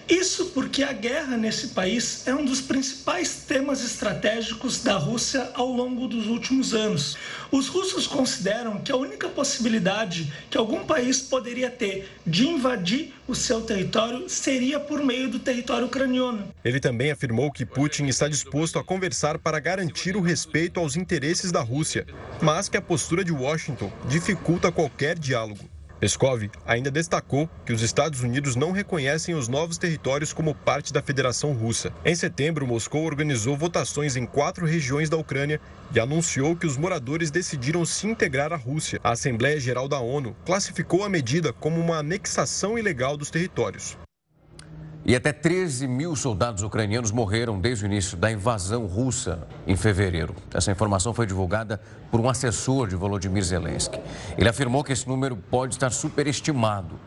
Isso 0.09 0.47
porque 0.47 0.83
a 0.85 0.93
guerra 0.93 1.37
nesse 1.37 1.69
país 1.69 2.27
é 2.27 2.35
um 2.35 2.45
dos 2.45 2.61
principais 2.61 3.43
temas 3.47 3.85
estratégicos 3.85 4.83
da 4.83 4.97
Rússia 4.97 5.51
ao 5.55 5.71
longo 5.71 6.07
dos 6.07 6.29
últimos 6.29 6.73
anos. 6.73 7.17
Os 7.51 7.67
russos 7.69 8.07
consideram 8.07 8.79
que 8.79 8.93
a 8.93 8.97
única 8.97 9.29
possibilidade 9.29 10.33
que 10.49 10.57
algum 10.57 10.85
país 10.85 11.21
poderia 11.21 11.69
ter 11.69 12.09
de 12.25 12.47
invadir 12.47 13.13
o 13.27 13.35
seu 13.35 13.61
território 13.61 14.29
seria 14.29 14.81
por 14.81 15.05
meio 15.05 15.29
do 15.29 15.39
território 15.39 15.87
ucraniano. 15.87 16.49
Ele 16.65 16.81
também 16.81 17.11
afirmou 17.11 17.53
que 17.53 17.67
Putin 17.67 18.07
está 18.07 18.29
disposto 18.29 18.68
a 18.77 18.83
conversar 18.83 19.39
para 19.39 19.61
garantir 19.61 20.17
o 20.17 20.21
respeito 20.21 20.81
aos 20.81 20.97
interesses 20.97 21.53
da 21.53 21.61
Rússia, 21.61 22.05
mas 22.43 22.69
que 22.69 22.77
a 22.77 22.83
postura 22.83 23.23
de 23.23 23.31
Washington 23.31 23.93
dificulta 24.09 24.73
qualquer 24.73 25.17
diálogo. 25.17 25.71
Peskov 26.01 26.49
ainda 26.65 26.91
destacou 26.91 27.49
que 27.65 27.73
os 27.73 27.83
Estados 27.83 28.23
Unidos 28.23 28.55
não 28.55 28.71
reconhecem 28.71 29.35
os 29.35 29.49
novos 29.49 29.79
territórios 29.79 30.33
como 30.33 30.55
parte 30.55 30.93
da 30.93 31.03
Federação 31.03 31.53
Russa. 31.53 31.93
Em 32.05 32.15
setembro, 32.15 32.67
Moscou 32.67 33.05
organizou 33.05 33.57
votações 33.57 34.17
em 34.17 34.25
quatro 34.25 34.65
regiões 34.65 35.11
da 35.11 35.17
Ucrânia 35.17 35.61
e 35.93 35.99
anunciou 35.99 36.55
que 36.55 36.67
os 36.67 36.77
moradores 36.77 37.31
decidiram 37.31 37.85
se 37.85 38.07
integrar 38.07 38.53
à 38.53 38.57
Rússia. 38.57 39.01
A 39.03 39.11
Assembleia 39.11 39.59
Geral 39.59 39.89
da 39.89 39.99
ONU 39.99 40.37
classificou 40.45 41.03
a 41.05 41.09
medida 41.09 41.53
como 41.53 41.81
uma 41.81 41.99
anexação 41.99 42.79
ilegal 42.79 43.17
dos 43.17 43.31
territórios. 43.31 43.97
E 45.09 45.17
até 45.17 45.33
13 45.33 45.89
mil 45.89 46.15
soldados 46.15 46.63
ucranianos 46.63 47.11
morreram 47.11 47.59
desde 47.59 47.83
o 47.83 47.87
início 47.87 48.15
da 48.15 48.31
invasão 48.31 48.85
russa 48.85 49.49
em 49.67 49.75
fevereiro. 49.75 50.35
Essa 50.53 50.71
informação 50.71 51.15
foi 51.15 51.25
divulgada 51.25 51.81
por 52.11 52.21
um 52.21 52.29
assessor 52.29 52.87
de 52.87 52.95
Volodymyr 52.95 53.43
Zelensky. 53.43 53.99
Ele 54.37 54.51
afirmou 54.51 54.85
que 54.85 54.93
esse 54.93 55.09
número 55.09 55.35
pode 55.35 55.77
estar 55.77 55.91
superestimado. 55.93 57.01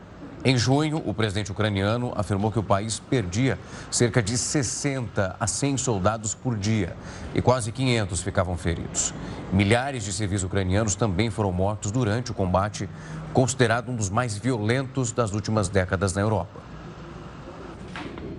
Em 0.43 0.57
junho, 0.57 0.99
o 1.05 1.13
presidente 1.13 1.51
ucraniano 1.51 2.11
afirmou 2.15 2.51
que 2.51 2.57
o 2.57 2.63
país 2.63 2.99
perdia 2.99 3.59
cerca 3.91 4.19
de 4.19 4.35
60 4.35 5.35
a 5.39 5.45
100 5.45 5.77
soldados 5.77 6.33
por 6.33 6.57
dia 6.57 6.95
e 7.35 7.39
quase 7.39 7.71
500 7.71 8.19
ficavam 8.23 8.57
feridos. 8.57 9.13
Milhares 9.53 10.03
de 10.03 10.11
civis 10.11 10.41
ucranianos 10.41 10.95
também 10.95 11.29
foram 11.29 11.51
mortos 11.51 11.91
durante 11.91 12.31
o 12.31 12.33
combate, 12.33 12.89
considerado 13.31 13.91
um 13.91 13.95
dos 13.95 14.09
mais 14.09 14.35
violentos 14.35 15.11
das 15.11 15.33
últimas 15.33 15.69
décadas 15.69 16.15
na 16.15 16.21
Europa. 16.21 16.70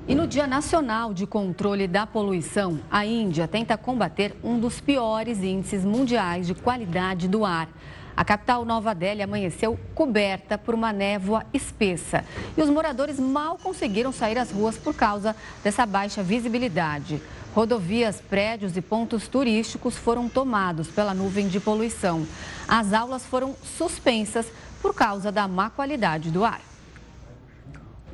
E 0.08 0.16
no 0.16 0.26
Dia 0.26 0.48
Nacional 0.48 1.14
de 1.14 1.28
Controle 1.28 1.86
da 1.86 2.04
Poluição, 2.04 2.80
a 2.90 3.06
Índia 3.06 3.46
tenta 3.46 3.78
combater 3.78 4.34
um 4.42 4.58
dos 4.58 4.80
piores 4.80 5.38
índices 5.44 5.84
mundiais 5.84 6.44
de 6.44 6.54
qualidade 6.54 7.28
do 7.28 7.44
ar. 7.44 7.68
A 8.16 8.24
capital 8.24 8.64
Nova 8.64 8.96
Delhi 8.96 9.22
amanheceu 9.22 9.78
coberta 9.94 10.58
por 10.58 10.74
uma 10.74 10.92
névoa 10.92 11.46
espessa 11.54 12.24
e 12.56 12.60
os 12.60 12.68
moradores 12.68 13.20
mal 13.20 13.56
conseguiram 13.56 14.10
sair 14.10 14.36
às 14.38 14.50
ruas 14.50 14.76
por 14.76 14.92
causa 14.92 15.36
dessa 15.62 15.86
baixa 15.86 16.20
visibilidade. 16.20 17.22
Rodovias, 17.54 18.20
prédios 18.20 18.76
e 18.76 18.82
pontos 18.82 19.28
turísticos 19.28 19.96
foram 19.96 20.28
tomados 20.28 20.88
pela 20.88 21.14
nuvem 21.14 21.46
de 21.46 21.60
poluição. 21.60 22.26
As 22.66 22.92
aulas 22.92 23.24
foram 23.24 23.54
suspensas 23.78 24.46
por 24.82 24.94
causa 24.94 25.30
da 25.30 25.46
má 25.46 25.70
qualidade 25.70 26.28
do 26.28 26.44
ar. 26.44 26.71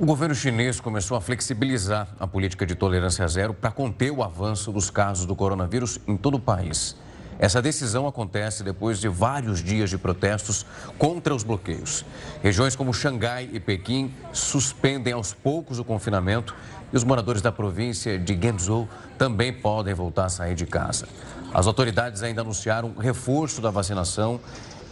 O 0.00 0.06
governo 0.06 0.32
chinês 0.32 0.78
começou 0.78 1.16
a 1.16 1.20
flexibilizar 1.20 2.06
a 2.20 2.26
política 2.26 2.64
de 2.64 2.76
tolerância 2.76 3.26
zero 3.26 3.52
para 3.52 3.72
conter 3.72 4.12
o 4.12 4.22
avanço 4.22 4.70
dos 4.70 4.90
casos 4.90 5.26
do 5.26 5.34
coronavírus 5.34 5.98
em 6.06 6.16
todo 6.16 6.36
o 6.36 6.40
país. 6.40 6.94
Essa 7.36 7.60
decisão 7.60 8.06
acontece 8.06 8.62
depois 8.62 9.00
de 9.00 9.08
vários 9.08 9.60
dias 9.60 9.90
de 9.90 9.98
protestos 9.98 10.64
contra 10.96 11.34
os 11.34 11.42
bloqueios. 11.42 12.04
Regiões 12.40 12.76
como 12.76 12.94
Xangai 12.94 13.50
e 13.52 13.58
Pequim 13.58 14.14
suspendem 14.32 15.12
aos 15.12 15.34
poucos 15.34 15.80
o 15.80 15.84
confinamento 15.84 16.54
e 16.92 16.96
os 16.96 17.02
moradores 17.02 17.42
da 17.42 17.50
província 17.50 18.16
de 18.20 18.34
Guangzhou 18.34 18.88
também 19.18 19.52
podem 19.52 19.94
voltar 19.94 20.26
a 20.26 20.28
sair 20.28 20.54
de 20.54 20.64
casa. 20.64 21.08
As 21.52 21.66
autoridades 21.66 22.22
ainda 22.22 22.42
anunciaram 22.42 22.94
reforço 22.96 23.60
da 23.60 23.70
vacinação 23.70 24.38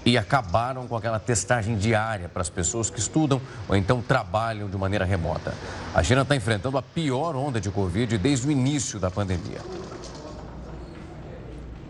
e 0.07 0.17
acabaram 0.17 0.87
com 0.87 0.97
aquela 0.97 1.19
testagem 1.19 1.77
diária 1.77 2.29
para 2.29 2.41
as 2.41 2.49
pessoas 2.49 2.89
que 2.89 3.01
estudam 3.01 3.43
ou 3.69 3.75
então 3.75 4.01
trabalham 4.01 4.71
de 4.71 4.77
maneira 4.77 5.05
remota. 5.05 5.53
A 5.93 6.01
China 6.03 6.23
está 6.23 6.37
enfrentando 6.37 6.79
a 6.79 6.83
pior 6.83 7.35
onda 7.35 7.61
de 7.61 7.71
Covid 7.71 8.17
desde 8.17 8.47
o 8.47 8.51
início 8.53 9.01
da 9.01 9.11
pandemia. 9.11 9.61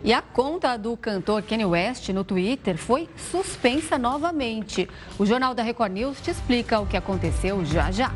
E 0.03 0.11
a 0.11 0.21
conta 0.21 0.77
do 0.77 0.97
cantor 0.97 1.43
Kanye 1.43 1.65
West 1.65 2.09
no 2.09 2.23
Twitter 2.23 2.77
foi 2.77 3.07
suspensa 3.31 3.97
novamente. 3.97 4.89
O 5.19 5.25
Jornal 5.25 5.53
da 5.53 5.61
Record 5.61 5.91
News 5.91 6.19
te 6.19 6.31
explica 6.31 6.79
o 6.79 6.87
que 6.87 6.97
aconteceu 6.97 7.63
já 7.65 7.91
já. 7.91 8.11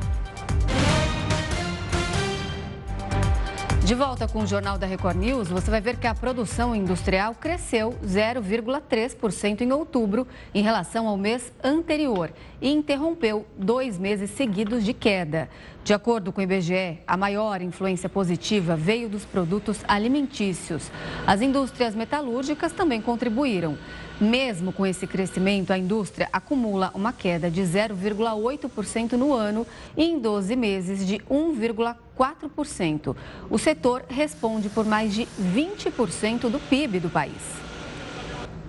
De 3.84 3.95
volta 3.95 4.27
com 4.27 4.43
o 4.43 4.47
Jornal 4.47 4.77
da 4.77 4.86
Record 4.86 5.17
News, 5.17 5.49
você 5.49 5.71
vai 5.71 5.82
ver 5.82 5.97
que 5.97 6.05
a 6.05 6.13
produção 6.13 6.75
industrial 6.75 7.34
cresceu 7.34 7.95
0,3% 8.05 9.61
em 9.61 9.71
outubro 9.71 10.27
em 10.53 10.61
relação 10.61 11.07
ao 11.07 11.17
mês 11.17 11.51
anterior 11.63 12.32
e 12.61 12.69
interrompeu 12.69 13.43
dois 13.57 13.97
meses 13.97 14.29
seguidos 14.29 14.86
de 14.86 14.93
queda. 14.93 15.49
De 15.84 15.95
acordo 15.95 16.32
com 16.32 16.39
o 16.39 16.43
IBGE, 16.43 16.99
a 17.07 17.17
maior 17.17 17.59
influência 17.59 18.07
positiva 18.07 18.75
veio 18.75 19.09
dos 19.09 19.25
produtos 19.25 19.79
alimentícios. 19.88 20.91
As 21.25 21.41
indústrias 21.41 21.95
metalúrgicas 21.95 22.71
também 22.71 23.01
contribuíram. 23.01 23.75
Mesmo 24.22 24.72
com 24.72 24.86
esse 24.86 25.07
crescimento, 25.07 25.74
a 25.74 25.80
indústria 25.80 26.30
acumula 26.32 26.91
uma 26.93 27.11
queda 27.11 27.49
de 27.49 27.59
0,8% 27.61 29.13
no 29.13 29.34
ano 29.34 29.65
e 29.97 30.03
em 30.03 30.19
12 30.19 30.55
meses 30.55 31.07
de 31.07 31.17
1,4%. 31.28 33.15
O 33.49 33.57
setor 33.57 34.05
responde 34.07 34.69
por 34.69 34.86
mais 34.86 35.11
de 35.15 35.28
20% 35.41 36.51
do 36.51 36.59
PIB 36.59 36.99
do 36.99 37.09
país. 37.09 37.34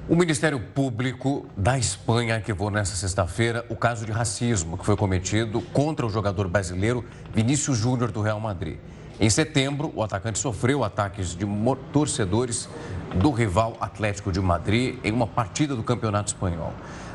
O 0.09 0.16
Ministério 0.16 0.59
Público 0.59 1.44
da 1.55 1.78
Espanha 1.78 2.36
arquivou 2.36 2.70
nesta 2.70 2.96
sexta-feira 2.96 3.66
o 3.68 3.76
caso 3.76 4.07
de 4.07 4.11
racismo 4.11 4.78
que 4.78 4.86
foi 4.86 4.96
cometido 4.96 5.61
contra 5.74 6.07
o 6.07 6.09
jogador 6.09 6.48
brasileiro 6.48 7.05
Vinícius 7.34 7.76
Júnior 7.76 8.11
do 8.11 8.22
Real 8.22 8.40
Madrid. 8.40 8.78
Em 9.20 9.28
setembro, 9.28 9.92
o 9.94 10.03
atacante 10.03 10.38
sofreu 10.38 10.82
ataques 10.82 11.36
de 11.36 11.46
torcedores 11.92 12.68
do 13.14 13.30
rival 13.30 13.76
Atlético 13.80 14.32
de 14.32 14.40
Madrid 14.40 14.98
em 15.04 15.12
uma 15.12 15.26
partida 15.26 15.76
do 15.76 15.82
Campeonato 15.82 16.28
Espanhol. 16.28 16.72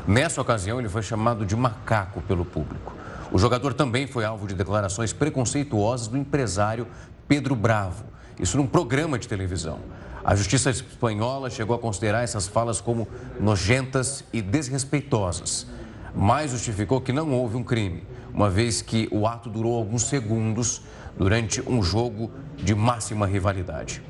Nessa 0.07 0.41
ocasião, 0.41 0.79
ele 0.79 0.89
foi 0.89 1.01
chamado 1.01 1.45
de 1.45 1.55
macaco 1.55 2.21
pelo 2.21 2.45
público. 2.45 2.93
O 3.31 3.37
jogador 3.37 3.73
também 3.73 4.07
foi 4.07 4.23
alvo 4.23 4.47
de 4.47 4.55
declarações 4.55 5.11
preconceituosas 5.11 6.07
do 6.07 6.17
empresário 6.17 6.87
Pedro 7.27 7.55
Bravo, 7.55 8.05
isso 8.39 8.55
num 8.57 8.67
programa 8.67 9.19
de 9.19 9.27
televisão. 9.27 9.79
A 10.23 10.35
justiça 10.35 10.69
espanhola 10.69 11.49
chegou 11.49 11.75
a 11.75 11.79
considerar 11.79 12.23
essas 12.23 12.47
falas 12.47 12.79
como 12.79 13.07
nojentas 13.39 14.23
e 14.31 14.41
desrespeitosas, 14.41 15.67
mas 16.15 16.51
justificou 16.51 17.01
que 17.01 17.11
não 17.11 17.31
houve 17.31 17.57
um 17.57 17.63
crime, 17.63 18.03
uma 18.33 18.49
vez 18.49 18.81
que 18.81 19.09
o 19.11 19.27
ato 19.27 19.49
durou 19.49 19.75
alguns 19.75 20.03
segundos 20.03 20.81
durante 21.17 21.61
um 21.67 21.81
jogo 21.81 22.31
de 22.55 22.75
máxima 22.75 23.25
rivalidade. 23.25 24.01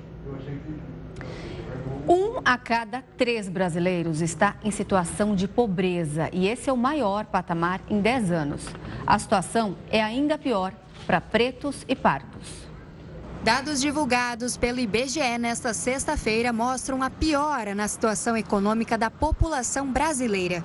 Um 2.10 2.39
a 2.45 2.58
cada 2.58 3.03
três 3.18 3.49
brasileiros 3.49 4.22
está 4.22 4.55
em 4.64 4.72
situação 4.72 5.36
de 5.36 5.45
pobreza 5.45 6.30
e 6.32 6.47
esse 6.47 6.70
é 6.70 6.74
o 6.74 6.78
maior 6.78 7.26
patamar 7.26 7.82
em 7.89 7.99
10 7.99 8.32
anos. 8.32 8.66
A 9.05 9.20
situação 9.20 9.76
é 9.89 10.01
ainda 10.01 10.38
pior 10.38 10.72
para 11.05 11.20
pretos 11.20 11.84
e 11.86 11.97
pardos. 11.97 12.66
Dados 13.43 13.82
divulgados 13.82 14.55
pelo 14.55 14.80
IBGE 14.80 15.38
nesta 15.38 15.74
sexta-feira 15.74 16.53
mostram 16.53 17.03
a 17.03 17.10
piora 17.10 17.76
na 17.76 17.89
situação 17.89 18.38
econômica 18.38 18.97
da 18.97 19.12
população 19.12 19.91
brasileira. 19.91 20.64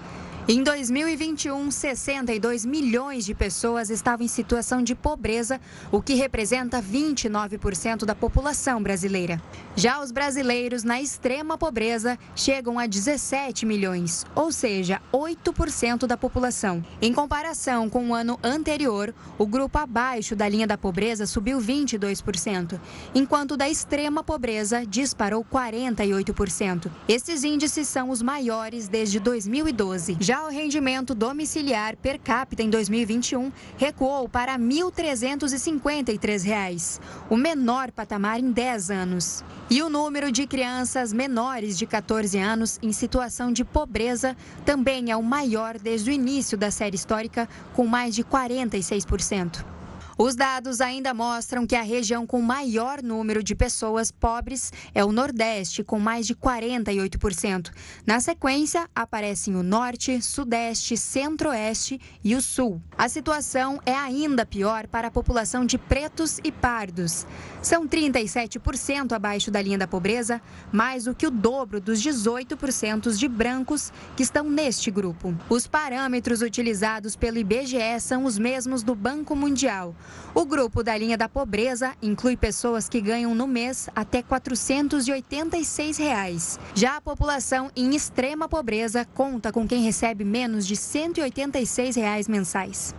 Em 0.49 0.61
2021, 0.61 1.71
62 1.71 2.67
milhões 2.67 3.25
de 3.25 3.33
pessoas 3.33 3.91
estavam 3.91 4.25
em 4.25 4.29
situação 4.29 4.83
de 4.83 4.93
pobreza, 4.93 5.61
o 5.93 6.03
que 6.03 6.15
representa 6.15 6.83
29% 6.83 8.05
da 8.05 8.13
população 8.13 8.83
brasileira. 8.83 9.41
Já 9.77 10.03
os 10.03 10.11
brasileiros 10.11 10.83
na 10.83 11.01
extrema 11.01 11.57
pobreza 11.57 12.19
chegam 12.35 12.77
a 12.77 12.89
17 12.89 13.65
milhões, 13.65 14.27
ou 14.35 14.51
seja, 14.51 15.01
8% 15.13 16.09
da 16.09 16.17
população. 16.17 16.85
Em 17.01 17.13
comparação 17.13 17.89
com 17.89 18.11
o 18.11 18.15
ano 18.15 18.37
anterior, 18.43 19.15
o 19.39 19.47
grupo 19.47 19.79
abaixo 19.79 20.35
da 20.35 20.49
linha 20.49 20.67
da 20.67 20.77
pobreza 20.77 21.25
subiu 21.25 21.61
22%, 21.61 22.81
enquanto 23.15 23.57
da 23.57 23.69
extrema 23.69 24.25
pobreza 24.25 24.85
disparou 24.85 25.45
48%. 25.45 26.91
Esses 27.09 27.45
índices 27.45 27.87
são 27.87 28.11
os 28.11 28.21
maiores 28.21 28.89
desde 28.89 29.21
2012. 29.21 30.17
Já 30.19 30.32
já 30.33 30.47
o 30.47 30.49
rendimento 30.49 31.15
domiciliar 31.15 31.95
per 31.95 32.19
capita 32.19 32.63
em 32.63 32.71
2021 32.71 33.53
recuou 33.77 34.27
para 34.27 34.53
R$ 34.53 34.63
1.353, 34.63 36.99
o 37.29 37.37
menor 37.37 37.93
patamar 37.93 38.41
em 38.41 38.51
10 38.51 38.91
anos. 38.91 39.45
E 39.69 39.83
o 39.83 39.91
número 39.91 40.33
de 40.33 40.47
crianças 40.47 41.13
menores 41.13 41.77
de 41.77 41.85
14 41.85 42.39
anos 42.39 42.79
em 42.83 42.93
situação 42.93 43.53
de 43.53 43.63
pobreza 43.63 44.35
também 44.65 45.11
é 45.11 45.17
o 45.19 45.23
maior 45.23 45.79
desde 45.79 46.11
o 46.11 46.15
início 46.15 46.57
da 46.57 46.71
série 46.71 46.97
histórica, 46.97 47.47
com 47.75 47.87
mais 47.87 48.15
de 48.15 48.25
46%. 48.25 49.82
Os 50.25 50.37
dados 50.37 50.81
ainda 50.81 51.13
mostram 51.13 51.67
que 51.67 51.75
a 51.75 51.83
região 51.83 52.25
com 52.25 52.41
maior 52.41 53.03
número 53.03 53.43
de 53.43 53.57
pessoas 53.57 54.13
pobres 54.13 54.73
é 54.95 55.05
o 55.05 55.11
Nordeste, 55.11 55.83
com 55.83 55.99
mais 55.99 56.29
de 56.29 56.37
48%. 56.37 57.73
Na 58.07 58.21
sequência, 58.21 58.89
aparecem 58.95 59.57
o 59.57 59.65
Norte, 59.65 60.23
Sudeste, 60.23 60.97
Centro-Oeste 60.97 62.01
e 62.23 62.37
o 62.37 62.41
Sul. 62.41 62.81
A 62.97 63.09
situação 63.09 63.81
é 63.85 63.97
ainda 63.97 64.47
pior 64.47 64.87
para 64.87 65.09
a 65.09 65.11
população 65.11 65.67
de 65.67 65.77
pretos 65.77 66.39
e 66.45 66.53
pardos. 66.53 67.27
São 67.61 67.89
37% 67.89 69.11
abaixo 69.11 69.51
da 69.51 69.61
linha 69.61 69.79
da 69.79 69.89
pobreza, 69.89 70.41
mais 70.71 71.03
do 71.03 71.17
que 71.17 71.27
o 71.27 71.33
dobro 71.33 71.81
dos 71.81 72.01
18% 72.01 73.13
de 73.17 73.27
brancos 73.27 73.93
que 74.17 74.23
estão 74.23 74.49
neste 74.49 74.89
grupo. 74.89 75.35
Os 75.49 75.67
parâmetros 75.67 76.43
utilizados 76.43 77.17
pelo 77.17 77.39
IBGE 77.39 77.99
são 77.99 78.25
os 78.25 78.39
mesmos 78.39 78.85
do 78.85 78.95
Banco 78.95 79.35
Mundial. 79.35 79.97
O 80.35 80.47
grupo 80.47 80.83
da 80.83 80.97
linha 80.97 81.19
da 81.19 81.29
pobreza 81.29 81.93
inclui 82.01 82.37
pessoas 82.37 82.89
que 82.89 83.01
ganham 83.01 83.35
no 83.35 83.47
mês 83.47 83.89
até 83.95 84.23
486 84.23 85.99
reais. 85.99 86.59
Já 86.75 86.97
a 86.97 87.01
população 87.01 87.71
em 87.77 87.95
extrema 87.95 88.49
pobreza 88.49 89.05
conta 89.05 89.53
com 89.53 89.69
quem 89.69 89.83
recebe 89.83 90.25
menos 90.25 90.67
de 90.67 90.75
186 90.75 91.97
reais 91.97 92.29
mensais. 92.29 92.95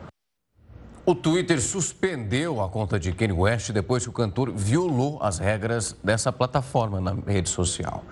O 1.06 1.14
Twitter 1.14 1.60
suspendeu 1.62 2.62
a 2.62 2.70
conta 2.70 2.98
de 2.98 3.12
Kanye 3.12 3.34
West 3.34 3.72
depois 3.72 4.04
que 4.04 4.10
o 4.10 4.14
cantor 4.14 4.54
violou 4.54 5.22
as 5.22 5.38
regras 5.38 5.94
dessa 6.02 6.32
plataforma 6.32 7.02
na 7.02 7.14
rede 7.14 7.50
social. 7.50 8.06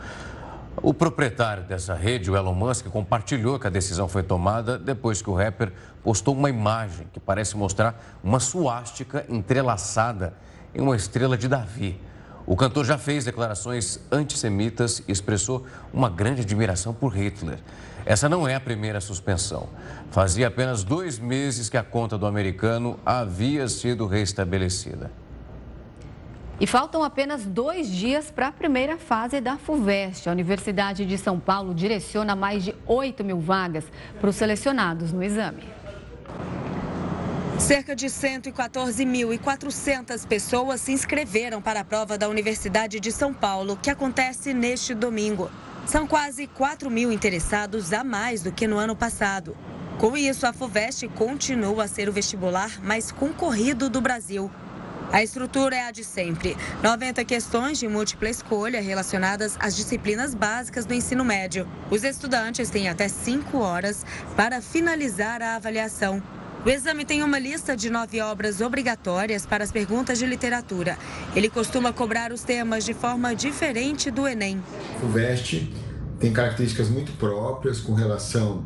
O 0.78 0.94
proprietário 0.94 1.64
dessa 1.64 1.94
rede, 1.94 2.32
o 2.32 2.36
Elon 2.36 2.54
Musk, 2.54 2.88
compartilhou 2.88 3.60
que 3.60 3.68
a 3.68 3.70
decisão 3.70 4.08
foi 4.08 4.24
tomada 4.24 4.80
depois 4.80 5.22
que 5.22 5.30
o 5.30 5.36
rapper 5.36 5.72
postou 6.02 6.34
uma 6.34 6.50
imagem 6.50 7.08
que 7.12 7.20
parece 7.20 7.58
mostrar 7.58 8.20
uma 8.24 8.40
suástica 8.40 9.26
entrelaçada 9.28 10.34
em 10.74 10.82
uma 10.82 10.96
estrela 10.96 11.38
de 11.38 11.48
Davi. 11.48 12.00
O 12.48 12.56
cantor 12.56 12.86
já 12.86 12.98
fez 12.98 13.26
declarações 13.26 14.00
antissemitas 14.12 15.04
e 15.08 15.12
expressou 15.12 15.66
uma 15.94 16.10
grande 16.10 16.42
admiração 16.42 16.94
por 16.94 17.16
Hitler. 17.16 17.60
Essa 18.06 18.28
não 18.28 18.48
é 18.48 18.56
a 18.56 18.60
primeira 18.60 19.00
suspensão. 19.00 19.70
Fazia 20.10 20.48
apenas 20.48 20.84
dois 20.84 21.20
meses 21.20 21.70
que 21.70 21.78
a 21.78 21.84
conta 21.84 22.18
do 22.18 22.26
americano 22.26 23.00
havia 23.06 23.68
sido 23.68 24.08
restabelecida. 24.08 25.12
E 26.62 26.66
faltam 26.68 27.03
apenas 27.03 27.43
dois 27.43 27.89
dias 27.89 28.30
para 28.30 28.49
a 28.49 28.51
primeira 28.51 28.95
fase 28.95 29.41
da 29.41 29.57
FUVEST. 29.57 30.30
A 30.30 30.32
Universidade 30.32 31.03
de 31.07 31.18
São 31.18 31.39
Paulo 31.39 31.74
direciona 31.74 32.36
mais 32.36 32.64
de 32.64 32.76
8 32.86 33.24
mil 33.24 33.39
vagas 33.39 33.84
para 34.20 34.30
os 34.30 34.36
selecionados 34.36 35.12
no 35.12 35.24
exame. 35.24 35.68
Cerca 37.57 37.95
de 37.95 38.05
114.400 38.05 40.28
pessoas 40.28 40.82
se 40.82 40.91
inscreveram 40.91 41.64
para 41.64 41.80
a 41.80 41.84
prova 41.84 42.16
da 42.16 42.30
Universidade 42.30 42.99
de 42.99 43.12
São 43.12 43.34
Paulo, 43.34 43.76
que 43.82 43.89
acontece 43.89 44.53
neste 44.53 44.93
domingo. 44.93 45.49
São 45.88 46.05
quase 46.05 46.45
4 46.45 46.91
mil 46.91 47.12
interessados 47.12 47.91
a 47.91 48.03
mais 48.03 48.43
do 48.43 48.51
que 48.51 48.68
no 48.68 48.78
ano 48.78 48.95
passado. 48.95 49.57
Com 49.97 50.16
isso, 50.16 50.45
a 50.45 50.53
FUVEST 50.53 51.07
continua 51.16 51.86
a 51.86 51.88
ser 51.88 52.07
o 52.07 52.14
vestibular 52.14 52.80
mais 52.84 53.12
concorrido 53.12 53.89
do 53.89 53.99
Brasil. 53.99 54.51
A 55.12 55.22
estrutura 55.22 55.76
é 55.76 55.88
a 55.88 55.91
de 55.91 56.05
sempre: 56.05 56.55
90 56.82 57.26
questões 57.26 57.78
de 57.78 57.86
múltipla 57.86 58.30
escolha 58.30 58.82
relacionadas 58.82 59.57
às 59.59 59.76
disciplinas 59.76 60.34
básicas 60.34 60.86
do 60.86 60.93
ensino 60.93 61.26
médio. 61.26 61.68
Os 61.89 62.05
estudantes 62.05 62.70
têm 62.70 62.88
até 62.88 63.09
5 63.09 63.57
horas 63.57 64.05
para 64.38 64.62
finalizar 64.62 65.41
a 65.41 65.55
avaliação. 65.55 66.24
O 66.66 66.70
exame 66.70 67.03
tem 67.03 67.24
uma 67.24 67.39
lista 67.39 67.76
de 67.76 67.89
nove 67.89 68.22
obras 68.22 68.62
obrigatórias 68.62 69.45
para 69.45 69.66
as 69.66 69.72
perguntas 69.72 70.18
de 70.18 70.26
literatura. 70.26 70.97
Ele 71.36 71.49
costuma 71.49 71.91
cobrar 71.91 72.32
os 72.32 72.43
temas 72.43 72.86
de 72.86 72.93
forma 72.93 73.36
diferente 73.36 74.09
do 74.09 74.26
Enem. 74.26 74.64
O 75.03 75.07
VEST 75.07 75.74
tem 76.20 76.32
características 76.32 76.88
muito 76.88 77.12
próprias 77.14 77.82
com 77.82 77.93
relação 77.93 78.66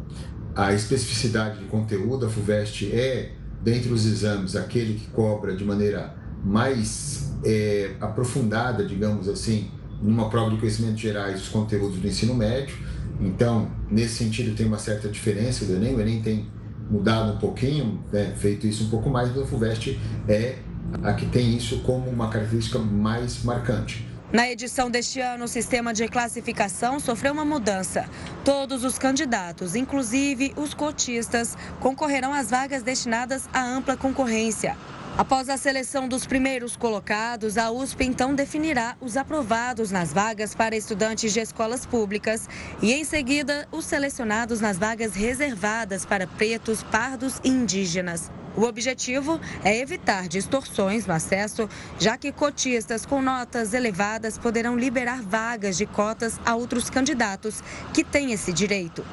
à 0.54 0.74
especificidade 0.74 1.60
de 1.60 1.66
conteúdo. 1.66 2.28
A 2.28 2.30
FUVEST 2.30 2.92
é, 2.94 3.32
dentre 3.64 3.92
os 3.92 4.06
exames, 4.06 4.56
aquele 4.56 4.96
que 4.96 5.08
cobra 5.08 5.56
de 5.56 5.64
maneira 5.64 6.25
mais 6.46 7.34
é, 7.44 7.96
aprofundada, 8.00 8.86
digamos 8.86 9.28
assim, 9.28 9.72
numa 10.02 10.30
prova 10.30 10.52
de 10.52 10.58
conhecimentos 10.58 11.02
gerais 11.02 11.42
os 11.42 11.50
conteúdos 11.50 11.98
do 11.98 12.08
ensino 12.08 12.36
médio. 12.36 12.78
Então, 13.20 13.72
nesse 13.90 14.16
sentido, 14.16 14.56
tem 14.56 14.68
uma 14.68 14.78
certa 14.78 15.10
diferença 15.10 15.66
do 15.66 15.74
Enem. 15.74 15.96
O 15.96 16.02
Enem 16.02 16.22
tem 16.22 16.48
mudado 16.90 17.34
um 17.34 17.38
pouquinho, 17.38 18.00
né, 18.14 18.34
feito 18.38 18.68
isso 18.68 18.84
um 18.84 18.90
pouco 18.90 19.10
mais, 19.10 19.30
mas 19.30 19.42
a 19.42 19.46
FUVEST 19.46 20.00
é 20.28 20.60
a 21.02 21.14
que 21.14 21.26
tem 21.26 21.56
isso 21.58 21.80
como 21.80 22.10
uma 22.10 22.30
característica 22.30 22.78
mais 22.78 23.44
marcante. 23.44 24.08
Na 24.32 24.50
edição 24.50 24.92
deste 24.92 25.20
ano, 25.20 25.46
o 25.46 25.48
sistema 25.48 25.94
de 25.94 26.08
classificação 26.08 27.00
sofreu 27.00 27.32
uma 27.34 27.46
mudança. 27.46 28.06
Todos 28.44 28.84
os 28.84 29.00
candidatos, 29.00 29.76
inclusive 29.76 30.54
os 30.58 30.74
cotistas, 30.74 31.58
concorrerão 31.80 32.34
às 32.34 32.50
vagas 32.50 32.84
destinadas 32.84 33.48
à 33.54 33.64
ampla 33.64 33.96
concorrência. 33.96 34.76
Após 35.18 35.48
a 35.48 35.56
seleção 35.56 36.10
dos 36.10 36.26
primeiros 36.26 36.76
colocados, 36.76 37.58
a 37.58 37.72
USP 37.72 38.04
então 38.04 38.36
definirá 38.36 38.98
os 39.00 39.16
aprovados 39.16 39.90
nas 39.90 40.12
vagas 40.12 40.54
para 40.54 40.76
estudantes 40.76 41.32
de 41.32 41.40
escolas 41.40 41.86
públicas 41.86 42.50
e, 42.82 42.92
em 42.92 43.06
seguida, 43.06 43.66
os 43.72 43.86
selecionados 43.86 44.60
nas 44.60 44.78
vagas 44.78 45.16
reservadas 45.16 46.06
para 46.06 46.28
pretos, 46.28 46.84
pardos 46.84 47.40
e 47.46 47.50
indígenas. 47.50 48.30
O 48.58 48.64
objetivo 48.64 49.40
é 49.64 49.78
evitar 49.78 50.30
distorções 50.30 51.06
no 51.06 51.14
acesso, 51.14 51.70
já 52.00 52.18
que 52.18 52.32
cotistas 52.32 53.06
com 53.06 53.22
notas 53.22 53.74
elevadas 53.74 54.38
poderão 54.38 54.78
liberar 54.78 55.22
vagas 55.22 55.76
de 55.76 55.86
cotas 55.86 56.40
a 56.46 56.56
outros 56.56 56.90
candidatos 56.90 57.62
que 57.94 58.04
têm 58.04 58.32
esse 58.32 58.54
direito. 58.54 59.06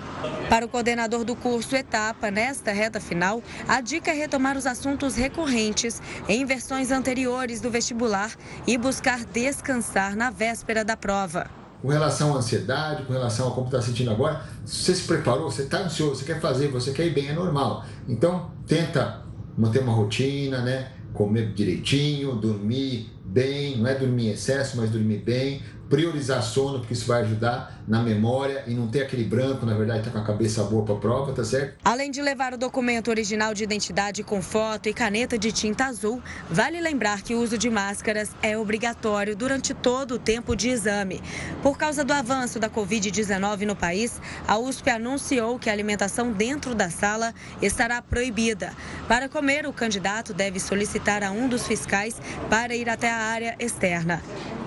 Para 0.49 0.65
o 0.65 0.69
coordenador 0.69 1.25
do 1.25 1.35
curso 1.35 1.75
Etapa, 1.75 2.31
nesta 2.31 2.71
reta 2.71 3.01
final, 3.01 3.43
a 3.67 3.81
dica 3.81 4.13
é 4.13 4.15
retomar 4.15 4.57
os 4.57 4.67
assuntos 4.67 5.17
recorrentes 5.17 6.01
em 6.29 6.45
versões 6.45 6.93
anteriores 6.93 7.61
do 7.61 7.71
vestibular 7.71 8.31
e 8.65 8.79
buscar 8.79 9.25
descansar 9.25 10.15
na 10.15 10.31
véspera 10.31 10.85
da 10.85 10.97
prova 10.97 11.51
com 11.83 11.89
relação 11.89 12.33
à 12.33 12.39
ansiedade, 12.39 13.03
com 13.03 13.13
relação 13.13 13.47
ao 13.49 13.55
como 13.57 13.67
está 13.67 13.83
sentindo 13.83 14.13
agora, 14.13 14.41
você 14.65 14.95
se 14.95 15.03
preparou, 15.03 15.51
você 15.51 15.63
está 15.63 15.79
ansioso, 15.79 16.15
você 16.15 16.25
quer 16.25 16.41
fazer, 16.41 16.69
você 16.69 16.93
quer 16.93 17.07
ir 17.07 17.13
bem, 17.13 17.29
é 17.29 17.33
normal. 17.33 17.85
Então, 18.07 18.53
tenta 18.69 19.23
manter 19.57 19.81
uma 19.81 19.93
rotina, 19.93 20.63
né? 20.63 20.89
Comer 21.13 21.53
direitinho, 21.53 22.35
dormir 22.35 23.11
bem, 23.25 23.77
não 23.79 23.87
é 23.87 23.95
dormir 23.95 24.29
em 24.29 24.31
excesso, 24.31 24.77
mas 24.77 24.91
dormir 24.91 25.19
bem, 25.19 25.61
priorizar 25.89 26.43
sono, 26.43 26.79
porque 26.79 26.95
isso 26.95 27.07
vai 27.07 27.23
ajudar 27.23 27.83
na 27.87 28.03
memória 28.03 28.65
e 28.67 28.75
não 28.75 28.89
ter 28.89 29.03
aquele 29.03 29.25
branco, 29.25 29.67
na 29.67 29.75
verdade, 29.75 30.05
tá 30.05 30.11
com 30.11 30.19
a 30.19 30.25
cabeça 30.25 30.63
boa 30.65 30.85
para 30.85 30.95
a 30.95 30.99
prova, 30.99 31.33
tá 31.33 31.45
certo? 31.45 31.75
Além 31.85 32.11
de 32.11 32.23
levar 32.23 32.55
o 32.55 32.59
documento 32.59 33.09
original 33.09 33.53
de 33.53 33.65
identidade 33.65 34.23
com 34.23 34.41
foto 34.41 34.89
e 34.89 34.95
caneta 34.95 35.37
de 35.37 35.53
tinta 35.53 35.87
azul, 35.87 36.23
vale 36.49 36.81
lembrar 36.81 37.23
que 37.23 37.35
o 37.35 37.41
uso 37.41 37.59
de 37.59 37.69
máscaras 37.69 38.31
é 38.43 38.57
obrigatório 38.57 39.37
durante 39.37 39.75
todo 39.75 40.15
o 40.15 40.19
tempo 40.19 40.57
de 40.57 40.69
exame. 40.69 41.23
Por 41.63 41.77
causa 41.77 42.05
do 42.05 42.13
avanço 42.13 42.59
da 42.59 42.71
Covid-19 42.71 43.63
no 43.67 43.77
país, 43.77 44.21
a 44.47 44.59
USP 44.59 44.91
anunciou 44.91 45.59
que 45.59 45.69
a 45.69 45.73
alimentação 45.73 46.33
dentro 46.33 46.75
da 46.75 46.89
sala 46.89 47.35
estará 47.61 48.01
proibida. 48.01 48.73
Para 49.09 49.29
comer, 49.29 49.67
o 49.67 49.73
candidato 49.73 50.33
deve 50.33 50.59
solicitar 50.59 51.23
a 51.23 51.31
um 51.31 51.49
dos 51.49 51.67
fiscais 51.67 52.21
para 52.49 52.75
ir 52.75 52.89
até 52.89 53.11
a 53.11 53.17
área 53.17 53.57
externa. 53.59 54.23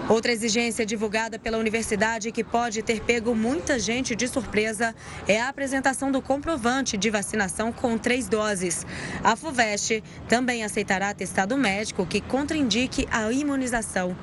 Outra 0.08 0.32
exigência 0.32 0.86
divulgada 0.86 1.40
pela 1.40 1.58
universidade 1.58 2.32
que 2.32 2.44
pode 2.44 2.84
ter 2.84 3.02
pego 3.02 3.34
muita 3.34 3.80
gente 3.80 4.16
de 4.16 4.28
surpresa 4.28 4.94
é 5.28 5.42
a 5.42 5.50
apresentação 5.50 6.12
do 6.12 6.22
comprovante 6.22 6.96
de 6.96 7.10
vacinação 7.10 7.72
com 7.72 7.98
três 7.98 8.28
doses. 8.28 8.86
A 9.24 9.36
FUVEST 9.36 10.04
também 10.30 10.64
aceitará 10.64 11.10
atestado 11.10 11.58
médico 11.58 12.06
que 12.06 12.22
contraindique 12.22 13.08
a 13.10 13.32
imunização. 13.32 14.16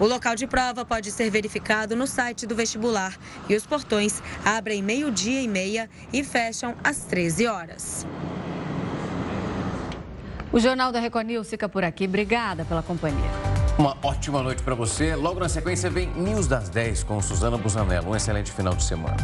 O 0.00 0.06
local 0.06 0.34
de 0.34 0.46
prova 0.46 0.86
pode 0.86 1.10
ser 1.10 1.30
verificado 1.30 1.94
no 1.94 2.06
site 2.06 2.46
do 2.46 2.56
vestibular 2.56 3.14
e 3.46 3.54
os 3.54 3.66
portões 3.66 4.22
abrem 4.42 4.82
meio-dia 4.82 5.42
e 5.42 5.48
meia 5.48 5.90
e 6.14 6.24
fecham 6.24 6.74
às 6.82 7.00
13 7.00 7.46
horas. 7.46 8.06
O 10.52 10.60
Jornal 10.60 10.92
da 10.92 11.00
Record 11.00 11.26
News 11.26 11.48
fica 11.48 11.68
por 11.68 11.84
aqui. 11.84 12.04
Obrigada 12.04 12.64
pela 12.64 12.82
companhia. 12.82 13.30
Uma 13.78 13.96
ótima 14.02 14.42
noite 14.42 14.62
para 14.62 14.74
você. 14.74 15.14
Logo 15.14 15.38
na 15.38 15.48
sequência 15.48 15.90
vem 15.90 16.08
News 16.14 16.46
das 16.46 16.68
10 16.68 17.04
com 17.04 17.20
Suzana 17.20 17.58
Busanello. 17.58 18.10
Um 18.10 18.16
excelente 18.16 18.50
final 18.50 18.74
de 18.74 18.82
semana. 18.82 19.16